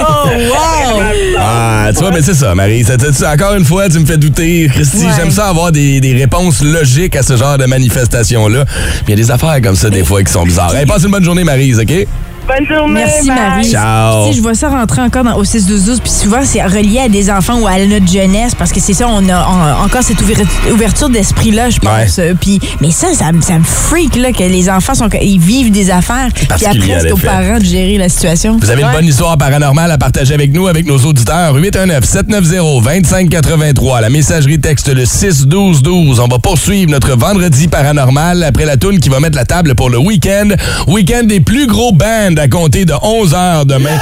Oh, 0.00 0.28
wow! 0.28 1.02
Ah, 1.38 1.88
tu 1.92 2.00
vois, 2.00 2.10
mais 2.12 2.22
c'est 2.22 2.34
ça, 2.34 2.54
Marie. 2.54 2.84
Ça, 2.84 2.94
encore 3.32 3.54
une 3.54 3.64
fois, 3.64 3.88
tu 3.88 3.98
me 3.98 4.06
fais 4.06 4.16
douter. 4.16 4.68
Christy, 4.72 5.04
Ouais. 5.06 5.12
j'aime 5.16 5.30
ça 5.30 5.48
avoir 5.48 5.72
des, 5.72 6.00
des 6.00 6.14
réponses 6.14 6.62
logiques 6.62 7.16
à 7.16 7.22
ce 7.22 7.36
genre 7.36 7.58
de 7.58 7.66
manifestation-là. 7.66 8.64
Puis 8.64 9.04
il 9.08 9.10
y 9.10 9.12
a 9.14 9.16
des 9.16 9.30
affaires 9.30 9.60
comme 9.62 9.74
ça, 9.76 9.90
des 9.90 10.04
fois, 10.04 10.22
qui 10.22 10.32
sont 10.32 10.44
bizarres. 10.44 10.74
Hey, 10.76 10.86
passe 10.86 11.02
une 11.04 11.10
bonne 11.10 11.24
journée, 11.24 11.44
Marie, 11.44 11.74
OK? 11.74 12.06
Bonne 12.46 12.66
journée. 12.68 13.00
Merci, 13.04 13.28
bye. 13.28 13.36
Marie. 13.36 13.70
Ciao. 13.70 14.26
Tu 14.26 14.32
sais, 14.32 14.36
je 14.36 14.42
vois 14.42 14.54
ça 14.54 14.68
rentrer 14.68 15.00
encore 15.00 15.24
dans, 15.24 15.34
au 15.36 15.44
6-12-12, 15.44 16.00
puis 16.00 16.10
souvent, 16.10 16.40
c'est 16.44 16.62
relié 16.62 16.98
à 17.00 17.08
des 17.08 17.30
enfants 17.30 17.58
ou 17.60 17.66
à 17.66 17.78
notre 17.86 18.06
jeunesse, 18.06 18.54
parce 18.54 18.70
que 18.70 18.80
c'est 18.80 18.92
ça, 18.92 19.08
on 19.08 19.26
a 19.30 19.46
on- 19.48 19.84
encore 19.84 20.02
cette 20.02 20.20
ouver- 20.20 20.36
ouverture 20.70 21.08
d'esprit-là, 21.08 21.70
je 21.70 21.78
pense. 21.78 22.18
Euh, 22.18 22.34
Puis, 22.38 22.60
mais 22.82 22.90
ça, 22.90 23.14
ça, 23.14 23.32
me- 23.32 23.40
ça 23.40 23.58
me 23.58 23.64
freak, 23.64 24.16
là, 24.16 24.30
que 24.32 24.42
les 24.44 24.68
enfants, 24.68 24.94
sont, 24.94 25.08
ils 25.22 25.38
vivent 25.40 25.70
des 25.70 25.90
affaires, 25.90 26.28
puis 26.34 26.46
après, 26.50 27.00
c'est 27.00 27.12
aux 27.12 27.16
parents 27.16 27.58
de 27.58 27.64
gérer 27.64 27.96
la 27.96 28.10
situation. 28.10 28.58
Vous 28.60 28.70
avez 28.70 28.82
une 28.82 28.92
bonne 28.92 29.06
histoire 29.06 29.38
paranormale 29.38 29.90
à 29.90 29.96
partager 29.98 30.34
avec 30.34 30.52
nous, 30.52 30.66
avec 30.68 30.86
nos 30.86 30.98
auditeurs. 30.98 31.54
819-790-2583. 31.56 34.00
La 34.00 34.10
messagerie 34.10 34.60
texte 34.60 34.88
le 34.88 35.06
61212. 35.06 36.20
On 36.20 36.28
va 36.28 36.38
poursuivre 36.38 36.90
notre 36.90 37.16
vendredi 37.16 37.68
paranormal 37.68 38.42
après 38.42 38.64
la 38.66 38.76
toune 38.76 38.98
qui 39.00 39.08
va 39.08 39.20
mettre 39.20 39.36
la 39.36 39.44
table 39.44 39.74
pour 39.74 39.90
le 39.90 39.98
week-end. 39.98 40.48
Week-end 40.88 41.22
des 41.24 41.40
plus 41.40 41.66
gros 41.66 41.92
bands 41.92 42.33
à 42.38 42.48
compter 42.48 42.84
de 42.84 42.94
11 43.02 43.34
heures 43.34 43.66
demain. 43.66 43.98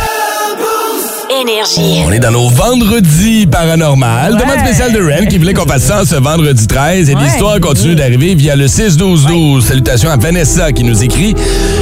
Énergie. 1.41 2.03
On 2.07 2.13
est 2.13 2.19
dans 2.19 2.31
nos 2.31 2.49
vendredis 2.49 3.47
paranormales. 3.47 4.37
Demande 4.37 4.59
spéciale 4.59 4.93
de 4.93 5.01
Ren 5.01 5.27
qui 5.27 5.39
voulait 5.39 5.55
qu'on 5.55 5.67
fasse 5.67 5.85
ça 5.85 6.05
ce 6.05 6.17
vendredi 6.17 6.67
13. 6.67 7.09
Et 7.09 7.15
l'histoire 7.15 7.59
continue 7.59 7.95
d'arriver 7.95 8.35
via 8.35 8.55
le 8.55 8.67
6-12-12. 8.67 9.63
Salutations 9.63 10.11
à 10.11 10.17
Vanessa 10.17 10.73
qui 10.73 10.85
nous 10.85 11.03
écrit. 11.03 11.35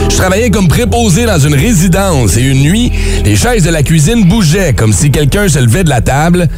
Je 0.08 0.16
travaillais 0.16 0.50
comme 0.50 0.68
préposé 0.68 1.26
dans 1.26 1.38
une 1.38 1.54
résidence 1.54 2.36
et 2.36 2.42
une 2.42 2.62
nuit, 2.62 2.92
les 3.24 3.36
chaises 3.36 3.64
de 3.64 3.70
la 3.70 3.82
cuisine 3.82 4.24
bougeaient 4.24 4.72
comme 4.72 4.92
si 4.92 5.10
quelqu'un 5.10 5.48
se 5.48 5.58
levait 5.58 5.84
de 5.84 5.90
la 5.90 6.00
table. 6.00 6.48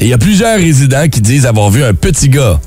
Et 0.00 0.06
il 0.06 0.08
y 0.08 0.14
a 0.14 0.18
plusieurs 0.18 0.56
résidents 0.56 1.08
qui 1.10 1.20
disent 1.20 1.46
avoir 1.46 1.70
vu 1.70 1.84
un 1.84 1.94
petit 1.94 2.28
gars 2.28 2.58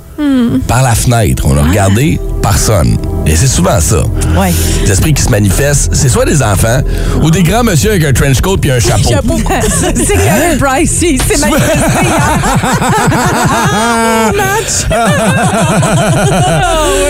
par 0.67 0.82
la 0.82 0.96
fenêtre. 0.96 1.46
On 1.46 1.58
a 1.58 1.63
regardé, 1.63 2.19
personne. 2.41 2.98
Et 3.26 3.36
c'est 3.36 3.48
souvent 3.48 3.80
ça. 3.80 4.04
Ouais. 4.38 4.52
Les 4.84 4.92
esprits 4.92 5.14
qui 5.14 5.24
se 5.24 5.30
manifestent, 5.30 5.90
c'est 5.94 6.10
soit 6.10 6.26
des 6.26 6.44
enfants 6.44 6.82
ou 7.22 7.32
des 7.32 7.42
grands 7.42 7.64
monsieur 7.64 7.92
avec 7.92 8.04
un 8.04 8.12
trench 8.12 8.42
coat 8.42 8.58
puis 8.58 8.72
un 8.72 8.80
chapeau. 8.80 9.04
Chapeau. 9.10 9.38
C'est 9.96 10.16
Karen 10.16 10.58
Price, 10.58 11.00
il 11.02 11.22
s'est 11.22 11.38
manifesté. 11.38 11.74
Match. 14.36 14.88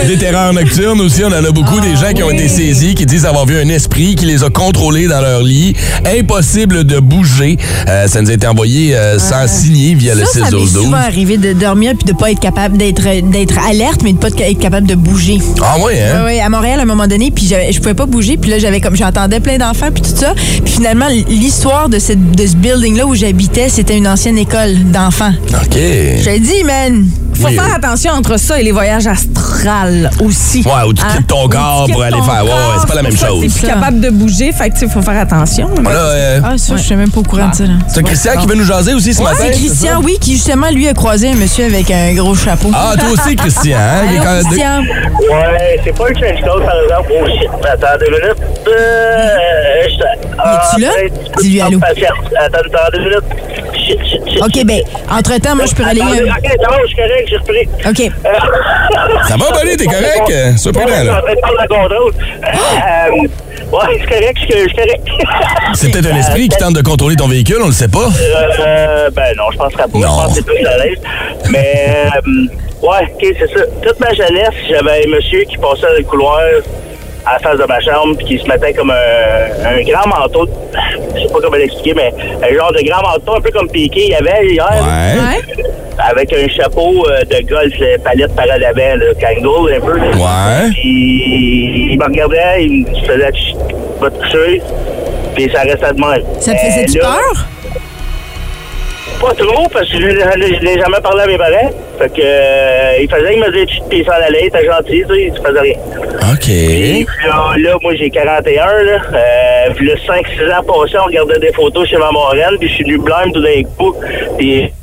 Des 0.07 0.17
terreurs 0.17 0.53
nocturnes 0.53 1.01
aussi, 1.01 1.23
on 1.23 1.27
en 1.27 1.43
a 1.43 1.51
beaucoup. 1.51 1.79
des 1.79 1.95
gens 1.95 2.13
qui 2.13 2.23
ont 2.23 2.29
été 2.29 2.47
saisis, 2.47 2.93
qui 2.93 3.05
disent 3.05 3.25
avoir 3.25 3.45
vu 3.45 3.59
un 3.59 3.69
esprit 3.69 4.15
qui 4.15 4.25
les 4.25 4.43
a 4.43 4.49
contrôlés 4.49 5.07
dans 5.07 5.21
leur 5.21 5.41
lit. 5.41 5.75
Impossible 6.05 6.83
de 6.83 6.99
bouger. 6.99 7.57
Euh, 7.87 8.07
ça 8.07 8.21
nous 8.21 8.29
a 8.29 8.33
été 8.33 8.47
envoyé 8.47 8.95
euh, 8.95 9.17
sans 9.17 9.47
signer 9.47 9.95
via 9.95 10.13
le 10.15 10.25
Ça, 10.25 10.45
ça 10.45 10.51
m'est 10.51 10.65
6 10.65 10.73
souvent 10.73 10.97
arrivé 10.97 11.37
de 11.37 11.53
dormir 11.53 11.93
puis 11.95 12.13
de 12.13 12.17
pas 12.17 12.31
être 12.31 12.39
capable 12.39 12.77
d'être 12.77 13.07
alerte, 13.67 14.01
mais 14.03 14.13
de 14.13 14.17
pas 14.19 14.27
être 14.29 14.59
capable 14.59 14.87
de 14.87 14.95
bouger. 14.95 15.39
Ah 15.61 15.79
ouais, 15.79 16.02
hein? 16.03 16.23
Oui, 16.25 16.39
à 16.39 16.49
Montréal, 16.49 16.79
à 16.79 16.83
un 16.83 16.85
moment 16.85 17.07
donné, 17.07 17.31
puis 17.31 17.47
je 17.47 17.77
pouvais 17.79 17.93
pas 17.93 18.05
bouger, 18.05 18.37
puis 18.37 18.49
là, 18.51 18.59
j'avais 18.59 18.81
comme 18.81 18.95
j'entendais 18.95 19.39
plein 19.39 19.57
d'enfants, 19.57 19.89
puis 19.93 20.01
tout 20.03 20.15
ça. 20.15 20.33
Puis 20.35 20.73
finalement, 20.73 21.07
l'histoire 21.29 21.89
de, 21.89 21.99
cette- 21.99 22.31
de 22.31 22.45
ce 22.47 22.55
building-là 22.55 23.05
où 23.05 23.15
j'habitais, 23.15 23.69
c'était 23.69 23.97
une 23.97 24.07
ancienne 24.07 24.37
école 24.37 24.75
d'enfants. 24.91 25.33
OK. 25.49 25.73
J'ai 25.75 26.39
dit, 26.39 26.63
man, 26.65 27.05
Faut 27.35 27.47
Oui, 27.47 27.55
faire 27.55 27.63
oui. 27.65 27.71
attention 27.75 28.11
entre 28.11 28.37
ça 28.39 28.59
et 28.59 28.63
les 28.63 28.71
voyages 28.71 29.07
astrales 29.07 30.11
aussi. 30.23 30.59
Ouais, 30.59 30.87
où 30.87 30.93
tu 30.93 31.03
quittes 31.03 31.25
ton 31.25 31.47
corps 31.49 31.85
quittes 31.85 31.95
pour 31.95 32.03
aller 32.03 32.15
faire- 32.21 32.43
ouais, 32.45 32.51
ouais, 32.51 32.77
c'est 32.79 32.87
pas 32.87 32.93
la 32.93 33.01
même 33.01 33.17
ça 33.17 33.27
chose. 33.27 33.41
T'es 33.41 33.47
plus 33.49 33.59
Ça. 33.61 33.73
capable 33.73 33.99
de 34.01 34.09
bouger, 34.11 34.51
fait 34.51 34.69
que 34.69 34.75
tu 34.75 34.81
sais, 34.81 34.87
faut 34.87 35.01
faire 35.01 35.17
attention. 35.19 35.67
Là, 35.83 35.89
euh, 35.89 36.39
Ah, 36.43 36.57
ça, 36.57 36.75
je 36.77 36.83
suis 36.83 36.95
même 36.95 37.09
pas 37.09 37.21
au 37.21 37.23
courant 37.23 37.49
de 37.49 37.55
ça. 37.55 37.63
là. 37.63 37.73
c'est 37.87 38.03
Christian 38.03 38.33
qui 38.39 38.45
veut 38.45 38.53
nous 38.55 38.63
jaser 38.65 38.93
aussi 38.93 39.15
ce 39.15 39.19
Ouais, 39.19 39.31
matin. 39.31 39.45
c'est 39.47 39.51
Christian, 39.51 40.01
oui, 40.03 40.17
qui 40.21 40.33
justement, 40.33 40.69
lui, 40.69 40.87
a 40.87 40.93
croisé 40.93 41.29
un 41.31 41.33
monsieur 41.35 41.65
avec 41.65 41.89
un 41.89 42.13
gros 42.13 42.35
chapeau. 42.35 42.69
Ah, 42.71 42.93
toi 42.99 43.09
aussi, 43.09 43.35
Christian. 43.35 43.79
Hein? 43.79 44.07
Allô, 44.09 44.43
Christian? 44.47 44.81
Ouais, 44.83 45.79
c'est 45.83 45.92
pas 45.97 46.09
le 46.09 46.15
trench 46.15 46.41
coat, 46.41 46.61
par 46.65 46.81
exemple. 46.83 47.11
Oh 47.13 47.27
shit, 47.27 47.49
attends 47.65 47.97
deux 47.99 48.11
minutes. 48.11 48.41
Euh, 48.67 49.29
je- 49.89 50.03
ah, 50.39 50.69
Es-tu 50.73 50.81
là? 50.81 50.89
peut-être- 50.95 51.41
Dis-lui 51.41 51.61
allô. 51.61 51.79
Attends, 51.83 52.57
attends 52.59 52.89
deux 52.93 52.99
minutes. 52.99 53.23
Shit, 53.75 53.99
shit, 54.07 54.21
shit. 54.29 54.41
OK, 54.41 54.65
ben, 54.65 54.79
entre-temps, 55.11 55.55
moi, 55.55 55.65
je 55.65 55.75
peux 55.75 55.83
Attendez, 55.83 56.01
un... 56.01 56.05
Ok, 56.05 56.57
non, 56.61 56.77
je 56.81 56.87
suis 56.87 56.95
correct, 56.95 57.27
j'ai 57.27 57.37
repris. 57.37 57.67
OK. 57.85 58.11
Ça 59.27 59.35
va, 59.37 59.51
Bonnie, 59.51 59.77
t'es 59.77 59.85
correct? 59.85 60.29
Euh, 60.31 60.51
prudent, 60.71 60.85
Ouais, 60.85 60.93
je 60.95 61.01
suis 61.01 61.09
en 61.09 61.13
là. 61.13 61.21
train 61.21 61.33
de 61.35 61.39
prendre 61.41 61.57
la 61.59 61.67
contrôle. 61.67 62.13
Euh, 62.43 63.27
ouais, 63.73 63.99
c'est 63.99 64.07
correct, 64.07 64.37
je 64.37 64.43
suis 64.43 64.53
je 64.53 64.67
suis 64.67 64.75
correct. 64.75 65.07
C'est 65.73 65.91
peut-être 65.91 66.11
un 66.11 66.17
esprit 66.17 66.47
qui 66.49 66.57
tente 66.57 66.75
de 66.75 66.81
contrôler 66.81 67.15
ton 67.15 67.27
véhicule, 67.27 67.57
on 67.63 67.67
le 67.67 67.73
sait 67.73 67.87
pas. 67.87 68.07
Euh, 68.07 69.09
ben 69.09 69.35
non, 69.37 69.45
je 69.51 69.57
penserais 69.57 69.87
pas. 69.87 69.97
Non. 69.97 70.01
Je 70.01 70.05
pense 70.05 70.27
que 70.27 70.33
c'est 70.35 70.45
plus 70.45 70.65
à 70.65 70.77
l'aise. 70.77 70.97
Mais, 71.49 72.09
euh, 72.15 72.87
ouais, 72.87 73.11
ok, 73.13 73.35
c'est 73.39 73.57
ça. 73.57 73.65
Toute 73.81 73.99
ma 73.99 74.13
jeunesse, 74.13 74.53
j'avais 74.69 75.05
un 75.05 75.09
monsieur 75.09 75.43
qui 75.43 75.57
passait 75.57 75.81
dans 75.81 75.97
le 75.97 76.03
couloir 76.03 76.39
à 77.25 77.33
la 77.33 77.39
face 77.39 77.57
de 77.57 77.65
ma 77.65 77.79
chambre 77.79 78.15
puis 78.17 78.25
qui 78.25 78.39
se 78.39 78.47
mettait 78.47 78.73
comme 78.73 78.91
un, 78.91 79.65
un 79.65 79.81
grand 79.83 80.07
manteau. 80.07 80.47
Je 81.15 81.21
sais 81.21 81.27
pas 81.27 81.39
comment 81.41 81.57
l'expliquer, 81.57 81.93
mais 81.93 82.13
un 82.43 82.53
genre 82.53 82.71
de 82.71 82.83
grand 82.87 83.01
manteau, 83.01 83.35
un 83.35 83.41
peu 83.41 83.51
comme 83.51 83.69
Piqué 83.69 84.05
il 84.05 84.11
y 84.11 84.15
avait 84.15 84.47
hier. 84.47 84.67
Ouais. 84.67 85.63
Avec 85.99 86.33
un 86.33 86.47
chapeau 86.49 87.05
euh, 87.07 87.23
de 87.23 87.47
golf, 87.47 87.73
euh, 87.81 87.97
palette 88.03 88.35
par 88.35 88.47
là, 88.47 88.55
Kangol, 89.21 89.73
un 89.73 89.79
peu. 89.79 89.99
Ouais. 89.99 90.69
Puis 90.73 91.91
il 91.91 91.97
me 91.99 92.05
regardait, 92.05 92.63
il 92.63 92.81
me 92.81 92.95
faisait 93.05 93.31
va 94.01 94.09
te 94.09 94.17
coucher. 94.17 94.61
Puis 95.35 95.49
ça 95.53 95.61
restait 95.61 95.93
de 95.93 95.99
même. 95.99 96.23
Ça 96.39 96.51
te 96.51 96.57
Mais 96.57 96.71
faisait-tu 96.71 96.97
là, 96.99 97.03
peur? 97.05 97.45
Pas 99.23 99.33
trop, 99.35 99.69
parce 99.71 99.89
que 99.89 100.01
je 100.01 100.59
l'ai 100.59 100.77
jamais 100.77 100.99
parlé 101.01 101.23
à 101.23 101.27
mes 101.27 101.37
parents. 101.37 101.71
Fait 101.97 102.09
que, 102.09 102.21
euh, 102.21 102.97
il 103.01 103.09
faisait, 103.09 103.35
il 103.35 103.39
me 103.39 103.49
disait, 103.51 103.65
tu 103.67 103.79
te 103.79 104.05
ça 104.05 104.15
allait, 104.15 104.49
t'es 104.49 104.65
gentil, 104.65 105.03
tu 105.07 105.15
sais, 105.15 105.31
tu 105.33 105.41
faisais 105.41 105.59
rien. 105.61 105.75
OK. 106.33 106.45
Puis 106.45 107.27
là, 107.27 107.53
là, 107.57 107.77
moi, 107.81 107.95
j'ai 107.95 108.09
41, 108.09 108.65
là. 108.65 108.99
Euh, 109.13 109.73
puis 109.75 109.87
là, 109.87 109.93
5-6 110.05 110.53
ans 110.53 110.63
passés, 110.63 110.97
on 111.01 111.05
regardait 111.05 111.39
des 111.39 111.53
photos 111.53 111.87
chez 111.87 111.95
ma 111.95 112.11
moraine, 112.11 112.57
puis 112.59 112.67
je 112.67 112.73
suis 112.73 112.83
venu 112.83 112.97
blâme 112.97 113.31
tout 113.31 113.41
d'un 113.41 113.63
coup. 113.77 113.95
Puis, 114.37 114.73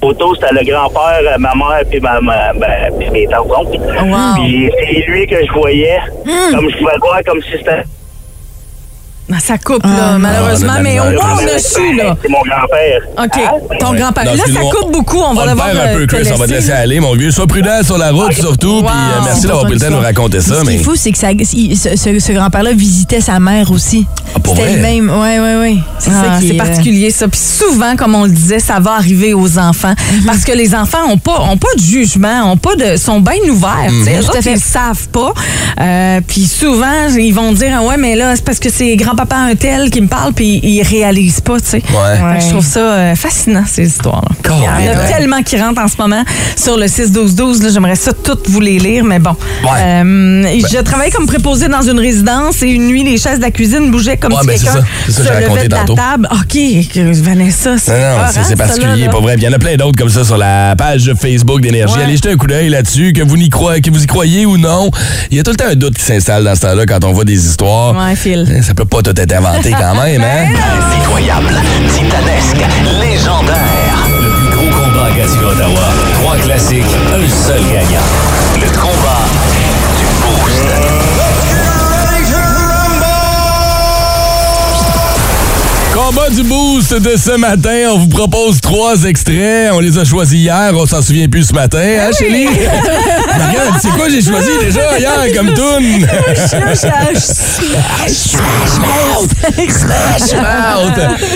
photos, 0.00 0.38
c'était 0.40 0.54
le 0.54 0.64
grand-père, 0.64 1.20
euh, 1.22 1.38
ma 1.38 1.52
mère, 1.56 1.82
puis 1.90 1.98
ma, 1.98 2.20
ma, 2.20 2.52
ben, 2.52 2.92
puis 3.00 3.10
mes 3.10 3.26
tantes. 3.26 3.50
oncles. 3.50 3.80
Puis 4.36 4.70
c'est 4.78 5.10
lui 5.10 5.26
que 5.26 5.44
je 5.44 5.52
voyais, 5.52 5.98
comme 6.52 6.70
je 6.70 6.76
pouvais 6.76 6.94
le 6.94 7.00
voir, 7.00 7.20
comme 7.26 7.42
si 7.42 7.58
c'était... 7.58 7.82
Ah, 9.32 9.40
Ça 9.40 9.58
coupe, 9.58 9.82
là, 9.84 10.18
malheureusement, 10.18 10.74
on 10.74 10.76
a 10.76 10.78
de 10.78 10.84
la 10.84 10.90
mais 10.90 11.00
au 11.00 11.04
moins, 11.12 11.38
on 11.42 11.54
a 11.56 11.58
su, 11.58 11.94
là. 11.96 12.16
C'est 12.22 12.28
mon 12.28 12.38
grand-père. 12.42 13.00
OK, 13.18 13.78
ton 13.80 13.92
grand-père. 13.94 14.24
Là, 14.24 14.32
ça 14.36 14.60
coupe 14.60 14.92
beaucoup. 14.92 15.18
On 15.18 15.34
va 15.34 15.42
On 15.42 15.44
le 15.46 15.50
devoir 15.50 15.68
un 15.68 15.94
peu, 15.94 16.06
Chris. 16.06 16.28
On 16.32 16.36
va 16.38 16.46
te 16.46 16.52
laisser 16.52 16.70
aller, 16.70 17.00
mon 17.00 17.14
vieux. 17.14 17.30
Sois 17.32 17.46
prudent 17.46 17.82
sur 17.82 17.98
la 17.98 18.12
route, 18.12 18.32
surtout. 18.34 18.82
Puis 18.82 18.88
euh, 18.94 19.20
merci 19.24 19.46
d'avoir 19.46 19.64
pris 19.64 19.74
le 19.74 19.80
temps 19.80 19.86
de 19.90 19.94
nous 19.94 20.00
raconter 20.00 20.40
ça. 20.40 20.54
Ce 20.56 20.60
qui 20.60 20.66
Mais 20.66 20.74
est 20.76 20.78
fou, 20.84 20.94
c'est 20.94 21.10
que 21.10 21.18
ça- 21.18 21.26
ce 21.32 22.32
grand-père-là 22.32 22.72
visitait 22.72 23.20
sa 23.20 23.40
mère 23.40 23.70
aussi. 23.72 24.06
Ah, 24.36 24.40
pour 24.40 24.54
C'était 24.56 24.68
vrai? 24.68 24.76
le 24.76 24.82
même. 24.82 25.10
Oui, 25.10 25.28
oui, 25.40 25.60
oui. 25.62 25.80
C'est 25.98 26.10
Ah, 26.10 26.24
ça 26.34 26.38
qui 26.40 26.48
c'est 26.48 26.54
est, 26.54 26.60
euh, 26.60 26.64
particulier 26.64 27.10
ça. 27.10 27.26
Puis 27.28 27.40
souvent, 27.40 27.96
comme 27.96 28.14
on 28.14 28.24
le 28.24 28.30
disait, 28.30 28.58
ça 28.58 28.80
va 28.80 28.92
arriver 28.92 29.32
aux 29.34 29.58
enfants 29.58 29.94
parce 30.26 30.44
que 30.44 30.52
les 30.52 30.74
enfants 30.74 31.06
ont 31.08 31.16
pas 31.18 31.40
ont 31.50 31.56
pas 31.56 31.68
de 31.76 31.82
jugement, 31.82 32.52
ont 32.52 32.56
pas 32.56 32.76
de 32.76 32.96
sont 32.96 33.20
bien 33.20 33.34
ouverts. 33.50 33.86
tu 33.88 34.04
sais. 34.04 34.12
Mhm. 34.14 34.20
Eux 34.20 34.24
autres. 34.28 34.38
Ils 34.46 34.52
le 34.54 34.58
savent 34.60 35.08
pas. 35.08 35.32
Euh, 35.80 36.20
puis 36.26 36.46
souvent, 36.46 37.08
ils 37.18 37.32
vont 37.32 37.52
dire 37.52 37.72
ah 37.78 37.82
ouais, 37.82 37.96
mais 37.96 38.14
là 38.14 38.36
c'est 38.36 38.44
parce 38.44 38.58
que 38.58 38.70
c'est 38.70 38.94
grand-papa 38.96 39.36
un 39.36 39.54
tel 39.54 39.90
qui 39.90 40.00
me 40.00 40.08
parle 40.08 40.32
puis 40.34 40.60
ils 40.62 40.82
réalisent 40.82 41.40
pas. 41.40 41.58
Tu 41.60 41.66
sais. 41.66 41.76
Ouais. 41.90 42.32
Fait 42.34 42.38
que 42.38 42.44
Je 42.44 42.50
trouve 42.50 42.64
ça 42.64 42.80
euh, 42.80 43.14
fascinant 43.14 43.64
ces 43.66 43.86
histoires. 43.86 44.24
Il 44.44 44.50
y 44.50 44.68
en 44.68 44.72
a 44.72 44.76
Ouais. 45.02 45.08
tellement 45.12 45.42
qui 45.42 45.58
rentrent 45.60 45.80
en 45.80 45.88
ce 45.88 45.96
moment 45.98 46.22
sur 46.56 46.76
le 46.76 46.88
6 46.88 47.12
12 47.12 47.34
12 47.34 47.62
là, 47.62 47.68
J'aimerais 47.72 47.96
ça 47.96 48.12
toutes 48.12 48.48
vous 48.48 48.60
les 48.60 48.78
lire, 48.78 49.04
mais 49.04 49.18
bon. 49.18 49.30
Ouais. 49.62 49.68
Euh, 50.04 50.58
je 50.70 50.78
travaillais 50.82 51.10
comme 51.10 51.26
préposé 51.26 51.68
dans 51.68 51.82
une 51.82 51.98
résidence 51.98 52.62
et 52.62 52.68
une 52.68 52.86
nuit 52.88 53.02
les 53.04 53.16
chaises 53.18 53.38
de 53.38 53.42
la 53.42 53.50
cuisine 53.50 53.90
bougeaient 53.90 54.16
comme 54.16 54.25
Ouais, 54.34 54.40
si 54.42 54.46
ben, 54.46 54.56
c'est 54.56 54.64
quelqu'un 54.64 54.80
ça. 54.80 54.86
C'est 55.06 55.12
ça 55.12 55.16
que 55.18 55.22
se 55.22 55.22
j'ai 55.22 55.34
levait 55.34 55.44
raconté 55.46 55.68
de 55.68 55.72
la 55.74 55.78
tantôt. 55.80 55.94
table. 55.94 56.28
OK, 56.32 56.88
que 56.94 57.22
Vanessa, 57.22 57.70
c'est 57.78 57.92
Non, 57.92 58.16
c'est- 58.44 58.56
particulier, 58.56 59.08
pas 59.08 59.20
vrai. 59.20 59.34
Il 59.36 59.42
y 59.42 59.48
en 59.48 59.52
a 59.52 59.58
plein 59.58 59.76
d'autres 59.76 59.96
comme 59.98 60.08
ça 60.08 60.24
sur 60.24 60.36
la 60.36 60.74
page 60.76 61.12
Facebook 61.20 61.60
d'Énergie. 61.60 61.94
Ouais. 61.96 62.02
Allez 62.04 62.16
jeter 62.16 62.32
un 62.32 62.36
coup 62.36 62.46
d'œil 62.46 62.68
là-dessus, 62.68 63.12
que 63.12 63.22
vous, 63.22 63.36
n'y 63.36 63.48
croyez, 63.48 63.80
que 63.80 63.90
vous 63.90 64.02
y 64.02 64.06
croyez 64.06 64.46
ou 64.46 64.56
non. 64.58 64.90
Il 65.30 65.36
y 65.36 65.40
a 65.40 65.42
tout 65.42 65.50
le 65.50 65.56
temps 65.56 65.66
un 65.70 65.74
doute 65.76 65.96
qui 65.98 66.04
s'installe 66.04 66.44
dans 66.44 66.54
ce 66.54 66.60
temps-là 66.62 66.86
quand 66.86 67.04
on 67.04 67.12
voit 67.12 67.24
des 67.24 67.46
histoires. 67.46 67.94
Ouais, 67.96 68.16
Phil. 68.16 68.46
Ça 68.62 68.74
peut 68.74 68.84
pas 68.84 69.02
tout 69.02 69.18
être 69.18 69.32
inventé 69.32 69.70
quand 69.72 69.94
même, 70.02 70.22
hein? 70.22 70.46
Impitoyable, 70.96 71.54
titanesque, 71.94 72.64
légendaire. 73.00 73.96
Le 74.20 74.30
plus 74.30 74.56
gros 74.56 74.76
combat 74.84 75.06
à 75.06 75.48
Ottawa. 75.52 75.80
Trois 76.20 76.36
classiques, 76.36 76.82
un 77.14 77.46
seul 77.46 77.60
gagnant. 77.72 78.06
Le 78.60 78.68
combat 78.78 79.24
Combat 85.96 86.28
du 86.28 86.42
boost 86.42 86.92
de 86.92 87.16
ce 87.16 87.38
matin. 87.38 87.88
On 87.90 87.98
vous 88.00 88.08
propose 88.08 88.60
trois 88.60 89.02
extraits. 89.04 89.70
On 89.72 89.80
les 89.80 89.96
a 89.96 90.04
choisis 90.04 90.38
hier. 90.38 90.72
On 90.74 90.84
s'en 90.84 91.00
souvient 91.00 91.26
plus 91.26 91.44
ce 91.48 91.54
matin. 91.54 91.78
Hein, 91.80 92.10
Chélie? 92.18 92.48
Regarde, 92.48 93.80
c'est 93.80 93.88
quoi? 93.88 94.06
J'ai 94.10 94.20
choisi 94.20 94.50
déjà 94.60 94.98
hier 94.98 95.34
comme 95.34 95.54
tune? 95.54 96.06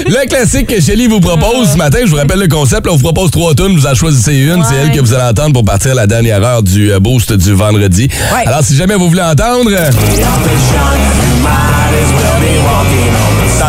Le 0.06 0.28
classique 0.28 0.66
que 0.66 0.78
Shelly 0.78 1.06
vous 1.06 1.20
propose 1.20 1.70
ce 1.72 1.76
matin, 1.78 2.00
je 2.04 2.10
vous 2.10 2.16
rappelle 2.16 2.40
le 2.40 2.48
concept, 2.48 2.84
là, 2.84 2.92
on 2.92 2.96
vous 2.96 3.02
propose 3.02 3.30
trois 3.30 3.54
tunes, 3.54 3.74
vous 3.74 3.86
en 3.86 3.94
choisissez 3.94 4.34
une, 4.34 4.62
c'est 4.68 4.74
elle 4.74 4.92
que 4.92 5.00
vous 5.00 5.14
allez 5.14 5.30
entendre 5.30 5.54
pour 5.54 5.64
partir 5.64 5.92
à 5.92 5.94
la 5.94 6.06
dernière 6.06 6.44
heure 6.44 6.62
du 6.62 6.92
euh, 6.92 7.00
boost 7.00 7.32
du 7.32 7.54
vendredi. 7.54 8.08
Ouais. 8.34 8.46
Alors 8.46 8.62
si 8.62 8.76
jamais 8.76 8.96
vous 8.96 9.08
voulez 9.08 9.22
entendre, 9.22 9.70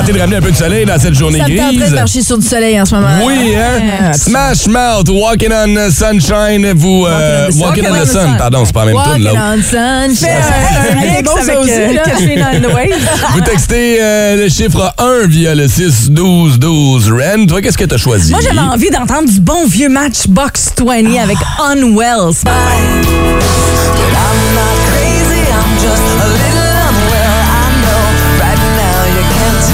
tentez 0.02 0.14
de 0.14 0.20
ramener 0.20 0.38
un 0.38 0.42
peu 0.42 0.52
de 0.52 0.56
soleil 0.56 0.86
dans 0.86 0.98
cette 1.00 1.14
journée 1.14 1.38
Ça 1.40 1.48
me 1.48 1.58
tenterait 1.58 1.74
de 1.74 1.80
grise. 1.80 1.94
marcher 1.94 2.22
sur 2.24 2.38
du 2.38 2.48
soleil 2.48 2.80
en 2.82 2.86
ce 2.86 2.96
moment. 2.96 3.08
Oui, 3.24 3.54
hein? 3.56 4.08
Ouais. 4.08 4.14
Smash 4.14 4.68
Mouth, 4.68 5.10
Walking 5.10 5.52
on 5.54 5.92
Sunshine, 5.92 6.72
vous... 6.74 7.06
euh, 7.08 7.50
Walking 7.58 7.86
on 7.90 7.94
the 8.04 8.08
Sun, 8.08 8.36
pardon, 8.38 8.64
c'est 8.66 8.74
pas 8.74 8.86
la 8.86 8.94
même 8.94 9.02
tune, 9.04 9.24
Walking 9.26 9.34
là. 9.34 9.54
on 9.54 9.62
sunshine. 9.62 10.16
C'est 10.18 11.24
bon, 11.24 11.32
ça 11.46 11.60
aussi, 11.60 11.72
euh, 11.72 11.94
là. 11.94 12.04
Vous 13.34 13.42
textez 13.42 13.98
euh, 14.02 14.38
le 14.38 14.50
chiffre 14.50 14.94
1 14.98 15.28
via 15.28 15.54
le 15.56 15.68
6-12-12. 15.68 17.12
Ren, 17.12 17.46
toi, 17.46 17.62
qu'est-ce 17.62 17.78
que 17.78 17.86
t'as 17.86 17.98
choisi? 17.98 18.32
Moi, 18.32 18.40
j'avais 18.42 18.60
envie 18.60 18.90
d'entendre 18.90 19.30
du 19.30 19.40
bon 19.40 19.66
vieux 19.68 19.90
Matchbox 19.90 20.72
20 20.80 21.16
avec 21.22 21.38
Unwells. 21.60 22.42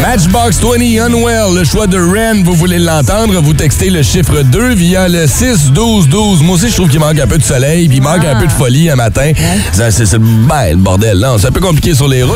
Matchbox 0.01 0.60
20 0.60 1.05
Unwell, 1.05 1.55
le 1.55 1.63
choix 1.63 1.88
de 1.88 1.97
Ren, 1.97 2.43
vous 2.43 2.53
voulez 2.53 2.79
l'entendre, 2.79 3.41
vous 3.41 3.53
textez 3.53 3.89
le 3.89 4.03
chiffre 4.03 4.41
2 4.41 4.73
via 4.75 5.07
le 5.07 5.25
6-12-12. 5.25 6.43
Moi 6.43 6.55
aussi, 6.55 6.69
je 6.69 6.75
trouve 6.75 6.89
qu'il 6.89 6.99
manque 6.99 7.19
un 7.19 7.27
peu 7.27 7.38
de 7.38 7.43
soleil, 7.43 7.88
puis 7.88 7.97
il 7.97 8.03
manque 8.03 8.23
un 8.23 8.39
peu 8.39 8.47
de 8.47 8.51
folie 8.51 8.89
un 8.89 8.95
matin. 8.95 9.31
Ça, 9.73 9.91
C'est 9.91 10.12
le 10.13 10.75
bordel, 10.75 11.19
là. 11.19 11.36
C'est 11.39 11.47
un 11.47 11.51
peu 11.51 11.60
compliqué 11.60 11.93
sur 11.95 12.07
les 12.07 12.23
routes. 12.23 12.36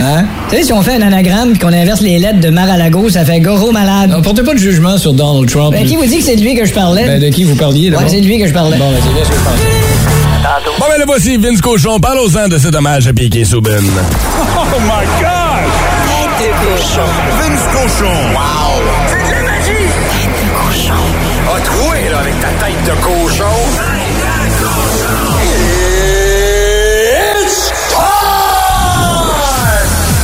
Hein? 0.00 0.24
Vous 0.46 0.50
savez, 0.50 0.62
si 0.64 0.72
on 0.72 0.82
fait 0.82 0.94
un 0.94 1.02
anagramme 1.02 1.50
puis 1.50 1.58
qu'on 1.60 1.72
inverse 1.72 2.00
les 2.00 2.18
lettres 2.18 2.40
de 2.40 2.50
Mar-a-Lago, 2.50 3.08
ça 3.08 3.24
fait 3.24 3.40
Goro 3.40 3.70
malade. 3.72 4.10
Non, 4.10 4.20
portez 4.22 4.42
pas 4.42 4.52
de 4.54 4.58
jugement 4.58 4.98
sur 4.98 5.12
Donald 5.12 5.48
Trump. 5.48 5.72
Ben, 5.72 5.86
qui 5.86 5.96
vous 5.96 6.04
dit 6.06 6.18
que 6.18 6.24
c'est 6.24 6.36
de 6.36 6.42
lui 6.42 6.54
que 6.54 6.64
je 6.64 6.72
parlais? 6.72 7.04
Ben, 7.06 7.20
de 7.20 7.28
qui 7.28 7.44
vous 7.44 7.54
parliez, 7.54 7.86
Ouais, 7.90 7.96
d'abord? 7.96 8.08
c'est 8.10 8.20
de 8.20 8.26
lui 8.26 8.38
que 8.38 8.46
je 8.46 8.52
parlais. 8.52 8.76
Bon, 8.78 8.90
ben, 8.90 8.98
c'est 9.04 9.12
bien 9.14 9.24
ce 9.24 9.28
que 9.30 9.36
je 9.36 9.42
tantôt. 10.42 10.72
Bon, 10.78 10.86
ben 10.90 10.98
le 10.98 11.06
voici, 11.06 11.36
Vince 11.36 11.60
Cochon. 11.60 12.00
Parlons-en 12.00 12.48
de 12.48 12.58
cet 12.58 12.74
hommage 12.74 13.06
à 13.06 13.12
Piquet 13.12 13.44
Souben. 13.44 13.80
Oh 13.80 14.78
my 14.80 15.06
God! 15.20 15.70
Tête 16.38 16.48
de 16.48 16.76
cochon. 16.76 17.08
Vince 17.38 17.62
Cochon. 17.72 18.12
Wow! 18.34 18.82
C'est 19.06 19.28
de 19.28 19.34
la 19.34 19.42
magie! 19.42 19.88
Tête 20.10 20.34
de 20.42 20.50
cochon. 20.66 21.02
A 21.56 21.60
troué, 21.60 22.08
là, 22.10 22.18
avec 22.18 22.34
ta 22.40 22.48
tête 22.48 22.84
de 22.84 23.00
cochon. 23.02 23.44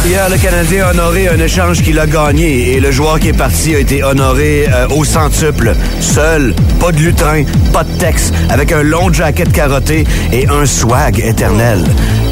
Hier, 0.09 0.27
le 0.31 0.39
Canadien 0.39 0.87
a 0.87 0.91
honoré 0.93 1.29
un 1.29 1.39
échange 1.39 1.83
qu'il 1.83 1.99
a 1.99 2.07
gagné 2.07 2.73
et 2.73 2.81
le 2.81 2.91
joueur 2.91 3.21
qui 3.21 3.29
est 3.29 3.37
parti 3.37 3.75
a 3.75 3.79
été 3.79 4.03
honoré 4.03 4.67
euh, 4.67 4.89
au 4.89 5.05
centuple. 5.05 5.75
Seul, 6.01 6.55
pas 6.81 6.93
de 6.93 6.97
lutrin, 6.97 7.45
pas 7.75 7.85
de 7.85 7.93
texte, 7.99 8.33
avec 8.49 8.73
un 8.73 8.83
long 8.83 9.13
jacket 9.13 9.53
carotté 9.53 10.07
et 10.33 10.49
un 10.49 10.65
swag 10.65 11.21
éternel. 11.21 11.85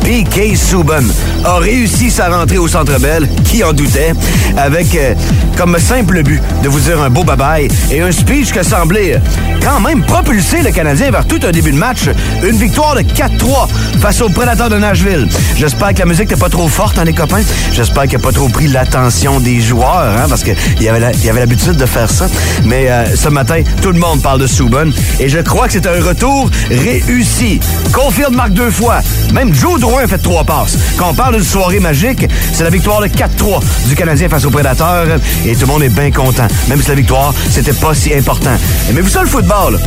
P.K. 0.07 0.57
Subban 0.57 1.03
a 1.45 1.57
réussi 1.57 2.13
sa 2.13 2.29
rentrée 2.29 2.59
au 2.59 2.69
Centre 2.69 2.97
Bell, 3.01 3.29
qui 3.43 3.65
en 3.65 3.73
doutait, 3.73 4.13
avec 4.57 4.95
euh, 4.95 5.15
comme 5.57 5.77
simple 5.81 6.23
but 6.23 6.41
de 6.63 6.69
vous 6.69 6.79
dire 6.79 7.03
un 7.03 7.11
beau 7.11 7.25
bye-bye 7.25 7.69
et 7.91 8.01
un 8.03 8.13
speech 8.13 8.53
qui 8.53 8.65
semblait 8.65 9.21
quand 9.65 9.81
même 9.81 10.05
propulser 10.05 10.63
le 10.63 10.71
Canadien 10.71 11.11
vers 11.11 11.27
tout 11.27 11.41
un 11.43 11.51
début 11.51 11.73
de 11.73 11.77
match. 11.77 12.03
Une 12.45 12.57
victoire 12.57 12.95
de 12.95 13.01
4-3 13.01 13.69
face 14.01 14.21
aux 14.21 14.29
Prédateurs 14.29 14.69
de 14.69 14.77
Nashville. 14.77 15.27
J'espère 15.57 15.93
que 15.93 15.99
la 15.99 16.07
musique 16.07 16.31
n'est 16.31 16.37
pas 16.37 16.51
trop 16.51 16.69
forte, 16.69 16.99
hein, 17.01 17.05
les 17.05 17.13
copains. 17.13 17.43
J'espère 17.73 18.05
qu'il 18.05 18.19
n'a 18.19 18.25
pas 18.25 18.33
trop 18.33 18.49
pris 18.49 18.69
l'attention 18.69 19.41
des 19.41 19.61
joueurs, 19.61 20.15
hein, 20.17 20.27
parce 20.29 20.45
qu'il 20.45 20.55
y 20.81 20.89
avait 20.89 21.41
l'habitude 21.41 21.77
de 21.77 21.87
faire 21.87 22.09
ça. 22.09 22.29
Mais 22.65 22.89
euh, 22.89 23.17
ce 23.17 23.29
matin, 23.29 23.61
tout 23.83 23.91
le 23.91 23.99
monde 23.99 24.23
parle 24.23 24.41
de 24.41 24.47
Subban 24.47 24.91
et 25.19 25.29
je 25.29 25.41
crois 25.41 25.67
que 25.67 25.73
c'est 25.73 25.87
un 25.89 26.01
retour 26.01 26.49
réussi. 26.71 27.59
Caulfield 27.93 28.37
marque 28.37 28.53
deux 28.53 28.71
fois. 28.71 29.01
Même 29.33 29.53
Joe 29.53 29.81
Drouin 29.97 30.05
a 30.05 30.09
fait 30.09 30.19
trois 30.19 30.45
passes. 30.45 30.77
Quand 30.99 31.09
on 31.09 31.15
parle 31.15 31.37
d'une 31.37 31.45
soirée 31.45 31.81
magique, 31.81 32.27
c'est 32.53 32.65
la 32.65 32.69
victoire 32.69 33.01
de 33.01 33.07
4-3 33.07 33.63
du 33.89 33.95
Canadien 33.95 34.29
face 34.29 34.45
aux 34.45 34.51
Prédateurs 34.51 35.07
et 35.47 35.55
tout 35.55 35.63
le 35.63 35.67
monde 35.69 35.83
est 35.85 35.89
bien 35.89 36.11
content. 36.11 36.47
Même 36.69 36.83
si 36.83 36.89
la 36.91 36.97
victoire, 36.97 37.33
c'était 37.49 37.73
pas 37.73 37.95
si 37.95 38.13
important. 38.13 38.55
Aimez-vous 38.91 39.09
ça 39.09 39.23
le 39.23 39.29
football? 39.29 39.81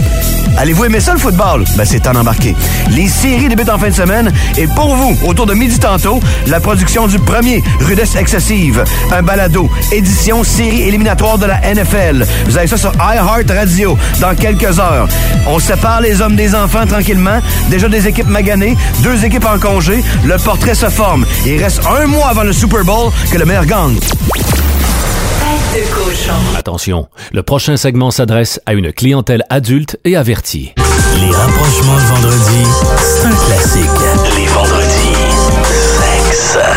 Allez-vous 0.57 0.85
aimer 0.85 0.99
ça 0.99 1.13
le 1.13 1.19
football? 1.19 1.63
Ben, 1.77 1.85
c'est 1.85 1.99
temps 1.99 2.13
d'embarquer. 2.13 2.55
Les 2.89 3.07
séries 3.07 3.49
débutent 3.49 3.69
en 3.69 3.77
fin 3.77 3.89
de 3.89 3.93
semaine 3.93 4.31
et 4.57 4.65
pour 4.65 4.95
vous, 4.95 5.15
autour 5.27 5.45
de 5.45 5.53
midi 5.53 5.77
tantôt, 5.77 6.19
la 6.47 6.59
production 6.59 7.07
du 7.07 7.19
premier 7.19 7.63
Rudesse 7.79 8.15
Excessive, 8.15 8.83
un 9.11 9.21
balado, 9.21 9.69
édition 9.91 10.43
série 10.43 10.81
éliminatoire 10.81 11.37
de 11.37 11.45
la 11.45 11.61
NFL. 11.61 12.25
Vous 12.45 12.57
avez 12.57 12.67
ça 12.67 12.77
sur 12.77 12.91
iHeart 12.95 13.51
Radio 13.51 13.95
dans 14.19 14.33
quelques 14.33 14.79
heures. 14.79 15.07
On 15.45 15.59
sépare 15.59 16.01
les 16.01 16.19
hommes 16.19 16.35
des 16.35 16.55
enfants 16.55 16.87
tranquillement. 16.87 17.39
Déjà 17.69 17.87
des 17.87 18.07
équipes 18.07 18.27
maganées, 18.27 18.75
deux 19.03 19.23
équipes 19.23 19.45
en 19.45 19.59
congé. 19.59 19.98
Le 20.23 20.37
portrait 20.37 20.75
se 20.75 20.89
forme. 20.89 21.25
Il 21.45 21.61
reste 21.61 21.81
un 21.85 22.05
mois 22.07 22.27
avant 22.27 22.43
le 22.43 22.53
Super 22.53 22.83
Bowl 22.83 23.11
que 23.31 23.37
le 23.37 23.45
meilleur 23.45 23.65
gagne. 23.65 23.97
Tête 23.99 25.87
de 25.87 25.93
cochon. 25.93 26.33
Attention, 26.57 27.07
le 27.31 27.43
prochain 27.43 27.77
segment 27.77 28.11
s'adresse 28.11 28.59
à 28.65 28.73
une 28.73 28.91
clientèle 28.93 29.43
adulte 29.49 29.97
et 30.05 30.15
avertie. 30.15 30.73
Les 31.21 31.31
rapprochements 31.31 31.95
de 31.95 32.01
vendredi, 32.01 32.63
c'est 32.97 33.25
un 33.25 33.35
classique. 33.45 33.89
Les 34.37 34.45
vendredis, 34.47 34.98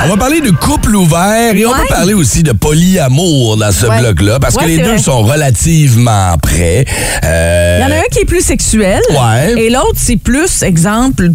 On 0.05 0.09
va 0.09 0.17
parler 0.17 0.41
de 0.41 0.51
couple 0.51 0.95
ouvert 0.97 1.55
et 1.55 1.65
on 1.67 1.71
va 1.73 1.85
parler 1.89 2.15
aussi 2.15 2.43
de 2.43 2.53
polyamour 2.53 3.57
dans 3.57 3.71
ce 3.73 3.87
Ouais. 3.87 3.99
bloc-là 4.01 4.39
parce 4.41 4.57
que 4.57 4.61
Ouais, 4.63 4.69
les 4.69 4.79
deux 4.79 4.91
vrai. 4.91 4.99
sont 4.99 5.23
relativement 5.23 6.37
prêts. 6.43 6.85
Euh, 7.25 7.79
Il 7.81 7.83
y 7.83 7.93
en 7.93 7.97
a 7.97 7.99
un 8.01 8.05
qui 8.11 8.21
est 8.21 8.25
plus 8.25 8.41
sexuel. 8.45 9.01
Ouais. 9.11 9.55
Et 9.61 9.71
l'autre, 9.71 9.97
c'est 9.97 10.17
plus, 10.17 10.63
exemple, 10.63 11.31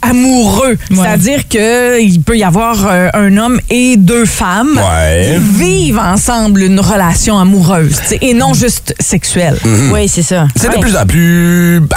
amoureux. 0.00 0.76
C'est-à-dire 0.92 1.46
qu'il 1.48 2.22
peut 2.22 2.36
y 2.36 2.42
avoir 2.44 2.86
euh, 2.88 3.08
un 3.14 3.36
homme 3.36 3.60
et 3.70 3.96
deux 3.96 4.24
femmes 4.26 4.76
Ouais. 4.78 5.36
qui 5.36 5.64
vivent 5.64 5.98
ensemble 5.98 6.62
une 6.62 6.80
relation 6.80 7.38
amoureuse 7.38 7.96
et 8.20 8.34
non 8.34 8.54
juste 8.54 8.94
sexuelle. 9.00 9.58
Mhm. 9.64 9.92
Oui, 9.92 10.08
c'est 10.08 10.22
ça. 10.22 10.48
C'est 10.56 10.70
de 10.72 10.78
plus 10.80 10.96
en 10.96 11.06
plus. 11.06 11.80
Ben, 11.80 11.96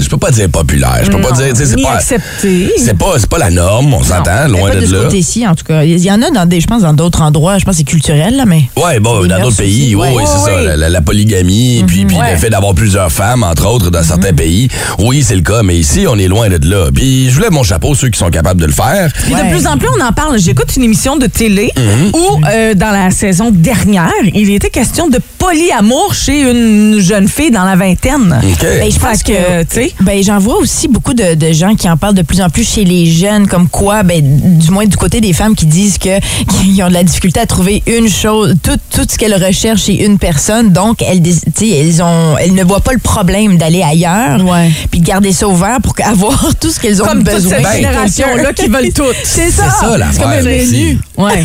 je 0.00 0.08
peux 0.08 0.16
pas 0.16 0.30
dire 0.30 0.48
populaire. 0.48 1.00
Je 1.04 1.10
peux 1.10 1.20
pas 1.20 1.32
dire. 1.32 1.52
C'est 1.54 1.80
pas, 1.82 1.92
accepté. 1.94 2.72
c'est 2.78 2.96
pas, 2.96 3.14
pas 3.30 3.38
la 3.38 3.50
norme, 3.50 3.94
on 3.94 4.02
s'entend, 4.02 4.48
loin 4.48 4.70
pas 4.70 4.76
de, 4.76 4.86
de 4.86 4.92
là. 4.92 5.04
côté-ci, 5.04 5.46
en 5.46 5.54
tout 5.54 5.64
cas. 5.64 5.82
Il 5.84 5.98
y 5.98 6.10
en 6.10 6.20
a, 6.22 6.30
dans 6.30 6.46
des, 6.46 6.60
je 6.60 6.66
pense, 6.66 6.82
dans 6.82 6.92
d'autres 6.92 7.20
endroits. 7.22 7.58
Je 7.58 7.64
pense 7.64 7.74
que 7.74 7.78
c'est 7.78 7.84
culturel, 7.84 8.36
là, 8.36 8.44
mais. 8.46 8.62
Ouais, 8.76 9.00
bon, 9.00 9.26
dans 9.26 9.40
d'autres 9.40 9.56
pays, 9.56 9.94
oui, 9.94 10.08
ouais. 10.08 10.24
c'est 10.26 10.50
Ouais, 10.52 10.66
ça. 10.66 10.76
La, 10.76 11.00
polygamie, 11.00 11.84
puis, 11.86 12.04
puis 12.04 12.16
Ouais. 12.16 12.32
le 12.32 12.38
fait 12.38 12.50
d'avoir 12.50 12.74
plusieurs 12.74 13.10
femmes, 13.10 13.42
entre 13.42 13.66
autres, 13.66 13.90
dans 13.90 14.02
certains 14.02 14.32
pays. 14.32 14.68
Oui, 14.98 15.22
c'est 15.26 15.34
le 15.36 15.42
cas, 15.42 15.62
mais 15.62 15.76
ici, 15.76 16.06
on 16.08 16.18
est 16.18 16.28
loin 16.28 16.48
de 16.48 16.68
là. 16.68 16.90
Puis 16.94 17.30
je 17.30 17.34
voulais 17.34 17.50
mon 17.50 17.62
chapeau, 17.62 17.94
ceux 17.94 18.08
qui 18.08 18.18
sont 18.18 18.30
capables 18.30 18.60
de 18.60 18.66
le 18.66 18.72
faire. 18.72 19.10
Puis 19.24 19.34
de 19.34 19.50
plus 19.50 19.66
en 19.66 19.78
plus, 19.78 19.88
on 19.98 20.04
en 20.04 20.12
parle. 20.12 20.38
J'écoute 20.38 20.74
une 20.76 20.84
émission 20.84 21.16
de 21.16 21.26
télé 21.26 21.70
Mhm. 21.76 22.10
où, 22.14 22.40
euh, 22.46 22.74
dans 22.74 22.90
la 22.90 23.10
saison 23.10 23.50
dernière, 23.52 24.10
il 24.34 24.50
était 24.50 24.70
question 24.70 25.08
de 25.08 25.18
polyamour 25.38 26.14
chez 26.14 26.50
une 26.50 27.00
jeune 27.00 27.28
fille 27.28 27.50
dans 27.50 27.64
la 27.64 27.76
vingtaine. 27.76 28.40
Ben, 28.60 28.90
je 28.90 28.98
pense 28.98 29.22
Fait 29.22 29.31
que, 29.34 29.62
tu 29.62 29.68
sais. 29.74 29.92
ben, 30.00 30.22
j'en 30.22 30.38
vois 30.38 30.56
aussi 30.56 30.88
beaucoup 30.88 31.14
de, 31.14 31.34
de 31.34 31.52
gens 31.52 31.74
qui 31.74 31.88
en 31.88 31.96
parlent 31.96 32.14
de 32.14 32.22
plus 32.22 32.40
en 32.40 32.48
plus 32.50 32.68
chez 32.68 32.84
les 32.84 33.06
jeunes, 33.06 33.46
comme 33.46 33.68
quoi, 33.68 34.02
ben, 34.02 34.20
du 34.58 34.70
moins 34.70 34.86
du 34.86 34.96
côté 34.96 35.20
des 35.20 35.32
femmes 35.32 35.54
qui 35.54 35.66
disent 35.66 35.98
que 35.98 36.18
qu'ils 36.60 36.82
ont 36.82 36.88
de 36.88 36.94
la 36.94 37.04
difficulté 37.04 37.40
à 37.40 37.46
trouver 37.46 37.82
une 37.86 38.08
chose, 38.08 38.54
tout, 38.62 38.76
tout 38.90 39.06
ce 39.10 39.16
qu'elles 39.18 39.34
recherchent 39.42 39.84
chez 39.84 40.04
une 40.04 40.18
personne. 40.18 40.70
Donc, 40.72 41.02
elles, 41.02 41.22
elles 41.60 42.02
ont, 42.02 42.36
elles 42.38 42.54
ne 42.54 42.64
voient 42.64 42.80
pas 42.80 42.92
le 42.92 42.98
problème 42.98 43.56
d'aller 43.58 43.82
ailleurs, 43.82 44.38
puis 44.90 45.00
de 45.00 45.06
garder 45.06 45.32
ça 45.32 45.48
ouvert 45.48 45.78
pour 45.82 45.94
avoir 46.04 46.46
tout 46.60 46.70
ce 46.70 46.80
qu'elles 46.80 47.02
ont 47.02 47.06
Comme 47.06 47.22
besoin. 47.22 47.56
cette 47.58 47.66
chez 47.66 47.76
génération-là 47.76 48.52
qui 48.52 48.68
veulent 48.68 48.92
tout. 48.92 49.02
C'est 49.24 49.50
ça. 49.50 49.64
C'est 49.80 49.86
ça, 49.86 49.96
C'est 50.12 50.20
comme 50.20 50.30
un 50.30 50.42
menu. 50.42 50.98
Ouais. 51.16 51.44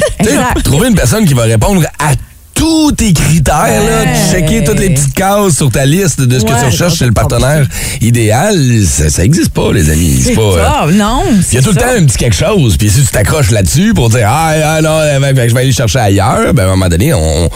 Trouver 0.64 0.88
une 0.90 0.96
personne 0.96 1.26
qui 1.26 1.34
va 1.34 1.44
répondre 1.44 1.84
à 2.00 2.12
tous 2.58 2.92
tes 2.94 3.14
critères, 3.14 3.56
là, 3.84 4.06
checker 4.32 4.64
toutes 4.64 4.80
les 4.80 4.90
petites 4.90 5.14
cases 5.14 5.56
sur 5.58 5.70
ta 5.70 5.86
liste 5.86 6.22
de 6.22 6.40
ce 6.40 6.44
que 6.44 6.50
tu 6.60 6.66
recherches 6.66 6.96
chez 6.98 7.06
le 7.06 7.12
partenaire 7.12 7.68
idéal, 8.02 8.58
ça, 8.86 9.10
ça 9.10 9.24
existe 9.24 9.50
pas, 9.50 9.72
les 9.72 9.90
amis. 9.90 10.20
C'est 10.24 10.34
pas. 10.34 10.42
euh, 10.42 10.64
ça, 10.64 10.86
non. 10.92 11.22
Il 11.52 11.56
y 11.56 11.58
a 11.60 11.62
tout 11.62 11.70
le 11.70 11.76
temps 11.76 11.86
un 11.98 12.04
petit 12.06 12.18
quelque 12.18 12.36
chose, 12.36 12.76
puis 12.78 12.90
si 12.90 13.02
tu 13.02 13.08
t'accroches 13.08 13.52
là-dessus 13.52 13.94
pour 13.94 14.10
dire 14.10 14.28
ah, 14.28 14.54
ah 14.78 14.82
non, 14.82 14.90
euh, 15.00 15.20
ben, 15.20 15.34
ben, 15.36 15.48
je 15.48 15.54
vais 15.54 15.62
aller 15.62 15.72
chercher 15.72 16.00
ailleurs, 16.00 16.54
ben 16.54 16.64
à 16.64 16.68
un 16.68 16.70
moment 16.72 16.90
donné, 16.90 17.14
on, 17.14 17.50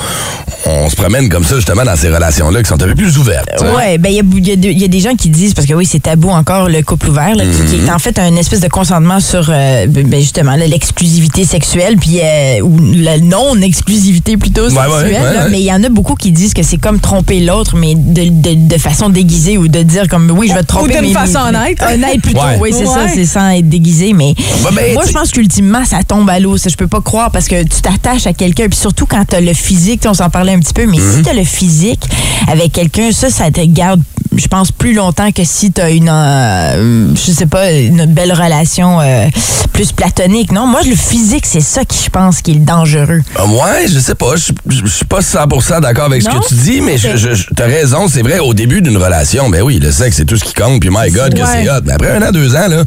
on 0.68 0.90
se 0.90 0.96
promène 0.96 1.30
comme 1.30 1.44
ça 1.44 1.56
justement 1.56 1.84
dans 1.84 1.96
ces 1.96 2.10
relations-là 2.10 2.62
qui 2.62 2.70
sont 2.70 2.82
un 2.82 2.88
peu 2.88 2.96
plus 2.96 3.18
ouvertes. 3.18 3.48
Ouais, 3.76 3.98
ben 3.98 4.10
il 4.10 4.16
y 4.48 4.52
a- 4.52 4.54
y, 4.72 4.84
y 4.84 4.90
des 4.90 5.00
gens 5.00 5.16
qui 5.16 5.30
disent 5.30 5.54
parce 5.56 5.68
que 5.68 5.74
oui, 5.74 5.88
c'est 5.90 6.00
tabou 6.04 6.30
encore 6.30 6.70
le 6.70 6.82
couple 6.84 7.10
ouvert, 7.10 7.36
là, 7.36 7.44
qui- 7.44 7.72
qui, 7.72 7.78
Mhm. 7.82 7.88
est 7.88 7.92
en 7.92 8.00
fait 8.00 8.20
un 8.20 8.36
espèce 8.36 8.60
de 8.60 8.68
consentement 8.68 9.20
sur 9.20 9.48
euh, 9.50 9.88
ben, 9.88 10.20
justement 10.22 10.56
là, 10.56 10.68
l'exclusivité 10.68 11.44
sexuelle, 11.46 11.98
puis 12.00 12.20
euh, 12.22 12.62
ou 12.62 12.78
la 12.98 13.18
non-exclusivité 13.20 14.38
plutôt 14.38 14.70
Ouais, 14.70 14.88
sexuelle. 15.00 15.12
ouais, 15.22 15.28
ouais, 15.28 15.34
là. 15.36 15.44
ouais. 15.46 15.50
Mais 15.52 15.60
il 15.60 15.66
y 15.66 15.74
en 15.74 15.84
a 15.84 15.90
beaucoup 15.90 16.16
qui 16.16 16.32
disent 16.32 16.54
que 16.54 16.64
c'est 16.64 16.78
comme 16.78 17.00
tromper 17.00 17.40
l'autre, 17.40 17.76
mais 17.76 17.96
de, 17.96 18.30
de- 18.30 18.68
de 18.68 18.78
façon 18.78 19.10
déguisée 19.10 19.58
ou 19.58 19.68
de 19.68 19.82
dire 19.84 20.08
comme 20.08 20.30
oui, 20.32 20.48
je 20.50 20.54
vais 20.54 20.62
te 20.62 20.68
tromper. 20.68 20.94
d'une 21.00 21.08
mais- 21.08 21.14
façon 21.14 21.40
honnête. 21.48 21.78
Honnête 21.82 22.22
plutôt, 22.22 22.40
Ouais. 22.42 22.58
oui, 22.60 22.74
c'est 22.78 22.86
ça, 22.86 23.08
c'est 23.14 23.26
sans 23.26 23.50
être 23.50 23.70
déguisé. 23.70 24.14
Mais 24.14 24.34
ben, 24.74 24.94
moi, 24.94 25.04
je 25.08 25.12
pense 25.12 25.32
qu'ultimement, 25.32 25.86
ça 25.86 26.04
tombe 26.04 26.30
à 26.30 26.40
l'eau. 26.40 26.58
Ça, 26.58 26.70
je 26.70 26.76
peux 26.76 26.88
pas 26.88 27.02
croire 27.02 27.32
parce 27.32 27.48
que 27.48 27.62
tu 27.64 27.82
t'attaches 27.82 28.28
à 28.28 28.34
quelqu'un, 28.34 28.68
puis 28.68 28.78
surtout 28.80 29.06
quand 29.06 29.24
tu 29.28 29.36
as 29.36 29.42
le 29.42 29.54
physique, 29.54 30.04
on 30.08 30.14
s'en 30.14 30.30
parlait 30.30 30.54
un 30.54 30.60
petit 30.60 30.74
peu, 30.74 30.86
mais 30.86 30.98
Mhm. 30.98 31.16
si 31.18 31.22
tu 31.24 31.30
as 31.30 31.34
le 31.34 31.44
physique 31.44 32.04
avec 32.48 32.72
quelqu'un, 32.72 33.12
ça, 33.12 33.30
ça 33.30 33.52
te 33.52 33.62
garde, 33.66 34.02
je 34.36 34.48
pense, 34.48 34.72
plus 34.72 34.94
longtemps 34.94 35.32
que 35.32 35.44
si 35.44 35.72
tu 35.72 35.82
as 35.82 35.90
une, 35.92 36.10
euh, 36.10 37.14
je 37.16 37.32
sais 37.32 37.46
pas, 37.46 37.72
une 37.72 38.06
belle 38.06 38.32
relation 38.34 39.00
euh, 39.02 39.26
plus 39.74 39.92
platonique. 39.92 40.52
Non, 40.52 40.68
moi, 40.68 40.82
le 40.84 40.96
physique, 40.96 41.46
c'est 41.46 41.62
ça 41.62 41.86
qui, 41.86 41.98
je 42.04 42.10
pense, 42.10 42.42
qui 42.42 42.52
est 42.52 42.56
le 42.56 42.60
dangereux. 42.66 43.22
Ah, 43.36 43.46
Ouais, 43.46 43.88
je 43.88 44.00
sais 44.00 44.16
pas. 44.16 44.36
Je 44.36 44.52
je- 44.70 44.81
je 44.84 44.90
suis 44.92 45.06
pas 45.06 45.20
100% 45.22 45.82
d'accord 45.82 46.06
avec 46.06 46.24
Non? 46.24 46.42
ce 46.42 46.50
que 46.50 46.54
tu 46.56 46.62
dis, 46.62 46.82
mais 46.82 46.98
je, 46.98 47.16
je- 47.18 47.34
je- 47.34 47.46
t'as 47.56 47.66
raison. 47.66 48.08
C'est 48.08 48.22
vrai, 48.22 48.40
au 48.40 48.54
début 48.54 48.82
d'une 48.82 48.98
relation, 48.98 49.50
ben 49.50 49.62
oui, 49.62 49.80
le 49.80 49.92
sexe, 49.92 50.18
c'est 50.18 50.26
tout 50.26 50.38
ce 50.38 50.44
qui 50.44 50.54
compte. 50.54 50.80
Puis, 50.80 50.90
my 50.92 51.12
God, 51.12 51.34
que 51.34 51.40
Ouais. 51.42 51.46
c'est 51.64 51.70
hot. 51.70 51.82
Mais 51.86 51.94
après 51.94 52.12
un 52.12 52.22
an, 52.22 52.32
deux 52.32 52.56
ans, 52.56 52.68
là, 52.68 52.84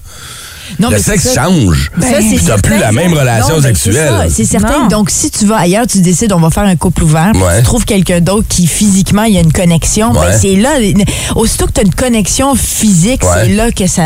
Non, 0.80 0.88
le 0.90 0.96
mais 0.96 1.02
sexe 1.02 1.24
ça. 1.32 1.44
change. 1.44 1.90
Ben, 1.96 2.02
ça, 2.10 2.16
c'est 2.20 2.36
Puis 2.36 2.44
t'as 2.46 2.58
plus 2.58 2.70
certain, 2.72 2.86
la 2.86 2.92
même 2.92 3.14
ça. 3.14 3.20
relation 3.20 3.54
Non, 3.56 3.60
ben, 3.60 3.68
sexuelle. 3.68 4.12
C'est 4.30 4.44
certain. 4.44 4.82
Non. 4.82 4.88
Donc, 4.88 5.10
si 5.10 5.30
tu 5.30 5.44
vas 5.46 5.56
ailleurs, 5.58 5.86
tu 5.86 6.00
décides, 6.00 6.32
on 6.32 6.40
va 6.40 6.50
faire 6.50 6.64
un 6.64 6.76
couple 6.76 7.04
ouvert, 7.04 7.32
Ouais. 7.34 7.58
tu 7.58 7.62
trouves 7.64 7.84
quelqu'un 7.84 8.20
d'autre 8.20 8.46
qui, 8.48 8.66
physiquement, 8.66 9.24
il 9.24 9.34
y 9.34 9.38
a 9.38 9.40
une 9.40 9.52
connexion, 9.52 10.12
ben, 10.12 10.20
Ouais. 10.20 10.38
c'est 10.40 10.56
là, 10.56 10.70
aussitôt 11.36 11.66
que 11.66 11.72
tu 11.72 11.80
as 11.80 11.84
une 11.84 11.94
connexion 11.94 12.54
physique, 12.54 13.22
Ouais. 13.22 13.42
c'est 13.44 13.48
là 13.54 13.70
que 13.70 13.86
ça, 13.86 14.02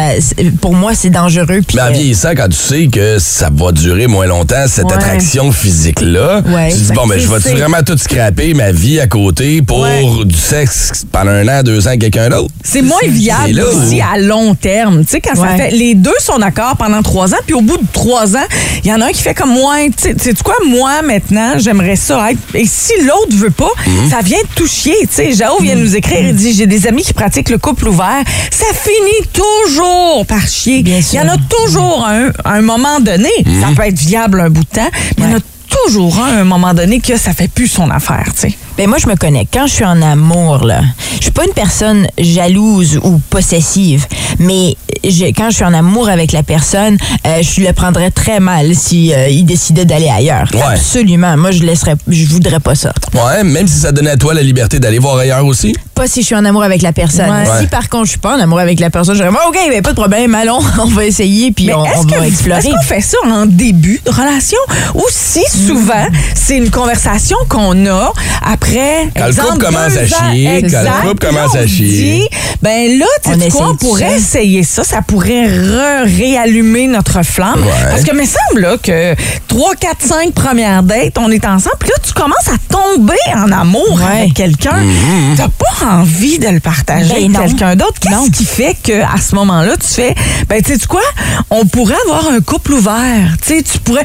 pour 0.60 0.74
moi, 0.74 0.92
c'est 0.94 1.10
dangereux. 1.10 1.60
Mais 1.74 1.80
en 1.82 1.90
vieillissant, 1.92 2.30
quand 2.36 2.48
tu 2.48 2.56
sais 2.56 2.86
que 2.88 3.18
ça 3.18 3.50
va 3.52 3.72
durer 3.72 4.06
moins 4.06 4.26
longtemps, 4.26 4.64
cette 4.66 4.86
Ouais. 4.86 4.94
attraction 4.94 5.52
physique-là, 5.52 6.42
Ouais. 6.46 6.68
tu 6.70 6.74
te 6.74 6.80
dis, 6.82 6.88
Ben, 6.88 6.94
bon, 6.94 7.06
ben, 7.06 7.18
je 7.20 7.28
vais-tu 7.28 7.42
c'est- 7.42 7.54
vraiment 7.54 7.82
tout 7.84 7.96
scraper 7.98 8.54
ma 8.54 8.72
vie 8.72 9.00
à 9.00 9.06
côté 9.06 9.62
pour 9.62 9.80
Ouais. 9.80 10.04
du 10.24 10.36
sexe 10.36 11.04
pendant 11.12 11.30
un 11.30 11.46
an, 11.48 11.62
deux 11.62 11.84
ans 11.86 11.90
avec 11.90 12.00
quelqu'un 12.00 12.28
d'autre? 12.30 12.52
C'est 12.64 12.82
moins 12.82 12.98
viable 13.06 13.60
aussi 13.60 14.00
à 14.00 14.18
long 14.18 14.54
terme. 14.54 15.04
Tu 15.04 15.12
sais, 15.12 15.20
quand 15.20 15.34
ça 15.34 15.56
fait. 15.56 15.70
Les 15.70 15.94
deux 15.94 16.14
sont 16.20 16.38
pendant 16.52 17.02
trois 17.02 17.34
ans, 17.34 17.38
puis 17.46 17.54
au 17.54 17.60
bout 17.60 17.76
de 17.76 17.86
trois 17.92 18.36
ans, 18.36 18.46
il 18.84 18.90
y 18.90 18.92
en 18.92 19.00
a 19.00 19.06
un 19.06 19.10
qui 19.10 19.22
fait 19.22 19.34
comme 19.34 19.50
moi. 19.52 19.76
Tu 19.96 20.14
sais 20.18 20.34
quoi, 20.44 20.54
moi, 20.66 21.02
maintenant, 21.02 21.58
j'aimerais 21.58 21.96
ça 21.96 22.30
être. 22.30 22.38
Et 22.54 22.66
si 22.66 22.92
l'autre 23.02 23.34
veut 23.36 23.50
pas, 23.50 23.70
Mhm. 23.86 24.10
ça 24.10 24.20
vient 24.22 24.38
tout 24.54 24.66
chier. 24.66 24.94
Tu 25.02 25.08
sais, 25.10 25.32
Jao 25.32 25.60
vient 25.60 25.74
nous 25.76 25.96
écrire 25.96 26.24
et 26.26 26.32
dit 26.32 26.52
J'ai 26.52 26.66
des 26.66 26.86
amis 26.86 27.02
qui 27.02 27.12
pratiquent 27.12 27.50
le 27.50 27.58
couple 27.58 27.88
ouvert. 27.88 28.22
Ça 28.50 28.66
finit 28.74 29.28
toujours 29.32 30.26
par 30.26 30.46
chier. 30.46 30.82
Il 30.86 31.16
y 31.16 31.20
en 31.20 31.28
a 31.28 31.36
toujours 31.36 32.06
un, 32.06 32.30
à 32.44 32.52
un 32.54 32.60
moment 32.62 33.00
donné. 33.00 33.30
Mhm. 33.44 33.60
Ça 33.60 33.68
peut 33.76 33.86
être 33.86 33.98
viable 33.98 34.40
un 34.40 34.50
bout 34.50 34.62
de 34.64 34.68
temps, 34.76 34.90
mais 35.18 35.24
il 35.26 35.30
y 35.30 35.34
en 35.34 35.38
a 35.38 35.40
toujours 35.84 36.18
un 36.18 36.36
à 36.38 36.40
un 36.40 36.44
moment 36.44 36.74
donné 36.74 37.00
que 37.00 37.16
ça 37.16 37.32
fait 37.32 37.48
plus 37.48 37.68
son 37.68 37.90
affaire, 37.90 38.30
tu 38.34 38.48
sais. 38.50 38.58
Ben 38.78 38.88
moi, 38.88 38.98
je 38.98 39.08
me 39.08 39.16
connais. 39.16 39.44
Quand 39.52 39.66
je 39.66 39.72
suis 39.74 39.84
en 39.84 40.00
amour, 40.02 40.64
là, 40.64 40.82
je 41.16 41.22
suis 41.24 41.30
pas 41.32 41.44
une 41.44 41.52
personne 41.52 42.06
jalouse 42.16 43.00
ou 43.02 43.20
possessive, 43.28 44.06
mais 44.38 44.76
je- 45.02 45.24
quand 45.36 45.50
je 45.50 45.56
suis 45.56 45.64
en 45.64 45.74
amour 45.74 46.08
avec 46.08 46.30
la 46.30 46.44
personne, 46.44 46.96
euh, 47.26 47.42
je 47.42 47.60
le 47.60 47.72
prendrais 47.72 48.12
très 48.12 48.38
mal 48.38 48.76
si 48.76 49.12
euh, 49.12 49.28
il 49.28 49.44
décidait 49.44 49.84
d'aller 49.84 50.08
ailleurs. 50.08 50.48
Ouais. 50.54 50.60
Absolument. 50.62 51.36
Moi, 51.36 51.50
je 51.50 51.64
laisserais, 51.64 51.96
je 52.06 52.24
voudrais 52.26 52.60
pas 52.60 52.76
ça. 52.76 52.92
Ouais, 53.14 53.42
même 53.42 53.66
si 53.66 53.78
ça 53.80 53.90
donnait 53.90 54.10
à 54.10 54.16
toi 54.16 54.32
la 54.32 54.42
liberté 54.42 54.78
d'aller 54.78 55.00
voir 55.00 55.16
ailleurs 55.18 55.44
aussi. 55.44 55.74
Pas 55.96 56.06
si 56.06 56.20
je 56.20 56.26
suis 56.26 56.36
en 56.36 56.44
amour 56.44 56.62
avec 56.62 56.80
la 56.82 56.92
personne. 56.92 57.28
Ouais. 57.28 57.44
Si 57.60 57.66
par 57.66 57.88
contre 57.88 58.04
je 58.04 58.10
suis 58.10 58.18
pas 58.20 58.36
en 58.36 58.40
amour 58.40 58.60
avec 58.60 58.78
la 58.78 58.88
personne, 58.90 59.16
je 59.16 59.22
dirais 59.24 59.34
OK, 59.48 59.58
ben, 59.68 59.82
pas 59.82 59.90
de 59.90 59.96
problème, 59.96 60.32
allons, 60.36 60.60
on 60.80 60.84
va 60.86 61.04
essayer 61.04 61.50
puis 61.50 61.66
Mais 61.66 61.74
on, 61.74 61.80
on 61.80 62.02
va 62.04 62.18
que- 62.18 62.24
explorer. 62.24 62.60
Est-ce 62.60 62.68
qu'on 62.70 62.80
fait 62.82 63.00
ça 63.00 63.16
en 63.28 63.44
début 63.46 64.00
de 64.04 64.10
relation 64.12 64.58
ou 64.94 65.02
si 65.10 65.42
souvent 65.66 66.06
c'est 66.36 66.56
une 66.56 66.70
conversation 66.70 67.36
qu'on 67.48 67.84
a 67.86 68.12
après 68.46 68.67
Quand 69.16 69.26
le 69.26 69.34
couple 69.34 69.58
commence 69.64 69.96
à 69.96 70.06
chier, 70.06 70.44
quand 70.44 70.52
le 70.52 70.58
exact, 70.58 71.00
couple 71.02 71.26
commence 71.26 71.54
à 71.54 71.66
chier. 71.66 71.86
dit, 72.20 72.28
ben 72.62 72.98
là, 72.98 73.06
tu 73.24 73.30
On 73.30 73.40
sais 73.40 73.48
quoi, 73.50 73.68
on 73.70 73.76
pourrait 73.76 74.08
ça. 74.10 74.16
essayer 74.16 74.62
ça, 74.62 74.84
ça 74.84 75.02
pourrait 75.02 75.46
réallumer 76.04 76.86
notre 76.86 77.22
flamme. 77.24 77.62
Ouais. 77.62 77.90
Parce 77.90 78.02
que 78.04 78.14
me 78.14 78.24
semble 78.24 78.60
là, 78.60 78.76
que 78.82 79.14
3, 79.48 79.74
4, 79.76 79.96
5 80.02 80.32
premières 80.32 80.82
dates, 80.82 81.16
on 81.18 81.30
est 81.30 81.44
ensemble, 81.46 81.76
puis 81.80 81.88
là, 81.90 81.94
tu 82.06 82.12
commences 82.12 82.48
à 82.48 82.58
tomber 82.68 83.14
en 83.34 83.50
amour 83.52 83.98
Ouais. 83.98 84.20
avec 84.20 84.34
quelqu'un. 84.34 84.76
Mm-hmm. 84.82 85.36
T'as 85.36 85.48
pas 85.48 85.86
envie 85.86 86.38
de 86.38 86.48
le 86.48 86.60
partager 86.60 87.14
Ben 87.14 87.36
avec 87.36 87.50
quelqu'un 87.50 87.76
d'autre. 87.76 87.98
Qu'est-ce 88.00 88.30
qui 88.30 88.44
fait 88.44 88.76
qu'à 88.82 89.08
ce 89.18 89.34
moment-là, 89.34 89.76
tu 89.76 89.86
fais, 89.88 90.14
ben, 90.48 90.62
tu 90.62 90.72
sais 90.74 90.86
quoi, 90.86 91.02
on 91.50 91.64
pourrait 91.66 91.96
avoir 92.04 92.28
un 92.32 92.40
couple 92.40 92.72
ouvert. 92.74 93.36
Tu 93.46 93.56
sais, 93.56 93.62
tu 93.62 93.78
pourrais. 93.78 94.04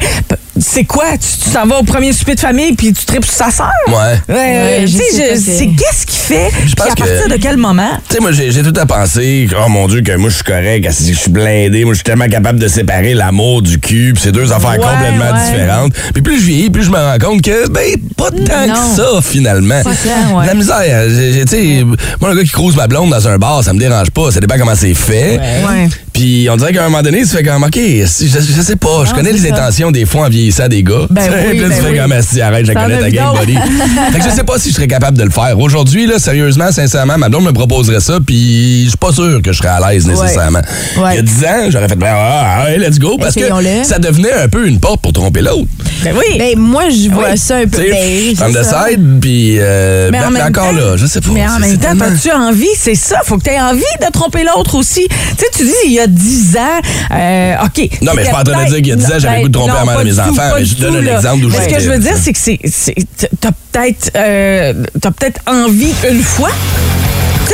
C'est 0.58 0.84
quoi? 0.84 1.04
Tu 1.12 1.44
tu 1.44 1.50
t'en 1.50 1.66
vas 1.66 1.78
au 1.80 1.82
premier 1.82 2.12
souper 2.12 2.34
de 2.36 2.40
famille 2.40 2.74
puis 2.74 2.92
tu 2.92 3.04
tripes 3.04 3.24
sur 3.24 3.34
sa 3.34 3.50
sœur? 3.50 3.70
Ouais. 3.88 3.94
Ouais, 4.28 4.34
Ouais, 4.34 4.84
je 4.86 4.92
je- 4.92 5.40
c'est- 5.40 5.66
qu'est-ce 5.66 6.06
qui 6.06 6.16
fait? 6.16 6.48
Puis 6.52 6.74
pense 6.76 6.92
à 6.92 6.94
partir 6.94 7.24
que- 7.24 7.30
de 7.30 7.36
quel 7.36 7.56
moment? 7.56 7.90
Tu 8.08 8.14
sais, 8.16 8.20
moi, 8.20 8.32
j'ai 8.32 8.50
j'ai 8.52 8.62
tout 8.62 8.72
à 8.78 8.86
penser, 8.86 9.48
oh 9.56 9.68
mon 9.68 9.86
Dieu, 9.88 10.00
que 10.02 10.16
moi, 10.16 10.30
je 10.30 10.36
suis 10.36 10.44
correct, 10.44 10.86
je 10.88 11.12
suis 11.12 11.30
blindé, 11.30 11.84
moi, 11.84 11.92
je 11.94 11.98
suis 11.98 12.04
tellement 12.04 12.28
capable 12.28 12.58
de 12.60 12.68
séparer 12.68 13.14
l'amour 13.14 13.62
du 13.62 13.78
cul, 13.80 14.12
puis 14.14 14.22
c'est 14.22 14.32
deux 14.32 14.52
affaires 14.52 14.70
Ouais, 14.70 14.78
complètement 14.78 15.32
ouais. 15.36 15.44
différentes. 15.44 15.92
Puis 16.12 16.22
plus 16.22 16.40
je 16.40 16.46
vieillis, 16.46 16.70
plus 16.70 16.84
je 16.84 16.90
me 16.90 16.96
rends 16.98 17.18
compte 17.20 17.42
que, 17.42 17.68
ben, 17.68 17.94
pas 18.16 18.30
tant 18.30 18.66
Non. 18.66 18.74
que 18.74 18.96
ça, 18.96 19.08
finalement. 19.22 19.82
Pas 19.82 19.90
tant, 19.90 20.38
ouais. 20.38 20.46
La 20.46 20.54
misère, 20.54 21.08
j'ai- 21.08 21.32
j'ai- 21.32 21.44
tu 21.44 21.50
sais, 21.50 21.84
moi, 22.20 22.30
le 22.30 22.36
gars 22.36 22.42
qui 22.44 22.50
crouse 22.52 22.76
ma 22.76 22.86
blonde 22.86 23.10
dans 23.10 23.28
un 23.28 23.38
bar, 23.38 23.62
ça 23.64 23.72
me 23.72 23.78
dérange 23.78 24.10
pas, 24.10 24.30
ça 24.30 24.40
dépend 24.40 24.56
comment 24.58 24.74
c'est 24.76 24.94
fait. 24.94 25.38
Ouais. 25.38 25.88
Puis 26.12 26.46
on 26.48 26.56
dirait 26.56 26.72
qu'à 26.72 26.82
un 26.84 26.88
moment 26.88 27.02
donné, 27.02 27.22
tu 27.22 27.28
fais 27.28 27.42
comme, 27.42 27.64
OK, 27.64 27.74
je, 27.76 28.04
je 28.06 28.62
sais 28.62 28.76
pas, 28.76 29.04
je 29.04 29.12
connais 29.12 29.32
les 29.32 29.50
intentions 29.50 29.90
des 29.90 30.06
fois 30.06 30.26
en 30.26 30.28
vieillissant 30.28 30.43
des 30.68 30.82
gars. 30.82 31.06
Ben 31.10 31.22
oui, 31.50 31.58
là, 31.58 31.68
ben 31.68 31.74
tu 31.76 31.82
fais 31.82 31.90
oui. 31.90 31.98
comme, 31.98 32.14
si 32.22 32.40
arrête, 32.40 32.66
je 32.66 32.72
connais 32.72 32.98
ta 32.98 33.10
d'autres. 33.10 33.40
body. 33.40 33.54
fait 34.12 34.18
que 34.18 34.24
je 34.24 34.30
sais 34.30 34.44
pas 34.44 34.58
si 34.58 34.70
je 34.70 34.74
serais 34.74 34.86
capable 34.88 35.18
de 35.18 35.24
le 35.24 35.30
faire. 35.30 35.58
Aujourd'hui, 35.58 36.06
là, 36.06 36.18
sérieusement, 36.18 36.70
sincèrement, 36.72 37.18
ma 37.18 37.28
blonde 37.28 37.44
me 37.44 37.52
proposerait 37.52 38.00
ça, 38.00 38.18
puis 38.24 38.84
je 38.84 38.88
suis 38.90 38.96
pas 38.98 39.12
sûr 39.12 39.40
que 39.42 39.52
je 39.52 39.58
serais 39.58 39.68
à 39.68 39.90
l'aise 39.92 40.06
nécessairement. 40.06 40.60
Ouais. 40.98 41.12
Il 41.12 41.16
y 41.16 41.18
a 41.18 41.22
10 41.22 41.44
ans, 41.44 41.70
j'aurais 41.70 41.88
fait, 41.88 41.96
ben, 41.96 42.14
ah, 42.16 42.64
ouais, 42.64 42.78
let's 42.78 42.98
go, 42.98 43.16
parce 43.18 43.34
que 43.34 43.42
ça 43.84 43.98
devenait 43.98 44.32
un 44.32 44.48
peu 44.48 44.66
une 44.66 44.80
porte 44.80 45.00
pour 45.00 45.12
tromper 45.12 45.40
l'autre. 45.42 45.66
Ben 46.02 46.14
oui. 46.16 46.38
Ben, 46.38 46.58
moi, 46.58 46.84
je 46.90 47.08
vois 47.10 47.30
Oui. 47.32 47.38
ça 47.38 47.56
un 47.56 47.66
peu. 47.66 47.78
Ben, 47.82 48.34
on 48.42 48.50
the 48.52 48.62
ça. 48.62 48.86
side, 48.88 49.20
puis 49.20 49.56
euh, 49.58 50.10
ben, 50.10 50.30
même 50.30 50.42
encore 50.46 50.70
temps- 50.70 50.72
là, 50.72 50.96
je 50.96 51.06
sais 51.06 51.20
pas. 51.20 51.30
Mais 51.32 51.46
en 51.46 51.58
même 51.58 51.78
temps, 51.78 51.98
as-tu 52.00 52.30
envie? 52.30 52.66
C'est 52.76 52.94
ça. 52.94 53.20
Faut 53.24 53.38
que 53.38 53.44
tu 53.44 53.50
aies 53.50 53.60
envie 53.60 53.82
de 54.00 54.10
tromper 54.12 54.44
l'autre 54.44 54.74
aussi. 54.74 55.06
Tu 55.08 55.14
sais, 55.38 55.46
tu 55.56 55.64
dis, 55.64 55.72
il 55.86 55.92
y 55.92 56.00
a 56.00 56.06
10 56.06 56.56
ans, 56.56 57.14
euh, 57.14 57.54
OK. 57.64 57.88
Non, 58.02 58.12
mais 58.14 58.22
je 58.22 58.26
suis 58.26 58.32
pas 58.34 58.40
en 58.40 58.44
train 58.44 58.64
de 58.64 58.68
dire 58.68 58.76
qu'il 58.78 58.88
y 58.88 58.92
a 58.92 58.96
10 58.96 59.04
ans, 59.06 59.18
j'avais 59.18 59.36
le 59.36 59.42
goût 59.42 59.48
de 59.48 59.52
tromper 59.52 59.72
la 59.78 59.84
mère 59.84 59.98
de 59.98 60.04
mes 60.04 60.10
du 60.10 60.33
enfants, 60.40 60.50
pas 60.50 60.58
du 60.60 60.66
je 60.66 60.74
donne 60.76 60.92
tout, 60.92 60.98
un 60.98 61.02
là. 61.02 61.16
exemple 61.16 61.42
d'où 61.42 61.48
Mais 61.50 61.68
Ce 61.70 61.74
que 61.74 61.80
je 61.80 61.90
veux 61.90 61.98
dire, 61.98 62.16
c'est 62.20 62.32
que 62.32 62.38
c'est, 62.38 62.58
c'est- 62.66 62.94
t'as 63.40 63.50
peut-être, 63.72 64.10
euh, 64.16 64.72
t'as 65.00 65.10
peut-être 65.10 65.40
envie 65.46 65.92
une 66.10 66.22
fois. 66.22 66.50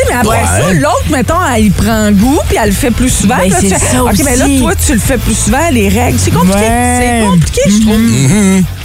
Sais, 0.01 0.07
mais 0.09 0.15
après 0.17 0.29
Ouais. 0.31 0.45
ça, 0.45 0.73
l'autre, 0.75 1.05
mettons, 1.11 1.35
elle 1.55 1.65
y 1.67 1.71
prend 1.71 2.11
goût, 2.13 2.39
puis 2.49 2.57
elle 2.63 2.69
le 2.71 2.75
fait 2.75 2.91
plus 2.91 3.09
souvent. 3.11 3.37
Ben, 3.39 3.51
Là, 3.51 3.57
c'est 3.61 3.69
tu 3.69 3.75
fais, 3.75 3.97
ça 3.97 4.05
OK, 4.05 4.13
mais 4.25 4.37
là, 4.37 4.47
toi, 4.61 4.73
tu 4.75 4.93
le 4.93 4.99
fais 4.99 5.19
plus 5.19 5.35
souvent, 5.37 5.59
les 5.73 5.89
règles. 5.89 6.19
C'est 6.19 6.31
compliqué. 6.31 6.59
Ouais. 6.59 7.21
C'est 7.21 7.27
compliqué, 7.27 7.61
je 7.67 7.81
trouve. 7.83 7.97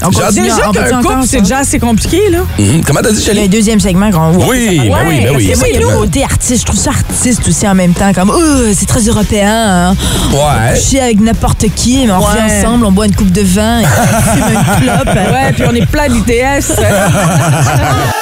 On 0.02 0.06
hâte- 0.08 0.26
continue, 0.28 0.44
Déjà 0.50 0.70
on 0.70 0.72
qu'un 0.72 1.02
couple, 1.02 1.26
c'est 1.28 1.42
déjà 1.42 1.58
assez 1.60 1.80
compliqué, 1.80 2.30
là. 2.32 2.40
Mhm. 2.60 2.84
Comment 2.86 3.00
t'as 3.02 3.12
dit, 3.12 3.20
Il 3.22 3.26
y 3.26 3.30
a 3.30 3.32
un 3.32 3.36
Chélie? 3.36 3.50
deuxième 3.50 3.80
segment 3.80 4.12
qu'on 4.12 4.32
voit. 4.32 4.48
Oui, 4.48 4.78
ben 4.78 4.82
oui, 4.82 4.90
ben 4.90 4.98
oui, 5.08 5.24
que 5.26 5.32
moi, 5.32 5.40
il 5.40 5.48
y 5.48 5.52
a 5.52 5.56
certainement. 5.56 5.90
le 5.92 5.98
côté 5.98 6.24
artiste. 6.24 6.62
Je 6.62 6.66
trouve 6.66 6.80
ça 6.80 6.90
artiste 6.92 7.48
aussi 7.48 7.68
en 7.68 7.76
même 7.76 7.94
temps. 7.94 8.12
Comme, 8.14 8.32
oh, 8.36 8.42
c'est 8.74 8.86
très 8.88 9.02
européen. 9.02 9.90
Hein. 9.92 9.96
On 10.32 10.36
Ouais. 10.36 10.74
peut 10.74 10.80
coucher 10.80 11.00
avec 11.02 11.20
n'importe 11.22 11.66
qui, 11.76 12.06
mais 12.06 12.12
on 12.12 12.20
Ouais. 12.20 12.26
revient 12.26 12.60
ensemble, 12.60 12.86
on 12.86 12.92
boit 12.92 13.06
une 13.06 13.16
coupe 13.16 13.32
de 13.32 13.42
vin, 13.42 13.80
et 13.80 13.86
on 13.86 14.22
fume 14.36 14.44
une 14.54 14.82
clope. 14.88 15.16
Ouais, 15.16 15.54
puis 15.54 15.64
on 15.70 15.76
est 15.76 15.86
plein 15.86 16.08
d'ITS. 16.10 16.72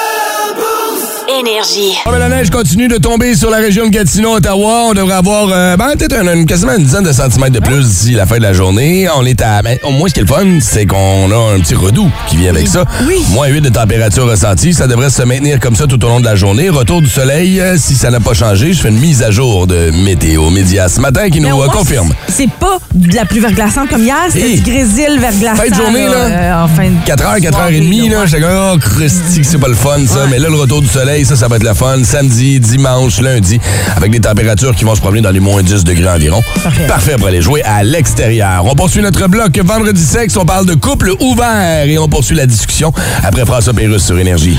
Énergie. 1.28 1.94
Ah, 2.04 2.10
ben, 2.10 2.18
la 2.18 2.28
neige 2.28 2.50
continue 2.50 2.86
de 2.86 2.98
tomber 2.98 3.34
sur 3.34 3.48
la 3.50 3.56
région 3.56 3.86
de 3.86 3.90
Gatineau, 3.90 4.36
Ottawa. 4.36 4.82
On 4.90 4.92
devrait 4.92 5.14
avoir 5.14 5.48
euh, 5.50 5.74
ben, 5.76 5.92
peut-être 5.96 6.16
un- 6.18 6.44
quasiment 6.44 6.74
une 6.76 6.84
dizaine 6.84 7.02
de 7.04 7.12
centimètres 7.12 7.52
de 7.54 7.60
plus 7.60 7.82
d'ici 7.86 8.10
la 8.12 8.26
fin 8.26 8.36
de 8.36 8.42
la 8.42 8.52
journée. 8.52 9.08
On 9.16 9.24
est 9.24 9.40
à. 9.40 9.62
Ben, 9.62 9.78
au 9.84 9.90
moins, 9.90 10.08
ce 10.08 10.14
qui 10.14 10.20
est 10.20 10.24
le 10.24 10.28
fun, 10.28 10.44
c'est 10.60 10.84
qu'on 10.84 11.30
a 11.30 11.54
un 11.54 11.60
petit 11.60 11.74
redout 11.74 12.10
qui 12.28 12.36
vient 12.36 12.50
avec 12.50 12.68
ça. 12.68 12.84
Oui. 13.08 13.22
Moins 13.30 13.46
8 13.48 13.62
de 13.62 13.68
température 13.70 14.26
ressentie. 14.28 14.74
Ça 14.74 14.86
devrait 14.86 15.08
se 15.08 15.22
maintenir 15.22 15.60
comme 15.60 15.76
ça 15.76 15.86
tout 15.86 16.02
au 16.04 16.08
long 16.08 16.20
de 16.20 16.26
la 16.26 16.36
journée. 16.36 16.68
Retour 16.68 17.00
du 17.00 17.08
soleil, 17.08 17.58
euh, 17.58 17.76
si 17.78 17.94
ça 17.94 18.10
n'a 18.10 18.20
pas 18.20 18.34
changé, 18.34 18.74
je 18.74 18.80
fais 18.82 18.88
une 18.90 18.98
mise 19.00 19.22
à 19.22 19.30
jour 19.30 19.66
de 19.66 19.90
Météo 20.04 20.50
Média 20.50 20.88
ce 20.90 21.00
matin 21.00 21.30
qui 21.30 21.40
nous 21.40 21.48
euh, 21.48 21.52
moins, 21.54 21.68
confirme. 21.68 22.12
C'est 22.28 22.50
pas 22.50 22.76
de 22.94 23.14
la 23.16 23.24
pluie 23.24 23.40
verglaçante 23.40 23.88
comme 23.88 24.02
hier, 24.04 24.16
Hey. 24.34 24.60
du 24.60 24.70
grésil 24.70 25.18
verglaçant. 25.18 25.62
Fin 25.62 25.70
de 25.70 25.74
journée, 25.74 26.06
là. 26.06 26.14
euh, 26.16 26.64
en 26.64 26.68
fin 26.68 26.84
de 26.90 26.96
4h, 27.06 27.40
4h30, 27.40 28.10
là, 28.10 28.26
j'étais 28.26 28.42
comme, 28.42 28.50
oh, 28.74 28.78
Christy, 28.78 29.40
que 29.40 29.46
c'est 29.46 29.58
pas 29.58 29.68
le 29.68 29.74
fun, 29.74 29.98
ça. 30.06 30.26
Mais 30.30 30.38
là, 30.38 30.48
le 30.50 30.56
retour 30.56 30.82
du 30.82 30.88
soleil, 30.88 31.13
ça, 31.22 31.36
ça 31.36 31.46
va 31.46 31.56
être 31.56 31.62
le 31.62 31.74
fun. 31.74 32.02
Samedi, 32.02 32.58
dimanche, 32.58 33.20
lundi, 33.20 33.60
avec 33.96 34.10
des 34.10 34.20
températures 34.20 34.74
qui 34.74 34.84
vont 34.84 34.94
se 34.94 35.00
promener 35.00 35.20
dans 35.20 35.30
les 35.30 35.40
moins 35.40 35.62
10 35.62 35.84
degrés 35.84 36.08
environ. 36.08 36.42
Parfait. 36.88 37.14
pour 37.16 37.28
aller 37.28 37.42
jouer 37.42 37.62
à 37.62 37.84
l'extérieur. 37.84 38.64
On 38.64 38.74
poursuit 38.74 39.02
notre 39.02 39.28
bloc 39.28 39.56
Vendredi 39.58 40.02
sexe. 40.02 40.36
On 40.36 40.44
parle 40.44 40.66
de 40.66 40.74
couple 40.74 41.12
ouvert 41.20 41.84
et 41.86 41.98
on 41.98 42.08
poursuit 42.08 42.36
la 42.36 42.46
discussion 42.46 42.92
après 43.22 43.44
François 43.46 43.72
Pérusse 43.72 44.04
sur 44.04 44.18
Énergie. 44.18 44.58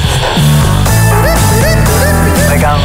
Regarde. 2.51 2.80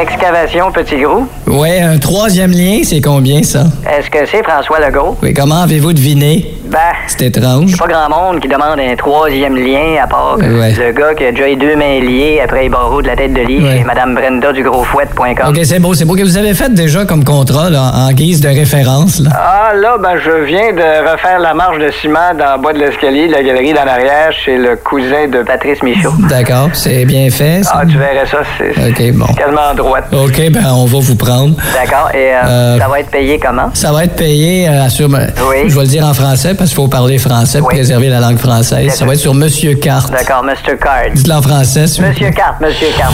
Excavation 0.00 0.70
Petit 0.70 1.00
Gros. 1.00 1.26
Ouais, 1.46 1.80
un 1.80 1.98
troisième 1.98 2.52
lien, 2.52 2.80
c'est 2.84 3.00
combien 3.00 3.42
ça? 3.42 3.64
Est-ce 3.84 4.08
que 4.08 4.18
c'est 4.30 4.44
François 4.44 4.78
Legault? 4.78 5.16
Oui, 5.22 5.34
comment 5.34 5.62
avez-vous 5.62 5.92
deviné? 5.92 6.54
Ben, 6.70 6.78
C'est 7.06 7.22
étrange. 7.26 7.76
pas 7.76 7.86
grand 7.86 8.08
monde 8.10 8.40
qui 8.40 8.48
demande 8.48 8.78
un 8.78 8.94
troisième 8.96 9.56
lien 9.56 10.02
à 10.02 10.06
part 10.06 10.36
Ouais. 10.38 10.72
le 10.72 10.92
gars 10.92 11.14
qui 11.14 11.24
a 11.24 11.30
déjà 11.32 11.48
eu 11.48 11.56
deux 11.56 11.76
mains 11.76 12.00
liées 12.00 12.40
après 12.44 12.62
les 12.64 12.68
barreaux 12.68 13.00
de 13.02 13.06
la 13.06 13.16
tête 13.16 13.32
de 13.32 13.40
lit 13.40 13.62
Ouais. 13.62 13.78
chez 13.78 13.84
Madame 13.84 14.14
Brenda 14.14 14.52
du 14.52 14.62
Grosfouette.com. 14.62 15.48
OK, 15.48 15.58
c'est 15.64 15.78
beau, 15.78 15.94
c'est 15.94 16.04
beau. 16.04 16.14
que 16.14 16.22
vous 16.22 16.36
avez 16.36 16.52
fait 16.54 16.72
déjà 16.74 17.04
comme 17.04 17.24
contrat 17.24 17.70
là, 17.70 17.92
en 17.94 18.10
guise 18.12 18.40
de 18.40 18.48
référence. 18.48 19.20
Là? 19.20 19.30
Ah, 19.34 19.72
là, 19.74 19.96
ben, 20.02 20.16
je 20.22 20.44
viens 20.44 20.72
de 20.72 21.10
refaire 21.12 21.38
la 21.38 21.54
marche 21.54 21.78
de 21.78 21.90
ciment 22.02 22.34
dans 22.38 22.56
le 22.56 22.62
bas 22.62 22.72
de 22.72 22.78
l'escalier 22.78 23.28
de 23.28 23.32
la 23.32 23.42
galerie 23.42 23.72
d'en 23.72 23.86
arrière 23.86 24.32
chez 24.44 24.56
le 24.58 24.76
cousin 24.76 25.28
de 25.28 25.42
Patrice 25.42 25.82
Michaud. 25.82 26.12
D'accord, 26.28 26.70
c'est 26.72 27.04
bien 27.04 27.30
fait. 27.30 27.62
ça? 27.62 27.72
Ah, 27.80 27.82
tu 27.88 27.96
verrais 27.98 28.26
ça, 28.26 28.38
c'est 28.58 28.70
OK, 28.90 29.12
bon. 29.16 29.26
quasiment 29.34 29.68
à 29.70 29.74
droite. 29.74 30.04
OK, 30.12 30.50
ben 30.50 30.64
on 30.74 30.84
va 30.86 30.98
vous 31.00 31.14
prendre. 31.16 31.54
D'accord, 31.74 32.10
et 32.14 32.16
euh, 32.34 32.48
Euh, 32.48 32.78
ça 32.78 32.88
va 32.88 33.00
être 33.00 33.10
payé 33.10 33.38
comment? 33.38 33.70
Ça 33.74 33.92
va 33.92 34.04
être 34.04 34.16
payé, 34.16 34.68
euh, 34.68 34.88
sur, 34.88 35.08
ben, 35.08 35.28
je 35.66 35.74
vais 35.74 35.82
le 35.82 35.86
dire 35.88 36.04
en 36.06 36.14
français 36.14 36.54
parce 36.58 36.70
qu'il 36.70 36.76
faut 36.76 36.88
parler 36.88 37.18
français 37.18 37.60
pour 37.60 37.68
préserver 37.68 38.08
la 38.08 38.20
langue 38.20 38.38
française. 38.38 38.92
Ça 38.94 39.06
va 39.06 39.14
être 39.14 39.20
sur 39.20 39.34
Monsieur 39.34 39.74
Carte. 39.74 40.10
D'accord, 40.10 40.42
Mr. 40.42 40.76
Card. 40.80 41.12
Dites-le 41.14 41.34
en 41.34 41.42
français, 41.42 41.82
Monsieur 41.82 42.30
Carte, 42.30 42.60
Monsieur 42.60 42.88
Carte. 42.96 43.12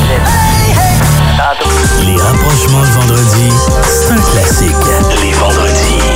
Les 2.06 2.16
rapprochements 2.16 2.80
de 2.80 3.00
vendredi, 3.00 3.52
c'est 3.84 4.12
un 4.12 4.16
classique. 4.16 4.76
Les 5.22 5.32
vendredis. 5.32 6.13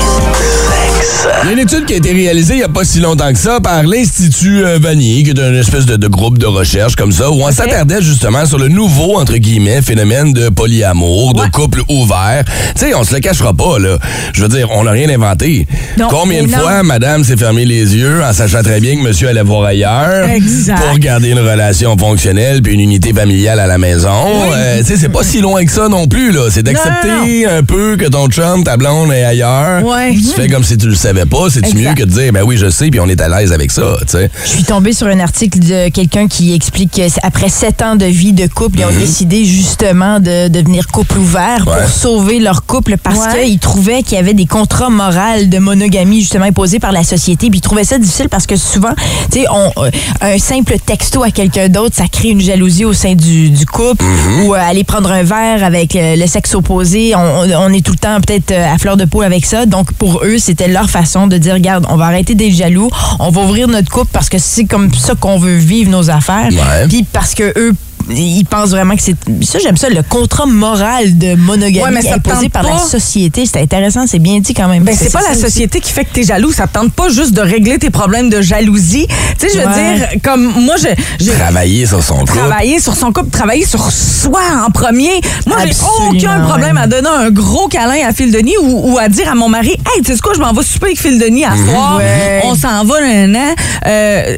Mix. 0.98 1.28
Il 1.42 1.46
y 1.46 1.50
a 1.50 1.52
une 1.52 1.58
étude 1.60 1.84
qui 1.86 1.94
a 1.94 1.96
été 1.96 2.12
réalisée 2.12 2.54
il 2.54 2.58
n'y 2.58 2.62
a 2.64 2.68
pas 2.68 2.84
si 2.84 3.00
longtemps 3.00 3.32
que 3.32 3.38
ça 3.38 3.60
par 3.60 3.82
l'Institut 3.84 4.64
euh, 4.64 4.78
Vanier, 4.80 5.22
qui 5.22 5.30
est 5.30 5.38
une 5.38 5.54
espèce 5.56 5.86
de, 5.86 5.96
de 5.96 6.08
groupe 6.08 6.38
de 6.38 6.46
recherche 6.46 6.96
comme 6.96 7.12
ça, 7.12 7.30
où 7.30 7.42
on 7.42 7.52
s'attardait 7.52 8.02
justement 8.02 8.44
sur 8.46 8.58
le 8.58 8.68
nouveau, 8.68 9.18
entre 9.18 9.36
guillemets, 9.36 9.80
phénomène 9.82 10.32
de 10.32 10.48
polyamour, 10.48 11.34
de 11.34 11.48
couple 11.50 11.82
ouvert. 11.88 12.44
Tu 12.74 12.86
sais, 12.86 12.94
on 12.94 13.04
se 13.04 13.14
le 13.14 13.20
cachera 13.20 13.54
pas, 13.54 13.78
là. 13.78 13.98
Je 14.32 14.42
veux 14.42 14.48
dire, 14.48 14.68
on 14.72 14.84
n'a 14.84 14.90
rien 14.90 15.08
inventé. 15.08 15.66
Non, 15.98 16.08
Combien 16.10 16.42
de 16.42 16.48
fois 16.48 16.82
madame 16.82 17.22
s'est 17.24 17.36
fermé 17.36 17.64
les 17.64 17.96
yeux 17.96 18.22
en 18.24 18.32
sachant 18.32 18.62
très 18.62 18.80
bien 18.80 18.96
que 18.96 19.02
monsieur 19.02 19.28
allait 19.28 19.42
voir 19.42 19.64
ailleurs 19.64 20.28
Exact. 20.28 20.80
pour 20.88 20.98
garder 20.98 21.30
une 21.30 21.40
relation 21.40 21.96
fonctionnelle 21.96 22.62
puis 22.62 22.74
une 22.74 22.80
unité 22.80 23.12
familiale 23.12 23.60
à 23.60 23.66
la 23.66 23.78
maison? 23.78 24.08
Euh, 24.52 24.78
tu 24.80 24.84
sais, 24.86 24.96
c'est 24.96 25.08
pas 25.08 25.22
si 25.22 25.40
loin 25.40 25.64
que 25.64 25.70
ça 25.72 25.88
non 25.88 26.08
plus, 26.08 26.32
là. 26.32 26.48
C'est 26.50 26.62
d'accepter 26.62 27.46
un 27.46 27.62
peu 27.62 27.96
que 27.96 28.06
ton 28.06 28.28
chum, 28.28 28.64
ta 28.64 28.76
blonde 28.76 29.12
est 29.12 29.24
ailleurs. 29.24 29.84
Ouais. 29.84 30.14
Tu 30.14 30.40
fais 30.40 30.48
comme 30.48 30.64
si 30.64 30.76
tu 30.76 30.87
le 30.88 30.96
savais 30.96 31.24
pas. 31.26 31.48
C'est-tu 31.50 31.68
Exact. 31.70 31.88
mieux 31.90 31.94
que 31.94 32.02
de 32.04 32.10
dire, 32.10 32.32
ben 32.32 32.42
oui, 32.44 32.56
je 32.56 32.68
sais, 32.70 32.90
puis 32.90 33.00
on 33.00 33.06
est 33.08 33.20
à 33.20 33.28
l'aise 33.28 33.52
avec 33.52 33.70
ça, 33.70 33.96
tu 34.00 34.06
sais. 34.08 34.30
Je 34.44 34.48
suis 34.48 34.64
tombée 34.64 34.92
sur 34.92 35.06
un 35.06 35.20
article 35.20 35.58
de 35.60 35.88
quelqu'un 35.90 36.26
qui 36.28 36.54
explique 36.54 36.90
qu'après 36.92 37.48
sept 37.48 37.82
ans 37.82 37.96
de 37.96 38.06
vie 38.06 38.32
de 38.32 38.46
couple, 38.46 38.80
ils 38.80 38.84
ont 38.84 38.98
décidé 38.98 39.44
justement 39.44 40.20
de 40.20 40.48
devenir 40.48 40.86
couple 40.88 41.18
ouvert 41.18 41.60
Mhm. 41.60 41.68
Ouais. 41.68 41.80
pour 41.82 41.88
sauver 41.90 42.38
leur 42.40 42.64
couple 42.66 42.96
parce 43.02 43.18
Ouais. 43.34 43.44
qu'ils 43.46 43.58
trouvaient 43.58 44.02
qu'il 44.02 44.16
y 44.16 44.20
avait 44.20 44.34
des 44.34 44.46
contrats 44.46 44.90
moraux 44.90 45.44
de 45.44 45.58
monogamie 45.58 46.20
justement 46.20 46.44
imposés 46.46 46.78
par 46.78 46.92
la 46.92 47.02
société. 47.04 47.48
Puis 47.50 47.58
ils 47.58 47.62
trouvaient 47.62 47.84
ça 47.84 47.98
difficile 47.98 48.28
parce 48.28 48.46
que 48.46 48.56
souvent, 48.56 48.92
tu 49.30 49.40
sais, 49.40 49.46
on- 49.50 49.82
euh, 49.84 49.90
un 50.20 50.38
simple 50.38 50.76
texto 50.84 51.22
à 51.22 51.30
quelqu'un 51.30 51.68
d'autre, 51.68 51.96
ça 51.96 52.04
crée 52.10 52.28
une 52.30 52.40
jalousie 52.40 52.84
au 52.84 52.92
sein 52.92 53.14
du, 53.14 53.50
du 53.50 53.66
couple. 53.66 54.04
Mhm. 54.04 54.42
Ou 54.46 54.54
euh, 54.54 54.58
aller 54.58 54.84
prendre 54.84 55.10
un 55.10 55.22
verre 55.22 55.64
avec 55.64 55.96
le 55.98 56.26
sexe 56.26 56.54
opposé, 56.54 57.14
on, 57.16 57.18
on- 57.20 57.68
on 57.68 57.72
est 57.72 57.84
tout 57.84 57.92
le 57.92 57.98
temps 57.98 58.20
peut-être 58.20 58.50
euh, 58.52 58.72
à 58.74 58.78
fleur 58.78 58.96
de 58.96 59.04
peau 59.04 59.22
avec 59.22 59.44
ça. 59.44 59.66
Donc 59.66 59.92
pour 59.94 60.22
eux, 60.24 60.38
c'était 60.38 60.68
leur 60.78 60.90
façon 60.90 61.26
de 61.26 61.36
dire, 61.38 61.54
regarde, 61.54 61.86
on 61.88 61.96
va 61.96 62.06
arrêter 62.06 62.34
d'être 62.34 62.54
jaloux, 62.54 62.90
on 63.18 63.30
va 63.30 63.42
ouvrir 63.42 63.68
notre 63.68 63.90
couple 63.90 64.10
parce 64.12 64.28
que 64.28 64.38
c'est 64.38 64.64
comme 64.64 64.92
ça 64.94 65.14
qu'on 65.14 65.38
veut 65.38 65.56
vivre 65.56 65.90
nos 65.90 66.10
affaires. 66.10 66.48
Puis 66.88 67.02
parce 67.02 67.34
que 67.34 67.52
eux 67.58 67.74
ils 68.10 68.44
pensent 68.44 68.70
vraiment 68.70 68.94
que 68.96 69.02
c'est 69.02 69.16
ça 69.42 69.58
j'aime 69.58 69.76
ça 69.76 69.88
le 69.88 70.02
contrat 70.02 70.46
moral 70.46 71.18
de 71.18 71.34
monogamie 71.34 71.80
Ouais, 71.82 71.90
mais 71.90 72.02
ça 72.02 72.14
imposé 72.14 72.48
par 72.48 72.62
la 72.62 72.78
société 72.78 73.44
c'est 73.46 73.60
intéressant 73.60 74.06
c'est 74.06 74.18
bien 74.18 74.40
dit 74.40 74.54
quand 74.54 74.68
même 74.68 74.82
Ben, 74.84 74.96
c'est 74.98 75.12
pas 75.12 75.20
la 75.22 75.30
aussi. 75.32 75.40
société 75.40 75.80
qui 75.80 75.92
fait 75.92 76.04
que 76.04 76.12
t'es 76.12 76.22
jaloux. 76.22 76.52
Ça 76.52 76.66
te 76.66 76.72
tente 76.74 76.92
pas 76.92 77.08
juste 77.08 77.32
de 77.32 77.40
régler 77.40 77.78
tes 77.78 77.90
problèmes 77.90 78.30
de 78.30 78.40
jalousie. 78.40 79.06
Tu 79.38 79.48
sais, 79.48 79.54
je 79.54 79.60
veux 79.60 79.66
Ouais. 79.66 79.94
dire, 79.96 80.08
comme 80.22 80.44
moi, 80.64 80.74
je- 80.78 80.88
j'ai 81.24 81.32
Travailler 81.32 81.86
sur 81.86 82.02
son 82.02 82.18
couple. 82.20 82.32
travaillé 82.32 82.80
sur 82.80 82.96
son 82.96 83.12
couple, 83.12 83.30
travailler 83.30 83.66
sur 83.66 83.90
soi 83.92 84.40
en 84.66 84.70
premier. 84.70 85.20
Moi, 85.46 85.56
j'ai 85.66 85.74
aucun 86.08 86.40
problème 86.40 86.76
ouais. 86.76 86.82
à 86.82 86.86
donner 86.86 87.08
un 87.08 87.30
gros 87.30 87.68
câlin 87.68 88.06
à 88.08 88.12
Phil 88.12 88.30
Denis 88.32 88.56
ou, 88.62 88.92
ou 88.94 88.98
à 88.98 89.08
dire 89.08 89.30
à 89.30 89.34
mon 89.34 89.48
mari, 89.48 89.70
hey, 89.94 90.02
tu 90.02 90.12
sais 90.14 90.18
quoi, 90.20 90.32
je 90.34 90.40
m'en 90.40 90.52
vais 90.52 90.62
souper 90.62 90.86
avec 90.86 91.00
Phil 91.00 91.18
Denis 91.18 91.44
à 91.44 91.56
soir. 91.56 91.96
Ouais. 91.98 92.40
On 92.44 92.54
s'en 92.54 92.84
va 92.84 92.94
un 93.02 93.34
an. 93.34 93.54
Euh, 93.86 94.36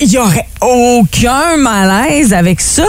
il 0.00 0.10
y 0.10 0.18
aurait 0.18 0.46
aucun 0.60 1.56
malaise 1.58 2.32
avec 2.32 2.60
ça. 2.60 2.84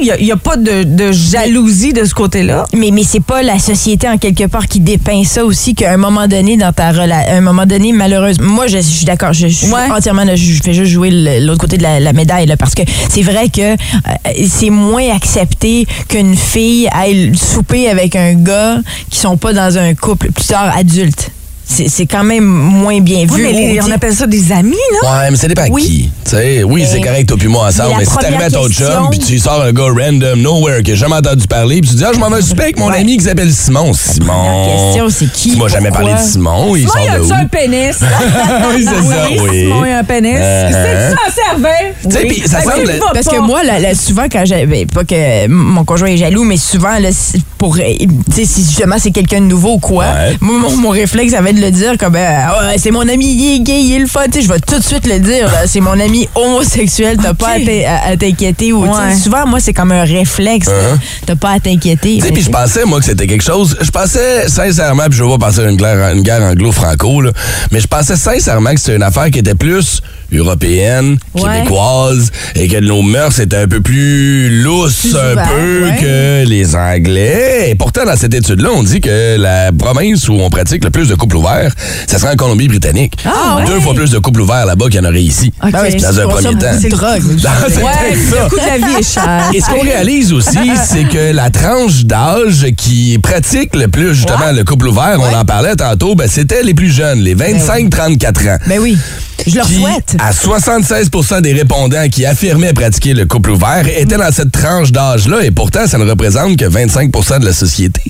Il 0.00 0.24
n'y 0.24 0.32
a, 0.32 0.36
pas 0.36 0.56
de, 0.56 0.82
de 0.82 1.12
jalousie 1.12 1.92
de 1.92 2.04
ce 2.04 2.12
côté-là. 2.14 2.64
mais 2.74 2.90
mais 2.90 3.04
c'est 3.04 3.20
pas 3.22 3.42
la 3.42 3.58
société 3.58 4.08
en 4.08 4.18
quelque 4.18 4.46
part 4.48 4.66
qui 4.66 4.80
dépeint 4.80 5.22
ça 5.24 5.44
aussi 5.44 5.74
qu'à 5.74 5.92
un 5.92 5.96
moment 5.96 6.26
donné 6.26 6.56
dans 6.56 6.72
ta 6.72 6.90
relation 6.90 7.32
un 7.32 7.40
moment 7.40 7.64
donné 7.66 7.92
malheureusement 7.92 8.46
moi 8.48 8.66
je, 8.66 8.78
je 8.78 8.82
suis 8.82 9.04
d'accord 9.04 9.32
je, 9.32 9.46
je 9.48 9.54
suis 9.54 9.68
Ouais. 9.72 9.90
entièrement 9.90 10.24
là, 10.24 10.34
je 10.34 10.60
fais 10.62 10.72
juste 10.72 10.92
jouer 10.92 11.10
l'autre 11.40 11.60
côté 11.60 11.76
de 11.76 11.82
la, 11.82 12.00
la 12.00 12.12
médaille 12.12 12.46
là, 12.46 12.56
parce 12.56 12.74
que 12.74 12.82
c'est 13.10 13.22
vrai 13.22 13.48
que 13.50 13.60
euh, 13.60 13.76
c'est 14.48 14.70
moins 14.70 15.08
accepté 15.14 15.86
qu'une 16.08 16.36
fille 16.36 16.88
aille 16.92 17.32
souper 17.36 17.88
avec 17.88 18.16
un 18.16 18.34
gars 18.34 18.78
qui 19.10 19.18
sont 19.18 19.36
pas 19.36 19.52
dans 19.52 19.78
un 19.78 19.94
couple 19.94 20.32
plus 20.32 20.46
tard 20.46 20.72
adulte 20.76 21.30
c'est 21.68 21.88
c'est 21.88 22.06
quand 22.06 22.24
même 22.24 22.44
moins 22.44 23.00
bien 23.00 23.26
Oui, 23.30 23.36
vu 23.36 23.42
mais 23.42 23.52
les- 23.52 23.80
Ou, 23.80 23.84
on 23.86 23.90
appelle 23.90 24.14
ça 24.14 24.26
des 24.26 24.50
amis, 24.52 24.74
là. 25.02 25.10
Ouais, 25.24 25.30
mais 25.30 25.36
ça 25.36 25.46
dépend 25.48 25.62
à 25.62 25.68
Oui. 25.70 25.82
qui. 25.84 26.10
Tu 26.24 26.30
sais, 26.30 26.64
oui, 26.64 26.84
c'est 26.90 27.00
correct, 27.00 27.28
toi 27.28 27.36
puis 27.38 27.48
moi 27.48 27.66
ensemble, 27.68 27.88
mais 27.90 27.92
la 27.92 27.98
mais, 28.00 28.04
si 28.06 28.16
t'arrives 28.16 28.40
à 28.42 28.50
ton 28.50 28.68
chum, 28.68 29.08
puis 29.10 29.18
tu 29.18 29.38
sors 29.38 29.62
un 29.62 29.72
gars 29.72 29.84
random, 29.84 30.40
nowhere, 30.40 30.78
que 30.82 30.88
j'ai 30.88 30.96
jamais 30.96 31.16
entendu 31.16 31.46
parler, 31.46 31.80
puis 31.80 31.90
tu 31.90 31.96
dis, 31.96 32.04
ah, 32.04 32.10
je 32.14 32.18
m'en 32.18 32.30
vais 32.30 32.42
souper 32.42 32.62
avec 32.64 32.78
mon 32.78 32.88
Ouais. 32.88 32.98
ami 33.00 33.16
qui 33.18 33.24
s'appelle 33.24 33.52
Simon. 33.52 33.92
Simon. 33.92 34.66
question, 34.66 35.08
c'est 35.10 35.30
qui, 35.32 35.50
Tu 35.52 35.56
m'as 35.58 35.68
jamais 35.68 35.90
parlé 35.90 36.12
de? 36.14 36.18
Simon, 36.18 36.74
il 36.74 36.88
Simon, 36.88 37.04
il 37.04 37.10
de 37.10 37.16
a-tu 37.16 37.32
où? 37.32 37.34
un 37.34 37.46
pénis? 37.46 37.96
oui, 38.74 38.84
c'est 38.84 39.02
ça, 39.08 39.26
oui. 39.30 39.60
Simon, 39.64 39.84
il 39.84 39.90
a 39.92 39.98
un 39.98 40.04
pénis. 40.04 40.32
Uh-huh. 40.32 40.68
C'est 40.72 41.10
ça, 41.10 41.42
servait. 41.50 41.94
Tu 42.02 42.10
sais, 42.10 42.26
puis 42.26 42.48
ça 42.48 42.62
semble- 42.62 43.00
Parce 43.12 43.26
que 43.28 43.38
moi, 43.40 43.60
souvent, 43.94 44.24
quand 44.30 44.44
j'ai. 44.44 44.66
ben, 44.66 44.86
pas 44.86 45.04
que 45.04 45.46
mon 45.48 45.84
conjoint 45.84 46.08
est 46.08 46.16
jaloux, 46.16 46.44
mais 46.44 46.56
souvent, 46.56 46.98
là, 46.98 47.08
c'est 47.12 47.40
pour. 47.58 47.76
Tu 47.76 47.82
sais, 48.34 48.44
si 48.44 48.62
justement 48.62 48.96
c'est 48.98 49.10
quelqu'un 49.10 49.40
de 49.40 49.46
nouveau 49.46 49.74
ou 49.74 49.78
quoi, 49.78 50.06
moi, 50.40 50.58
mon, 50.58 50.76
mon 50.76 50.88
réflexe, 50.90 51.32
ça 51.32 51.40
va 51.40 51.50
être 51.50 51.57
de 51.58 51.64
le 51.64 51.70
dire 51.70 51.96
comme. 51.98 52.16
euh, 52.16 52.20
Ah 52.46 52.72
c'est 52.78 52.90
mon 52.90 53.06
ami, 53.08 53.26
il 53.34 53.54
est 53.56 53.60
gay, 53.60 53.80
il 53.82 53.94
est 53.94 53.98
le 53.98 54.06
fun. 54.06 54.24
Tu 54.26 54.40
sais, 54.40 54.42
je 54.42 54.48
vais 54.52 54.60
tout 54.60 54.78
de 54.78 54.84
suite 54.84 55.06
le 55.06 55.18
dire. 55.18 55.50
C'est 55.66 55.80
mon 55.80 55.98
ami 55.98 56.28
homosexuel, 56.34 57.16
t'as 57.22 57.34
pas 57.34 57.50
à 57.50 57.58
t'in- 57.58 57.84
à 57.86 58.10
à 58.12 58.16
t'inquiéter. 58.16 58.72
ou 58.72 58.86
tu 58.86 58.92
sais, 58.92 58.98
Ouais. 58.98 59.14
Souvent, 59.16 59.46
moi, 59.46 59.60
c'est 59.60 59.72
comme 59.72 59.92
un 59.92 60.04
réflexe. 60.04 60.68
Uh-huh. 60.68 60.98
T'as 61.26 61.36
pas 61.36 61.50
à 61.52 61.60
t'inquiéter. 61.60 62.14
Tu 62.16 62.20
sais, 62.20 62.26
Mais 62.28 62.32
puis 62.32 62.42
je 62.42 62.50
pensais, 62.50 62.84
moi, 62.84 62.98
que 63.00 63.04
c'était 63.04 63.26
quelque 63.26 63.44
chose. 63.44 63.76
Je 63.80 63.90
pensais 63.90 64.48
sincèrement, 64.48 65.04
puis 65.08 65.18
je 65.18 65.24
veux 65.24 65.30
pas 65.38 65.46
passer 65.46 65.62
une 65.62 65.76
guerre, 65.76 66.12
une 66.14 66.22
guerre 66.22 66.42
anglo-franco, 66.42 67.20
là, 67.22 67.30
mais 67.70 67.80
je 67.80 67.86
pensais 67.86 68.16
sincèrement 68.16 68.72
que 68.74 68.80
c'était 68.80 68.96
une 68.96 69.02
affaire 69.02 69.30
qui 69.30 69.38
était 69.40 69.54
plus 69.54 70.00
européenne, 70.32 71.18
Ouais. 71.34 71.42
québécoise, 71.58 72.30
et 72.54 72.68
que 72.68 72.78
nos 72.80 73.02
mœurs 73.02 73.38
étaient 73.40 73.56
un 73.56 73.68
peu 73.68 73.80
plus 73.80 74.62
lousses, 74.62 75.14
un 75.14 75.36
peu 75.36 75.84
ouais. 75.84 75.96
que 76.00 76.48
les 76.48 76.74
Anglais. 76.76 77.70
Et 77.70 77.74
pourtant, 77.74 78.04
dans 78.04 78.16
cette 78.16 78.34
étude-là, 78.34 78.70
on 78.74 78.82
dit 78.82 79.00
que 79.00 79.36
la 79.38 79.72
province 79.72 80.28
où 80.28 80.34
on 80.34 80.50
pratique 80.50 80.84
le 80.84 80.90
plus 80.90 81.08
de 81.08 81.14
couples 81.14 81.36
ouverts, 81.36 81.72
ça 82.06 82.18
serait 82.18 82.32
en 82.32 82.36
Colombie-Britannique. 82.36 83.14
Ah, 83.24 83.56
ouais? 83.58 83.64
Deux 83.66 83.80
fois 83.80 83.94
plus 83.94 84.10
de 84.10 84.18
couples 84.18 84.40
ouverts 84.40 84.66
là-bas 84.66 84.86
qu'il 84.86 84.96
y 84.96 84.98
en 85.00 85.08
aurait 85.08 85.22
ici. 85.22 85.52
OK. 85.62 85.70
Ben 85.72 85.82
Dans 85.82 85.90
c'est 85.90 86.04
un 86.06 86.12
ça, 86.12 86.22
premier 86.26 86.42
temps. 86.58 86.88
drogue. 86.90 87.22
C'est 87.38 87.40
ça. 87.40 88.44
le 88.44 88.48
coût 88.48 88.56
de 88.56 88.66
la 88.66 88.78
vie 88.88 88.94
est 88.98 89.14
cher. 89.14 89.50
Et 89.54 89.60
ce 89.60 89.66
qu'on 89.66 89.80
réalise 89.80 90.32
aussi, 90.32 90.58
c'est 90.86 91.04
que 91.04 91.32
la 91.32 91.50
tranche 91.50 92.04
d'âge 92.04 92.66
qui 92.76 93.18
pratique 93.22 93.74
le 93.76 93.88
plus 93.88 94.14
justement 94.14 94.52
le 94.54 94.64
couple 94.64 94.88
ouvert, 94.88 95.18
on 95.20 95.34
en 95.36 95.44
parlait 95.44 95.76
tantôt, 95.76 96.14
ben, 96.14 96.28
c'était 96.28 96.62
les 96.62 96.74
plus 96.74 96.90
jeunes, 96.92 97.20
les 97.20 97.34
25-34 97.34 98.48
ans. 98.50 98.58
Ben 98.66 98.78
oui. 98.80 98.96
Je 99.46 99.54
leur 99.56 99.66
Qui, 99.66 99.74
souhaite. 99.76 100.16
à 100.22 100.32
76% 100.32 101.40
des 101.42 101.52
répondants 101.52 102.08
qui 102.10 102.26
affirmaient 102.26 102.72
pratiquer 102.72 103.14
le 103.14 103.24
couple 103.26 103.50
ouvert 103.50 103.86
étaient 103.86 104.16
dans 104.16 104.32
cette 104.32 104.50
tranche 104.52 104.90
d'âge-là 104.92 105.42
et 105.44 105.50
pourtant, 105.50 105.86
ça 105.86 105.98
ne 105.98 106.08
représente 106.08 106.56
que 106.56 106.64
25% 106.64 107.40
de 107.40 107.44
la 107.46 107.52
société. 107.52 108.00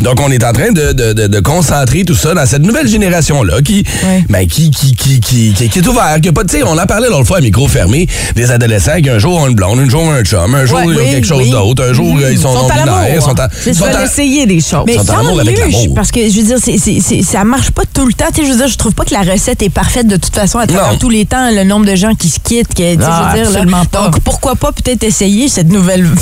Donc, 0.00 0.20
on 0.20 0.30
est 0.30 0.42
en 0.44 0.52
train 0.52 0.72
de, 0.72 0.92
de- 0.92 1.12
de- 1.12 1.26
de 1.26 1.40
concentrer 1.40 2.04
tout 2.04 2.14
ça 2.14 2.34
dans 2.34 2.46
cette 2.46 2.62
nouvelle 2.62 2.88
génération-là 2.88 3.60
qui, 3.62 3.84
ben, 4.28 4.46
qui, 4.46 4.70
qui, 4.70 4.94
qui, 4.94 5.20
qui, 5.20 5.52
qui- 5.52 5.68
qui 5.68 5.78
est 5.78 5.86
ouverte. 5.86 6.20
qui 6.22 6.28
a 6.28 6.32
pas, 6.32 6.42
on 6.66 6.78
en 6.78 6.86
parlait 6.86 7.08
l'autre 7.08 7.26
fois 7.26 7.38
à 7.38 7.40
micro 7.40 7.68
fermé, 7.68 8.06
des 8.34 8.50
adolescents 8.50 9.00
qui 9.02 9.10
un 9.10 9.18
jour 9.18 9.36
ont 9.38 9.46
une 9.48 9.54
blonde, 9.54 9.78
un 9.80 9.88
jour 9.88 10.02
ont 10.02 10.12
un 10.12 10.22
chum, 10.22 10.54
un 10.54 10.64
jour 10.64 10.78
Ouais, 10.78 10.84
ils 10.86 10.96
ont 10.98 11.02
oui, 11.02 11.10
quelque 11.10 11.26
chose 11.26 11.42
oui. 11.42 11.50
d'autre, 11.50 11.84
un 11.84 11.92
jour 11.92 12.16
ils 12.20 12.22
sont, 12.22 12.30
Ils 12.32 12.38
sont 12.38 12.48
à 12.48 12.54
non-binaires, 12.76 12.86
l'amour. 13.08 13.22
sont 13.22 13.40
en- 13.40 13.46
Ils 13.66 13.74
sont 13.74 13.84
en- 13.84 14.04
essayer 14.04 14.46
des 14.46 14.60
choses. 14.60 14.84
Mais 14.86 14.94
sont 14.94 15.10
en 15.10 15.18
amour 15.20 15.40
avec 15.40 15.58
l'amour. 15.58 15.94
parce 15.94 16.10
que 16.10 16.20
je 16.28 16.36
veux 16.40 16.46
dire, 16.46 16.58
c'est, 16.62 16.78
c'est, 16.78 17.00
c'est- 17.00 17.22
ça 17.22 17.44
marche 17.44 17.70
pas 17.70 17.82
tout 17.92 18.06
le 18.06 18.12
temps. 18.12 18.26
Tu 18.34 18.40
sais, 18.42 18.46
je 18.46 18.52
veux 18.52 18.58
dire, 18.58 18.68
je 18.68 18.76
trouve 18.78 18.94
pas 18.94 19.04
que 19.04 19.12
la 19.14 19.20
recette 19.22 19.62
est 19.62 19.68
parfaite 19.70 20.06
de 20.06 20.16
toute 20.16 20.34
façon 20.34 20.58
à 20.58 20.66
travers 20.66 20.92
Non. 20.92 20.98
tous 20.98 21.10
les 21.10 21.24
temps. 21.26 21.49
Le 21.52 21.64
nombre 21.64 21.86
de 21.86 21.94
gens 21.96 22.14
qui 22.14 22.28
se 22.28 22.38
quittent, 22.38 22.76
sais, 22.76 22.96
Ah, 23.02 23.32
je 23.34 23.40
veux 23.42 23.50
dire, 23.50 23.64
là. 23.66 23.84
pas. 23.90 24.02
Donc 24.04 24.20
pourquoi 24.20 24.54
pas 24.54 24.72
peut-être 24.72 25.02
essayer 25.04 25.48
cette 25.48 25.68
nouvelle. 25.68 26.06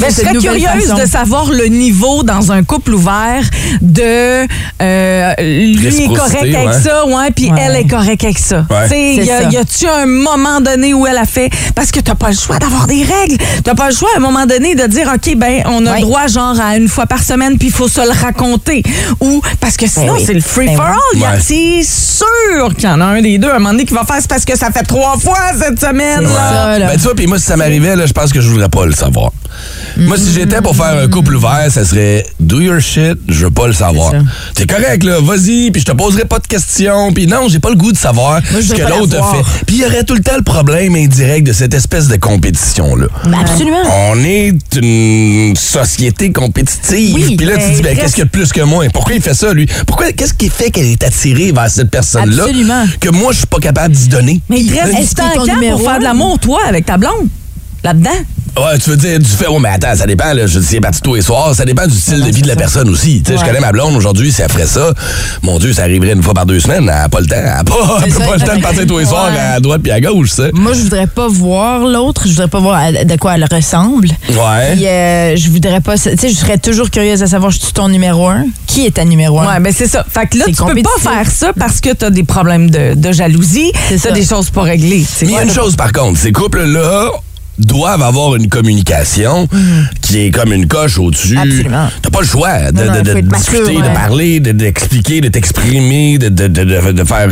Ben, 0.00 0.06
je 0.08 0.14
cette 0.14 0.24
serais 0.24 0.34
nouvelle 0.34 0.60
curieuse 0.62 0.88
façon? 0.88 1.02
de 1.02 1.06
savoir 1.06 1.50
le 1.50 1.66
niveau 1.66 2.22
dans 2.22 2.50
un 2.52 2.62
couple 2.64 2.94
ouvert 2.94 3.42
de 3.80 4.46
euh, 4.82 5.34
lui 5.40 6.02
est 6.04 6.06
correct 6.14 6.54
avec 6.54 6.72
ça, 6.82 7.06
ouais, 7.06 7.30
puis 7.34 7.50
Ouais. 7.50 7.60
elle 7.60 7.76
est 7.76 7.86
correcte 7.86 8.24
avec 8.24 8.38
ça. 8.38 8.66
Ouais. 8.70 8.84
Tu 8.84 8.88
sais, 8.88 9.14
C'est 9.18 9.24
y 9.26 9.30
a- 9.30 9.42
ça. 9.42 9.48
y 9.50 9.56
a-tu 9.56 9.86
un 9.86 10.06
moment 10.06 10.60
donné 10.60 10.94
où 10.94 11.06
elle 11.06 11.16
a 11.18 11.26
fait 11.26 11.50
parce 11.74 11.90
que 11.90 12.00
t'as 12.00 12.14
pas 12.14 12.30
le 12.30 12.36
choix 12.36 12.58
d'avoir 12.58 12.86
des 12.86 13.04
règles, 13.04 13.36
t'as 13.62 13.74
pas 13.74 13.88
le 13.90 13.94
choix 13.94 14.08
à 14.14 14.18
un 14.18 14.20
moment 14.20 14.46
donné 14.46 14.74
de 14.74 14.86
dire 14.86 15.10
ok 15.14 15.36
ben 15.36 15.62
on 15.66 15.84
a 15.86 16.00
droit 16.00 16.26
genre 16.26 16.58
à 16.60 16.76
une 16.76 16.88
fois 16.88 17.06
par 17.06 17.22
semaine 17.22 17.58
puis 17.58 17.68
il 17.68 17.74
faut 17.74 17.88
se 17.88 18.00
le 18.00 18.10
raconter 18.18 18.82
ou 19.20 19.40
parce 19.60 19.76
que 19.76 19.86
sinon 19.86 20.06
Ben 20.14 20.18
oui. 20.18 20.24
c'est 20.26 20.34
le 20.34 20.40
free 20.40 20.66
Ben. 20.66 21.38
C'est 21.40 21.82
sûr 21.82 22.74
qu'il 22.76 22.88
y 22.88 22.92
en 22.92 23.00
a 23.00 23.04
un 23.04 23.20
des 23.22 23.38
deux 23.38 23.48
à 23.50 23.56
un 23.56 23.58
moment 23.58 23.70
donné 23.72 23.84
qui 23.84 23.94
va 23.94 24.04
faire 24.04 24.16
c'est 24.20 24.28
parce 24.28 24.44
que 24.44 24.53
ça 24.56 24.70
fait 24.70 24.82
trois 24.82 25.18
fois 25.18 25.52
cette 25.58 25.80
semaine. 25.80 26.22
Là. 26.22 26.28
ça, 26.28 26.78
là. 26.78 26.86
Ben, 26.86 26.96
tu 26.96 27.02
vois, 27.02 27.14
puis 27.14 27.26
moi, 27.26 27.38
si 27.38 27.44
ça 27.44 27.56
m'arrivait, 27.56 27.94
je 28.06 28.12
pense 28.12 28.32
que 28.32 28.40
je 28.40 28.48
voudrais 28.48 28.68
pas 28.68 28.86
le 28.86 28.92
savoir. 28.92 29.30
Moi, 29.96 30.16
si 30.16 30.32
j'étais 30.32 30.60
pour 30.60 30.76
faire 30.76 30.98
un 30.98 31.08
couple 31.08 31.36
ouvert, 31.36 31.66
ça 31.70 31.84
serait 31.84 32.26
do 32.40 32.60
your 32.60 32.80
shit, 32.80 33.18
je 33.28 33.44
veux 33.44 33.50
pas 33.50 33.66
le 33.66 33.72
savoir. 33.72 34.12
C'est 34.56 34.68
correct, 34.68 35.04
là, 35.04 35.20
vas-y, 35.20 35.70
puis 35.70 35.80
je 35.80 35.86
te 35.86 35.92
poserai 35.92 36.24
pas 36.24 36.38
de 36.38 36.46
questions, 36.46 37.12
puis 37.12 37.26
non, 37.26 37.48
j'ai 37.48 37.58
pas 37.58 37.70
le 37.70 37.76
goût 37.76 37.92
de 37.92 37.96
savoir 37.96 38.40
ce 38.44 38.74
que 38.74 38.82
l'autre 38.82 39.16
fait. 39.16 39.64
Puis 39.66 39.76
il 39.76 39.82
y 39.82 39.86
aurait 39.86 40.04
tout 40.04 40.14
le 40.14 40.22
temps 40.22 40.36
le 40.36 40.42
problème 40.42 40.94
indirect 40.96 41.46
de 41.46 41.52
cette 41.52 41.74
espèce 41.74 42.08
de 42.08 42.16
compétition-là. 42.16 43.06
Ben, 43.24 43.38
absolument. 43.40 43.82
On 44.10 44.18
est 44.24 44.54
une 44.76 45.54
société 45.56 46.32
compétitive. 46.32 47.14
Oui, 47.14 47.36
puis 47.36 47.46
là, 47.46 47.54
tu 47.54 47.60
ben, 47.60 47.70
te 47.70 47.76
dis, 47.76 47.82
ben, 47.82 47.96
qu'est-ce 47.96 48.14
qu'il 48.14 48.20
y 48.20 48.22
a 48.22 48.26
de 48.26 48.30
plus 48.30 48.52
que 48.52 48.62
moi? 48.62 48.84
Pourquoi 48.92 49.14
il 49.14 49.22
fait 49.22 49.34
ça, 49.34 49.52
lui? 49.52 49.66
Pourquoi, 49.86 50.12
qu'est-ce 50.12 50.34
qui 50.34 50.48
fait 50.48 50.70
qu'elle 50.70 50.86
est 50.86 51.04
attirée 51.04 51.52
vers 51.52 51.70
cette 51.70 51.90
personne-là? 51.90 52.44
Absolument. 52.44 52.84
Que 53.00 53.10
moi, 53.10 53.32
je 53.32 53.38
suis 53.38 53.46
pas 53.46 53.58
capable 53.58 53.94
d'y 53.94 54.08
donner? 54.08 54.40
Mais 54.48 54.60
il 54.60 54.72
te 54.72 54.78
reste 54.78 54.98
Est-ce 54.98 55.14
ton 55.14 55.46
numéro 55.46 55.78
pour 55.78 55.88
faire 55.88 55.98
de 55.98 56.04
l'amour, 56.04 56.38
toi, 56.38 56.60
avec 56.68 56.86
ta 56.86 56.96
blonde? 56.96 57.28
Là-dedans? 57.82 58.10
Ouais, 58.56 58.78
tu 58.78 58.90
veux 58.90 58.96
dire 58.96 59.18
du 59.18 59.28
fait. 59.28 59.48
Ouais, 59.48 59.58
mais 59.60 59.68
attends, 59.70 59.94
ça 59.96 60.06
dépend, 60.06 60.32
là. 60.32 60.46
Je 60.46 60.58
dis, 60.60 60.66
c'est 60.66 60.80
parti 60.80 61.00
tous 61.02 61.14
les 61.16 61.22
soirs. 61.22 61.54
Ça 61.54 61.64
dépend 61.64 61.86
du 61.86 61.96
style 61.98 62.22
de 62.22 62.30
vie 62.30 62.42
de 62.42 62.46
la 62.48 62.54
personne 62.56 62.88
aussi. 62.88 63.20
Tu 63.22 63.32
sais, 63.32 63.38
je 63.38 63.44
connais 63.44 63.58
ma 63.60 63.72
blonde 63.72 63.96
aujourd'hui, 63.96 64.32
si 64.32 64.42
elle 64.42 64.50
ferait 64.50 64.66
ça, 64.66 64.92
mon 65.42 65.58
Dieu, 65.58 65.72
ça 65.72 65.82
arriverait 65.82 66.12
une 66.12 66.22
fois 66.22 66.34
par 66.34 66.46
deux 66.46 66.60
semaines. 66.60 66.80
Elle 66.88 66.94
n'a 67.02 67.08
pas 67.08 67.20
le 67.20 67.26
temps. 67.26 67.34
Elle 67.36 67.44
n'a 67.46 67.64
pas, 67.64 67.74
elle 68.06 68.12
a 68.12 68.26
pas 68.26 68.36
le 68.36 68.40
temps 68.42 68.56
de 68.56 68.62
partir 68.62 68.86
tous 68.86 68.98
les 68.98 69.06
soirs 69.06 69.30
à 69.54 69.58
droite 69.60 69.80
puis 69.82 69.90
à 69.92 70.00
gauche, 70.00 70.30
ça. 70.30 70.44
Moi, 70.52 70.72
je 70.72 70.82
voudrais 70.82 71.06
pas 71.08 71.26
voir 71.28 71.80
l'autre. 71.80 72.22
Je 72.26 72.30
voudrais 72.30 72.48
pas 72.48 72.60
voir 72.60 72.80
à- 72.80 73.04
de 73.04 73.16
quoi 73.16 73.34
elle 73.34 73.46
ressemble. 73.50 74.08
Ouais. 74.28 74.72
Puis, 74.76 74.86
euh, 74.86 75.36
je 75.36 75.50
voudrais 75.50 75.80
pas. 75.80 75.96
Tu 75.96 76.02
sais, 76.16 76.28
je 76.28 76.34
serais 76.34 76.58
toujours 76.58 76.90
curieuse 76.90 77.22
à 77.22 77.26
savoir, 77.26 77.50
je 77.50 77.58
suis 77.58 77.72
ton 77.72 77.88
numéro 77.88 78.28
un? 78.28 78.44
Qui 78.68 78.86
est 78.86 78.92
ta 78.92 79.04
numéro 79.04 79.40
un? 79.40 79.46
Ouais, 79.54 79.60
mais 79.60 79.72
c'est 79.72 79.88
ça. 79.88 80.04
Fait 80.08 80.26
que 80.26 80.38
là, 80.38 80.44
C'est 80.46 80.52
tu 80.52 80.64
peux 80.64 80.82
pas 80.82 81.10
faire 81.12 81.30
ça 81.30 81.52
parce 81.58 81.80
que 81.80 81.92
t'as 81.92 82.10
des 82.10 82.24
problèmes 82.24 82.70
de, 82.70 82.94
de 82.94 83.12
jalousie. 83.12 83.72
ça. 83.90 84.08
T'as 84.10 84.14
des 84.14 84.24
choses 84.24 84.50
pas 84.50 84.62
réglées. 84.62 85.04
Mais 85.22 85.26
il 85.28 85.30
y 85.32 85.36
a 85.38 85.42
une 85.42 85.50
chose 85.52 85.74
par 85.76 85.92
contre, 85.92 86.18
ces 86.20 86.30
couples-là 86.32 87.10
doivent 87.58 88.02
avoir 88.02 88.34
une 88.36 88.48
communication 88.48 89.46
qui 90.02 90.26
est 90.26 90.30
comme 90.30 90.52
une 90.52 90.66
coche 90.66 90.98
au-dessus. 90.98 91.38
Absolument. 91.38 91.88
T'as 92.02 92.10
pas 92.10 92.20
le 92.20 92.26
choix 92.26 92.72
de, 92.72 92.78
Non, 92.84 92.86
non, 92.86 92.92
de- 92.92 92.98
il 92.98 93.02
de 93.04 93.10
faut 93.12 93.18
être 93.18 93.28
discuter, 93.28 93.60
mature, 93.74 93.82
de 93.82 93.94
parler, 93.94 94.40
de- 94.40 94.52
d'expliquer, 94.52 95.20
de 95.20 95.28
t'exprimer, 95.28 96.18
de, 96.18 96.28
de, 96.28 96.48
de, 96.48 96.64
de- 96.64 96.92
de 96.92 97.04
faire, 97.04 97.28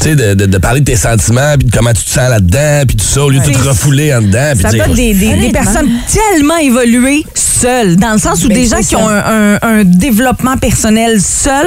tu 0.00 0.08
sais, 0.10 0.14
de, 0.16 0.34
de- 0.34 0.46
de 0.46 0.58
parler 0.58 0.80
de 0.80 0.84
tes 0.86 0.96
sentiments, 0.96 1.54
puis 1.58 1.68
de 1.68 1.76
comment 1.76 1.92
tu 1.92 2.04
te 2.04 2.10
sens 2.10 2.28
là-dedans, 2.30 2.82
puis 2.86 2.96
tout 2.96 3.04
ça, 3.04 3.24
au 3.24 3.30
lieu 3.30 3.40
de 3.40 3.44
tout 3.44 3.50
te 3.52 3.68
refouler 3.68 4.14
en 4.14 4.22
dedans. 4.22 4.52
puis 4.52 4.62
Ça 4.62 4.70
dire, 4.70 4.86
donne 4.86 4.94
des, 4.96 5.14
des- 5.14 5.50
personnes 5.52 5.88
tellement 6.12 6.58
évoluées 6.58 7.24
seules, 7.34 7.96
dans 7.96 8.12
le 8.12 8.18
sens 8.18 8.44
où 8.44 8.48
Ben, 8.48 8.54
des 8.54 8.66
gens 8.68 8.78
qui 8.78 8.84
ça. 8.84 8.98
ont 8.98 9.08
un, 9.08 9.54
un- 9.54 9.58
un 9.62 9.84
développement 9.84 10.56
personnel 10.56 11.20
seul 11.20 11.66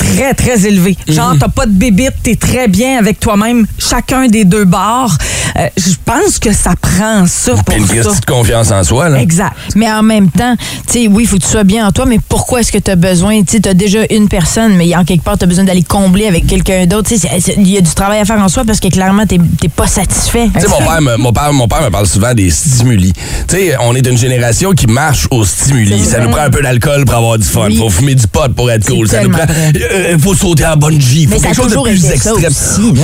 très, 0.00 0.34
très 0.34 0.66
élevé. 0.66 0.96
Mhm. 1.08 1.14
Genre, 1.14 1.34
t'as 1.38 1.48
pas 1.48 1.66
de 1.66 1.72
bébite, 1.72 2.14
t'es 2.22 2.36
très 2.36 2.68
bien 2.68 2.98
avec 2.98 3.20
toi-même, 3.20 3.66
chacun 3.78 4.26
des 4.26 4.44
deux 4.44 4.64
bords. 4.64 5.14
Euh, 5.58 5.66
Je 5.76 5.94
pense 6.04 6.38
que 6.38 6.52
ça 6.52 6.72
prend 6.80 7.26
ça 7.26 7.52
Puis 7.54 7.62
pour 7.64 7.74
une 7.96 8.02
ça. 8.02 8.10
petite 8.10 8.24
confiance 8.26 8.70
en 8.70 8.82
soi, 8.84 9.08
là. 9.08 9.20
Exact. 9.20 9.52
Mais 9.74 9.90
en 9.90 10.02
même 10.02 10.30
temps, 10.30 10.54
tu 10.86 10.92
sais, 10.92 11.08
oui, 11.08 11.24
il 11.24 11.26
faut 11.28 11.36
que 11.36 11.42
tu 11.42 11.48
sois 11.48 11.64
bien 11.64 11.86
en 11.86 11.92
toi, 11.92 12.06
mais 12.06 12.18
pourquoi 12.28 12.60
est-ce 12.60 12.72
que 12.72 12.78
tu 12.78 12.90
as 12.90 12.96
besoin? 12.96 13.42
Tu 13.42 13.58
sais, 13.58 13.68
as 13.68 13.74
déjà 13.74 14.00
une 14.10 14.28
personne, 14.28 14.74
mais 14.76 14.94
en 14.96 15.04
quelque 15.04 15.22
part, 15.24 15.36
tu 15.38 15.44
as 15.44 15.46
besoin 15.46 15.64
d'aller 15.64 15.82
combler 15.82 16.26
avec 16.26 16.46
quelqu'un 16.46 16.86
d'autre. 16.86 17.08
Tu 17.08 17.18
sais, 17.18 17.28
il 17.56 17.68
y 17.68 17.76
a 17.76 17.80
du 17.80 17.90
travail 17.94 18.20
à 18.20 18.24
faire 18.24 18.38
en 18.40 18.48
soi 18.48 18.64
parce 18.64 18.80
que 18.80 18.88
clairement, 18.88 19.26
tu 19.26 19.38
n'es 19.38 19.68
pas 19.74 19.86
satisfait. 19.86 20.48
Tu 20.54 20.60
sais, 20.60 20.68
mon 20.68 20.78
père, 20.78 21.00
me, 21.02 21.16
mon, 21.16 21.32
père, 21.32 21.52
mon 21.52 21.68
père 21.68 21.82
me 21.82 21.90
parle 21.90 22.06
souvent 22.06 22.32
des 22.34 22.50
stimuli. 22.50 23.12
Tu 23.48 23.56
sais, 23.56 23.74
on 23.80 23.94
est 23.94 24.06
une 24.06 24.16
génération 24.18 24.72
qui 24.72 24.86
marche 24.86 25.26
aux 25.30 25.44
stimuli. 25.44 26.04
Ça 26.04 26.20
nous 26.20 26.30
prend 26.30 26.42
un 26.42 26.50
peu 26.50 26.62
d'alcool 26.62 27.04
pour 27.04 27.14
avoir 27.16 27.38
du 27.38 27.44
fun. 27.46 27.66
Oui. 27.68 27.76
Faut 27.78 27.90
fumer 27.90 28.14
du 28.14 28.26
pot 28.26 28.52
pour 28.54 28.70
être 28.70 28.86
cool. 28.86 29.08
Ça 29.08 29.22
nous 29.22 29.30
prend. 29.30 29.44
Vrai. 29.90 30.14
euh, 30.14 30.18
faut 30.18 30.34
sauter 30.34 30.66
en 30.66 30.76
bungee. 30.76 31.26
Faut 31.26 31.34
Mais 31.34 31.40
quelque 31.40 31.56
chose 31.56 31.72
de 31.72 31.76
plus 31.90 32.04
extrême. 32.10 32.34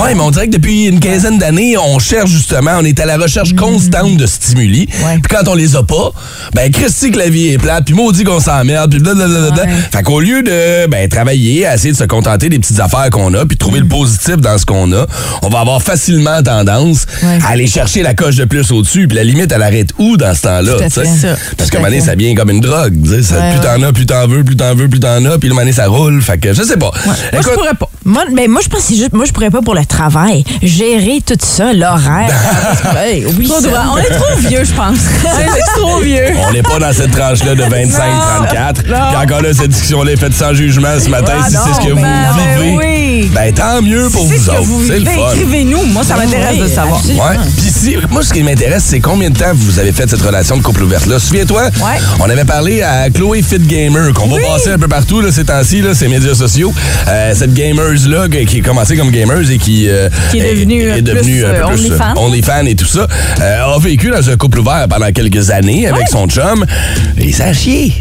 ouais, 0.00 0.14
mais 0.14 0.20
on 0.20 0.30
dirait 0.30 0.46
que 0.46 0.52
depuis 0.52 0.84
une 0.86 1.00
quinzaine 1.00 1.38
d'années, 1.38 1.76
on 1.78 1.98
cherche 1.98 2.30
justement, 2.30 2.72
on 2.80 2.84
est 2.84 2.98
à 3.00 3.06
la 3.06 3.16
recherche 3.16 3.54
constante 3.54 4.16
de 4.16 4.26
stimuli. 4.26 4.86
Puis 4.86 5.22
quand 5.28 5.48
on 5.48 5.54
les 5.54 5.76
a 5.76 5.82
pas, 5.82 6.10
ben 6.54 6.70
Christy 6.70 7.10
que 7.10 7.18
la 7.18 7.28
vie 7.28 7.48
est 7.48 7.58
plate, 7.58 7.84
puis 7.84 7.94
maudit 7.94 8.24
qu'on 8.24 8.40
s'emmerde, 8.40 8.90
puis 8.90 9.00
blablabla. 9.00 9.66
Fait 9.92 10.02
qu'au 10.02 10.20
lieu 10.20 10.42
de 10.42 10.86
ben, 10.88 11.08
travailler, 11.08 11.66
à 11.66 11.74
essayer 11.74 11.92
de 11.92 11.96
se 11.96 12.04
contenter 12.04 12.48
des 12.48 12.58
petites 12.58 12.80
affaires 12.80 13.10
qu'on 13.10 13.32
a, 13.34 13.44
puis 13.46 13.56
trouver 13.56 13.80
le 13.80 13.88
positif 13.88 14.36
dans 14.36 14.58
ce 14.58 14.66
qu'on 14.66 14.92
a, 14.92 15.06
on 15.42 15.48
va 15.48 15.60
avoir 15.60 15.82
facilement 15.82 16.42
tendance 16.42 17.06
à 17.44 17.48
aller 17.50 17.66
chercher 17.66 18.02
la 18.02 18.14
coche 18.14 18.36
de 18.36 18.44
plus 18.44 18.70
au-dessus, 18.72 19.08
puis 19.08 19.16
la 19.16 19.24
limite, 19.24 19.50
elle 19.52 19.62
arrête 19.62 19.90
où 19.98 20.16
dans 20.16 20.34
ce 20.34 20.42
temps-là? 20.42 20.72
À. 21.26 21.36
Parce 21.56 21.70
qu'à 21.70 21.78
un 21.78 21.80
à 21.80 21.84
moment 21.84 21.90
donné, 21.96 22.00
ça 22.06 22.14
devient 22.16 22.34
comme 22.34 22.50
une 22.50 22.60
drogue. 22.60 22.94
tu 23.02 23.10
sais, 23.10 23.22
ça- 23.22 23.36
Ouais, 23.40 23.50
plus 23.52 23.60
t'en 23.60 23.82
as, 23.82 23.92
plus 23.92 24.06
t'en 24.06 24.26
veux, 24.26 24.44
plus 24.44 24.56
t'en 24.56 24.74
veux, 24.74 24.88
plus 24.88 25.00
t'en 25.00 25.24
as, 25.24 25.38
puis 25.38 25.48
le 25.48 25.54
moment 25.54 25.60
donné, 25.62 25.72
ça 25.72 25.86
roule. 25.88 26.20
Fait 26.22 26.38
que 26.38 26.52
je 26.52 26.62
sais 26.62 26.75
pas. 26.76 26.90
Moi, 27.04 27.14
je 27.32 27.48
pourrais 27.48 27.74
pas. 27.74 27.88
Moi, 28.04 28.22
ben, 28.32 28.48
moi, 28.48 28.60
je 28.62 28.68
pense 28.68 28.82
que 28.82 28.86
c'est 28.86 28.96
juste, 28.96 29.12
moi, 29.12 29.24
je 29.24 29.32
pourrais 29.32 29.50
pas 29.50 29.62
pour 29.62 29.74
le 29.74 29.84
travail. 29.84 30.44
Gérer 30.62 31.20
tout 31.26 31.34
ça, 31.40 31.72
l'horaire. 31.72 32.30
Hey, 32.96 33.26
oui, 33.38 33.48
ça. 33.48 33.84
On 33.92 33.98
est 33.98 34.10
trop 34.10 34.36
vieux, 34.38 34.64
je 34.64 34.72
pense. 34.72 34.98
On 35.24 35.56
est 35.56 35.80
trop 35.80 36.00
vieux. 36.00 36.28
On 36.48 36.52
n'est 36.52 36.62
pas 36.62 36.78
dans 36.78 36.92
cette 36.92 37.10
tranche-là 37.10 37.54
de 37.54 37.62
25-34. 37.62 38.74
Puis 38.82 38.92
encore 38.94 39.42
là, 39.42 39.52
cette 39.52 39.68
discussion-là 39.68 40.12
est 40.12 40.16
faite 40.16 40.34
sans 40.34 40.54
jugement 40.54 40.88
ce 40.98 41.08
matin. 41.08 41.34
Ah 41.38 41.48
si 41.48 41.56
c'est 41.56 41.74
ce 41.74 41.86
que 41.86 41.92
vous 41.92 42.00
ben, 42.00 42.28
ben 42.36 42.62
vivez, 42.62 42.76
oui. 42.76 43.30
ben 43.34 43.52
tant 43.52 43.82
mieux 43.82 44.08
pour 44.10 44.24
vous 44.26 44.48
autres. 44.50 44.62
C'est 44.86 45.00
le 45.00 45.04
fun. 45.04 45.32
écrivez-nous. 45.32 45.84
Moi, 45.86 46.04
ça 46.04 46.16
m'intéresse 46.16 46.58
de 46.58 46.68
savoir. 46.68 47.04
Ouais. 47.06 47.36
Puis 47.56 47.70
si, 47.70 47.96
moi, 48.10 48.22
ce 48.22 48.32
qui 48.32 48.42
m'intéresse, 48.42 48.84
c'est 48.86 49.00
combien 49.00 49.30
de 49.30 49.38
temps 49.38 49.52
vous 49.52 49.78
avez 49.78 49.92
fait 49.92 50.08
cette 50.08 50.22
relation 50.22 50.56
de 50.56 50.62
couple 50.62 50.84
ouverte-là? 50.84 51.18
Souviens-toi, 51.18 51.70
on 52.20 52.30
avait 52.30 52.44
parlé 52.44 52.82
à 52.82 53.10
Chloé 53.10 53.42
Fit 53.42 53.58
Gamer, 53.58 54.12
qu'on 54.14 54.28
va 54.28 54.36
passer 54.40 54.70
un 54.70 54.78
peu 54.78 54.88
partout 54.88 55.20
là, 55.20 55.30
ces 55.32 55.44
temps-ci, 55.44 55.82
là, 55.82 55.94
ces 55.94 56.08
médias 56.08 56.34
sociaux. 56.34 56.65
Euh, 57.08 57.32
cette 57.34 57.54
gameuse-là, 57.54 58.28
qui 58.28 58.44
qui 58.46 58.60
a 58.60 58.62
commencé 58.62 58.96
comme 58.96 59.10
gameuse 59.10 59.50
et 59.50 59.58
qui, 59.58 59.88
euh, 59.88 60.08
Qui 60.30 60.38
est 60.40 60.54
devenue, 60.54 60.82
euh, 60.90 61.00
devenue 61.00 61.40
plus, 61.40 61.44
un 61.44 61.50
peu 61.50 61.56
euh, 61.56 61.66
plus 61.68 61.86
OnlyFans. 61.90 62.14
OnlyFans 62.16 62.66
et 62.66 62.74
tout 62.74 62.86
ça, 62.86 63.06
euh, 63.40 63.74
a 63.74 63.78
vécu 63.78 64.10
dans 64.10 64.28
un 64.30 64.36
couple 64.36 64.60
ouvert 64.60 64.86
pendant 64.88 65.10
quelques 65.12 65.50
années 65.50 65.86
avec 65.88 66.08
son 66.08 66.26
chum. 66.28 66.64
Et 67.18 67.32
ça 67.32 67.46
a 67.46 67.52
chié. 67.52 67.92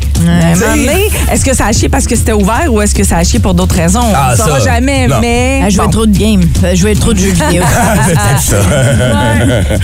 Est-ce 1.32 1.44
que 1.46 1.56
ça 1.56 1.68
a 1.68 1.72
chié 1.72 1.90
parce 1.90 2.06
que 2.08 2.16
c'était 2.16 2.34
ouvert 2.34 2.72
ou 2.72 2.82
est-ce 2.82 2.96
que 2.96 3.04
ça 3.04 3.18
a 3.18 3.24
chié 3.24 3.40
pour 3.40 3.54
d'autres 3.54 3.76
raisons? 3.76 4.00
Ah, 4.14 4.30
On 4.30 4.32
ne 4.32 4.38
saura 4.38 4.60
jamais, 4.60 5.08
non. 5.08 5.18
mais. 5.22 5.62
Elle 5.66 5.72
jouait 5.72 5.86
bon. 5.86 5.92
trop 5.92 6.06
de 6.06 6.18
games. 6.18 6.44
Elle 6.64 6.76
jouait 6.78 6.96
trop 6.96 7.14
de 7.14 7.20
jeux 7.20 7.32
vidéo. 7.48 7.64
C'est 8.08 8.52
ça. 8.56 8.58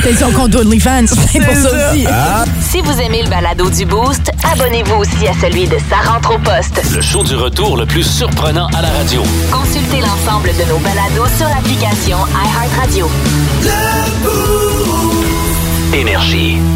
Peut-être 0.01 0.19
son 0.19 0.31
compte 0.31 0.55
OnlyFans. 0.55 1.05
C'est 1.31 1.39
pour 1.39 1.53
ça, 1.55 1.69
aussi. 1.91 2.05
Ah. 2.09 2.45
Si 2.61 2.81
vous 2.81 2.99
aimez 3.01 3.23
le 3.23 3.29
balado 3.29 3.69
du 3.69 3.85
Boost, 3.85 4.31
abonnez-vous 4.53 4.95
aussi 4.95 5.27
à 5.27 5.33
celui 5.41 5.67
de 5.67 5.77
Sa 5.89 6.09
rentre 6.11 6.35
au 6.35 6.39
poste. 6.39 6.81
Le 6.95 7.01
show 7.01 7.23
du 7.23 7.35
retour 7.35 7.77
le 7.77 7.85
plus 7.85 8.03
surprenant 8.03 8.60
à 8.67 8.81
la 8.81 8.89
radio. 8.89 9.23
Consultez 9.51 10.01
l'ensemble 10.01 10.49
de 10.49 10.69
nos 10.69 10.77
balados 10.79 11.27
sur 11.37 11.47
l'application 11.47 12.17
iHeartRadio. 12.35 13.09
Énergie. 15.93 16.70